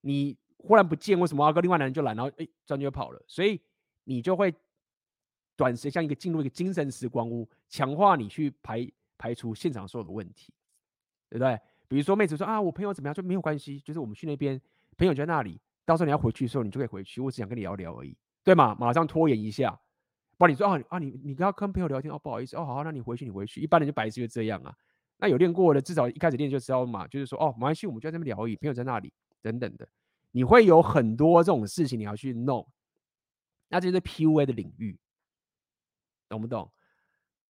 [0.00, 3.60] 你忽然不见，为什么阿哥另外男人就来，然后哎，专注就跑了，所以
[4.04, 4.54] 你就会
[5.56, 8.90] 短时像一个进入一个精神时光屋，强化你去排。
[9.18, 10.52] 排除现场所有的问题，
[11.30, 11.56] 对不对？
[11.86, 14.60] 比如说妹子说啊，我朋友怎么样，就没有关系，就是我们去那边，
[14.96, 18.74] 朋友就在那里，到时候你要回去的时候，你就可以回去，我只想跟你聊聊而已，对吗？
[18.80, 19.80] 马上拖延一下，
[20.36, 24.74] 不然你说啊啊，你你跟他跟朋友聊天哦，不好意思哦，好，那你回去，你回去，一般人就白痴就这样啊。
[25.18, 29.88] 那有练过的，至少一开始练就知道嘛，就是说哦，没关系，我们就在那边聊而已，朋友在那里等等的，
[30.32, 32.66] 你会有很多这种事情你要去弄，
[33.68, 34.98] 那这是 PUA 的领域，
[36.28, 36.70] 懂不懂？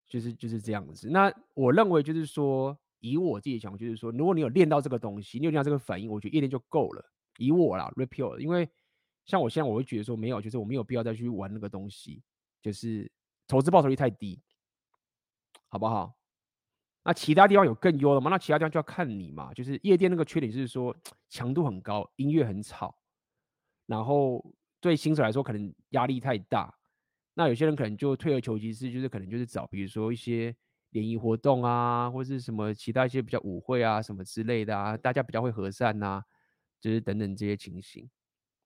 [0.07, 1.09] 就是就是这样子。
[1.09, 7.05] 那我认为就是说，以我自己讲，就是说，如果你有练到这个东西，你有练到这个反应，我觉得一练就够了。
[7.37, 8.69] 以我啦，repeal，因为
[9.25, 12.21] 像我现在，我会觉得说没有，就是我没有必要再去玩那个东西，
[12.61, 13.09] 就是
[13.47, 14.41] 投资报酬率太低，
[15.69, 16.13] 好不好？
[17.03, 18.29] 那其他地方有更优的吗？
[18.29, 19.53] 那其他地方就要看你嘛。
[19.53, 20.95] 就是夜店那个缺点就是说
[21.29, 22.95] 强度很高，音乐很吵，
[23.87, 24.43] 然后
[24.79, 26.73] 对新手来说可能压力太大。
[27.33, 30.55] 那有些人可能就退而求其次，就是可能就是找，比如说一些
[30.91, 36.25] 联谊活动啊，或是什么其他一些比较舞会啊，什么之类的啊，大家比较会和善呐、啊，
[36.81, 38.09] 就是等等这些情形，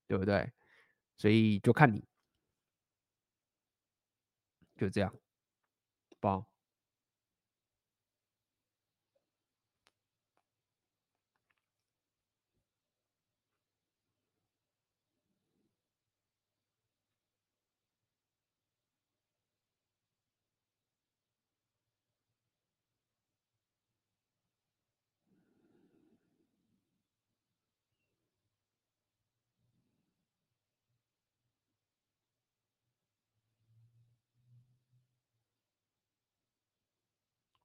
[0.07, 0.51] 对不对？
[1.17, 2.03] 所以就看你，
[4.77, 5.14] 就这样，
[6.19, 6.45] 包。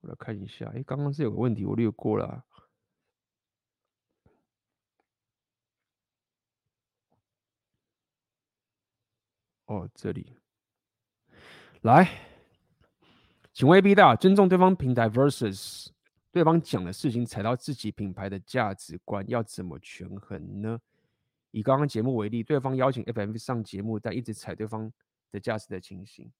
[0.02, 2.44] 我来看一下，哎，刚刚是有个问题，我略过了。
[9.64, 10.36] 哦，这里，
[11.80, 12.08] 来，
[13.52, 15.88] 请问 AB 大，尊重对方平台 versus
[16.30, 20.78] 对方讲的事情踩到自己品牌的价值观，要怎么权衡呢？
[21.50, 24.92] 以刚刚节目为例，对方邀请 FM 上节目，但一直踩对方
[25.32, 26.32] 的价值的情形。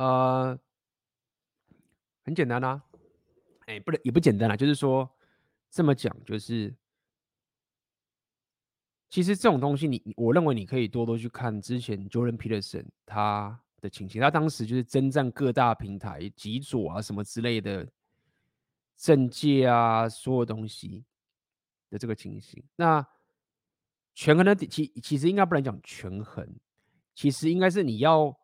[0.00, 0.58] 呃，
[2.24, 2.82] 很简单啊，
[3.66, 5.06] 哎，不能也不简单啊，就是说
[5.70, 6.74] 这么讲，就是
[9.10, 17.86] 其实这种东西你，你我认为你可以多多去看之前 Jordan Peterson 他的情形，他当时就是征战各大平台、极左啊什么之类的
[18.96, 21.04] 政界啊，所有东西
[21.90, 22.64] 的这个情形。
[22.74, 23.06] 那
[24.14, 26.48] 权衡的其其实应该不能讲权衡，
[27.14, 28.39] 其实应该是你要。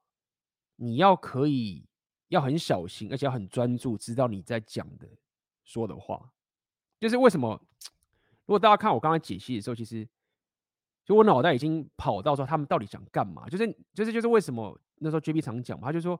[0.77, 1.85] 你要可以
[2.29, 5.09] 要很小心，而且要很专注，知道你在讲的
[5.65, 6.33] 说的话。
[6.99, 7.61] 就是为什么？
[8.47, 10.09] 如果大家看我刚刚解析的时候，其实
[11.05, 13.49] 就我脑袋已经跑到说他们到底想干嘛。
[13.49, 16.19] 就是就是就是为什么那时候 JB 常讲嘛，他就说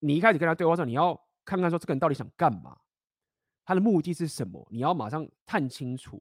[0.00, 2.76] 你一开始跟他对话时候，你要看看说这个人到底想干嘛。
[3.64, 4.66] 他的目的是什么？
[4.70, 6.20] 你要马上探清楚。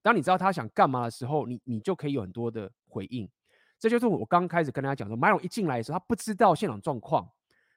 [0.00, 3.28] 当你知道他想干嘛的时候，你你就可以有很多的回应。
[3.78, 7.30] 这就是我刚开始跟大家讲说，Myron 一进来的时候，他不知道现场状况，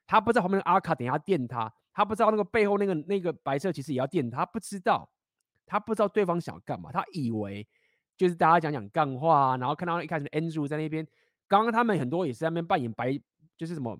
[0.04, 5.08] 他不知道旁边的阿卡等下电他，他不知道那个背后那个那个白色其实也要电他，他不知道，
[5.64, 7.64] 他不知道对方想干嘛，他以为
[8.16, 11.06] 就是大家讲讲干话啊，然后看到一开始 Andrew 在那边，
[11.46, 13.16] 刚刚他们很多也是在那边扮演白，
[13.56, 13.96] 就是什么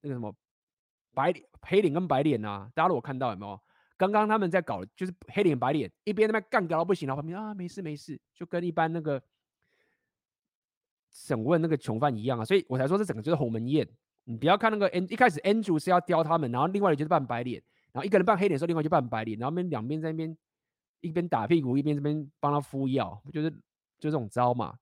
[0.00, 0.34] 那个什么
[1.12, 3.60] 白脸黑脸跟白脸啊，大家如果看到有没有？
[3.98, 9.22] 刚刚他们在搞就是黑脸白脸，一边那边干搞不行，然后旁边啊没事没事，就跟一般那个。
[11.16, 13.88] 审问那个囚犯一样啊，所以我才说这整个就是鸿门宴。
[14.24, 17.62] 你不要看那个 N 一开始 Andrew 是要刁他们，然后另外一个就是扮白脸，
[17.92, 20.36] 然后一个人扮黑脸的时候，另外就扮白脸，然后边两边在那边
[21.00, 24.78] 一边打屁股一边这边帮他敷药，就是就这种招嘛。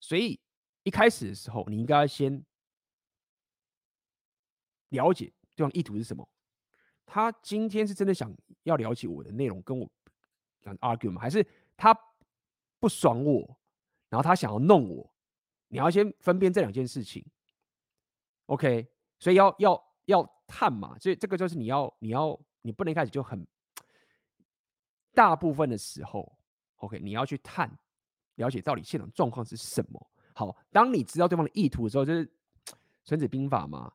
[0.00, 0.38] 所以
[0.82, 2.44] 一开始的时候，你应该先
[4.90, 6.28] 了解对方意图是什么。
[7.06, 8.30] 他今天是真的想
[8.64, 9.88] 要了解我的内容，跟我
[10.80, 11.22] argue 吗？
[11.22, 11.46] 还是
[11.76, 11.96] 他
[12.80, 13.56] 不爽我？
[14.16, 15.12] 然后他想要弄我，
[15.68, 17.22] 你要先分辨这两件事情
[18.46, 18.88] ，OK？
[19.18, 23.46] 所以要要要探嘛，所以这个就是你要你要你不能一开始就很，
[25.12, 26.34] 大部分的时候
[26.76, 26.98] ，OK？
[26.98, 27.70] 你要去探，
[28.36, 30.10] 了解到底现场状况是什么。
[30.32, 32.24] 好，当你知道对方的意图的时候，就是
[33.04, 33.92] 《孙子兵法》嘛，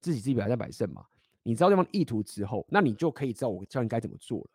[0.00, 1.04] 知己知彼，百战百胜嘛。
[1.42, 4.50] 你知道对方意图之后，那你就可以知道我教你该怎么做了。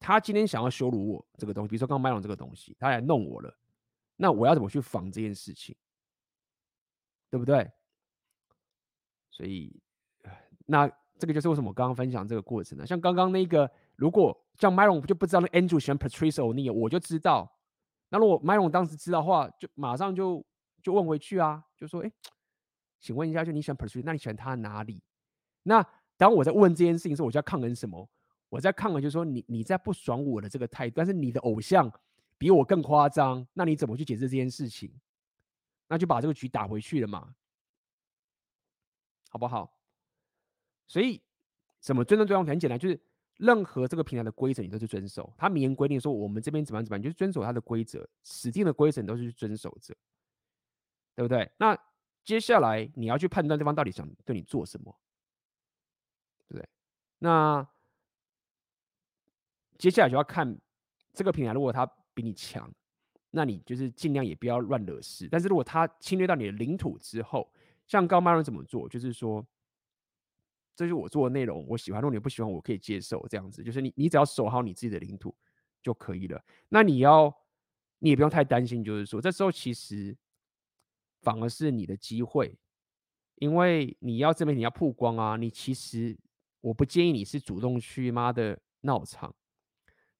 [0.00, 3.54] 他今天想要羞辱我这个东西，比如说刚刚麦龙这个东西，他来弄我了。
[4.16, 5.76] 那我要怎么去防这件事情，
[7.30, 7.70] 对不对？
[9.30, 9.78] 所以，
[10.64, 12.86] 那这个就是为什么我刚刚分享这个过程呢？
[12.86, 17.58] 像刚刚那个，如果像 Myron 就不知道那 Andrew 喜欢 Patrice O'Neal，我就知道。
[18.08, 20.42] 那如果 Myron 当时知道的话，就马上就
[20.82, 22.10] 就问回去啊，就说：“哎，
[22.98, 25.02] 请问一下，就你喜欢 Patrice，那你喜欢他哪里？”
[25.64, 25.86] 那
[26.16, 28.08] 当我在问这件事情的时候，我就要抗衡什么？
[28.48, 31.92] 我在抗衡，就是说你你在不爽我的这个态度，但是你的偶像。
[32.38, 34.92] 比我更夸张，那你怎么去解释这件事情？
[35.88, 37.34] 那就把这个局打回去了嘛，
[39.28, 39.78] 好不好？
[40.88, 41.22] 所以
[41.78, 43.00] 怎么尊重对方很简单，就是
[43.36, 45.32] 任何这个平台的规则你都是遵守。
[45.38, 49.94] 他明言规定说我们这边怎么样怎么样，你就遵守他的规则，指定的规则你都是去遵守着，
[51.14, 51.48] 对不对？
[51.56, 51.78] 那
[52.24, 54.92] 接下来你要去判断对方到底想对你做什么，
[56.48, 56.68] 对不对？
[57.20, 57.64] 那
[59.78, 60.58] 接下来就要看
[61.12, 61.88] 这个平台，如果他。
[62.16, 62.72] 比你强，
[63.30, 65.28] 那你就是尽量也不要乱惹事。
[65.30, 67.52] 但是如果他侵略到你的领土之后，
[67.86, 68.88] 像高曼人怎么做？
[68.88, 69.46] 就是说，
[70.74, 73.62] 这是我做的内容，我喜欢，如果你不喜欢，我可以接受这样子。
[73.62, 75.36] 就是你，你只要守好你自己的领土
[75.82, 76.42] 就可以了。
[76.70, 77.30] 那你要，
[77.98, 80.16] 你也不用太担心，就是说，这时候其实
[81.20, 82.58] 反而是你的机会，
[83.34, 85.36] 因为你要这边你要曝光啊。
[85.36, 86.16] 你其实
[86.62, 89.34] 我不建议你是主动去妈的闹场。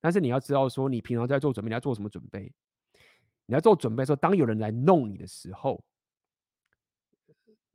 [0.01, 2.53] 但是你要知道，说你平常在做准备，你要做什么准备？
[3.47, 5.83] 你要做准备的时候，当有人来弄你的时候，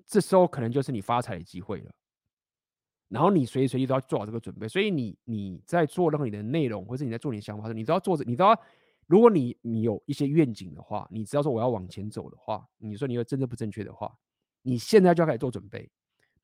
[0.05, 1.91] 这时候可能就是你发财的机会了。
[3.07, 4.67] 然后你随时随地都要做好这个准备。
[4.67, 8.57] 所以你你在做任何你的内容，或者你在做你的想法的时候，你都要做着，你都要。
[9.07, 14.13] 如果你你有一些愿景的话，你知道说我要往前走的话，你说你有真正不正确的话，
[14.61, 15.89] 你现在就要开始做准备。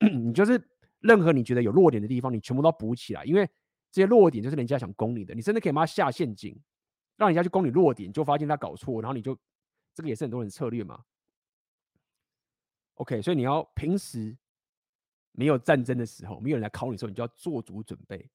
[0.00, 0.62] 你就是
[1.00, 3.48] 任何你觉得有弱点的地方，你全部都要补起来，因为。
[3.90, 6.54] 这些弱点就是人家想攻你的，你真的可以把他下陷阱，
[7.16, 9.36] 让人家去攻你弱点，就发现他搞错，然后你就
[9.94, 11.04] 这个也是很多人策略嘛。
[12.94, 14.36] OK，所以你要平时
[15.32, 18.28] 没有战争的时候，没有人来考你的时候，你就要做足准备。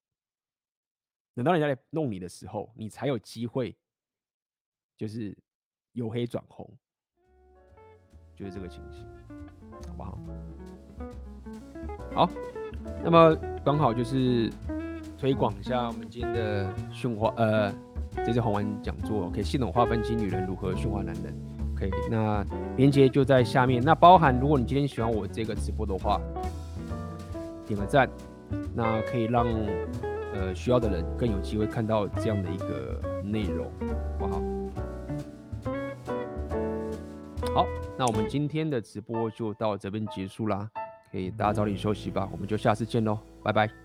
[1.36, 3.76] 等到人家来弄你的时候，你才有机会，
[4.98, 5.38] 就是
[5.92, 6.68] 由黑转红，
[8.36, 9.08] 就是这个情形，
[9.88, 10.20] 好不好？
[12.16, 12.30] 好，
[13.04, 14.52] 那么刚好就是。
[15.24, 17.74] 推广一下我们今天的驯化，呃，
[18.26, 21.34] 这次红丸讲座，可以系统化分析女人如何驯化男人。
[21.74, 22.46] 可以，那
[22.76, 23.82] 链接就在下面。
[23.82, 26.20] 那包含，如果你今天喜欢我这个直播的话，
[27.66, 28.10] 点个赞，
[28.76, 29.48] 那可以让
[30.34, 33.72] 呃需要的人更有机会看到这样的一个内容，
[34.20, 34.42] 好不好？
[37.56, 40.70] 好，那我们今天的直播就到这边结束啦。
[41.10, 43.83] 可以大家早点休息吧，我们就下次见喽，拜拜。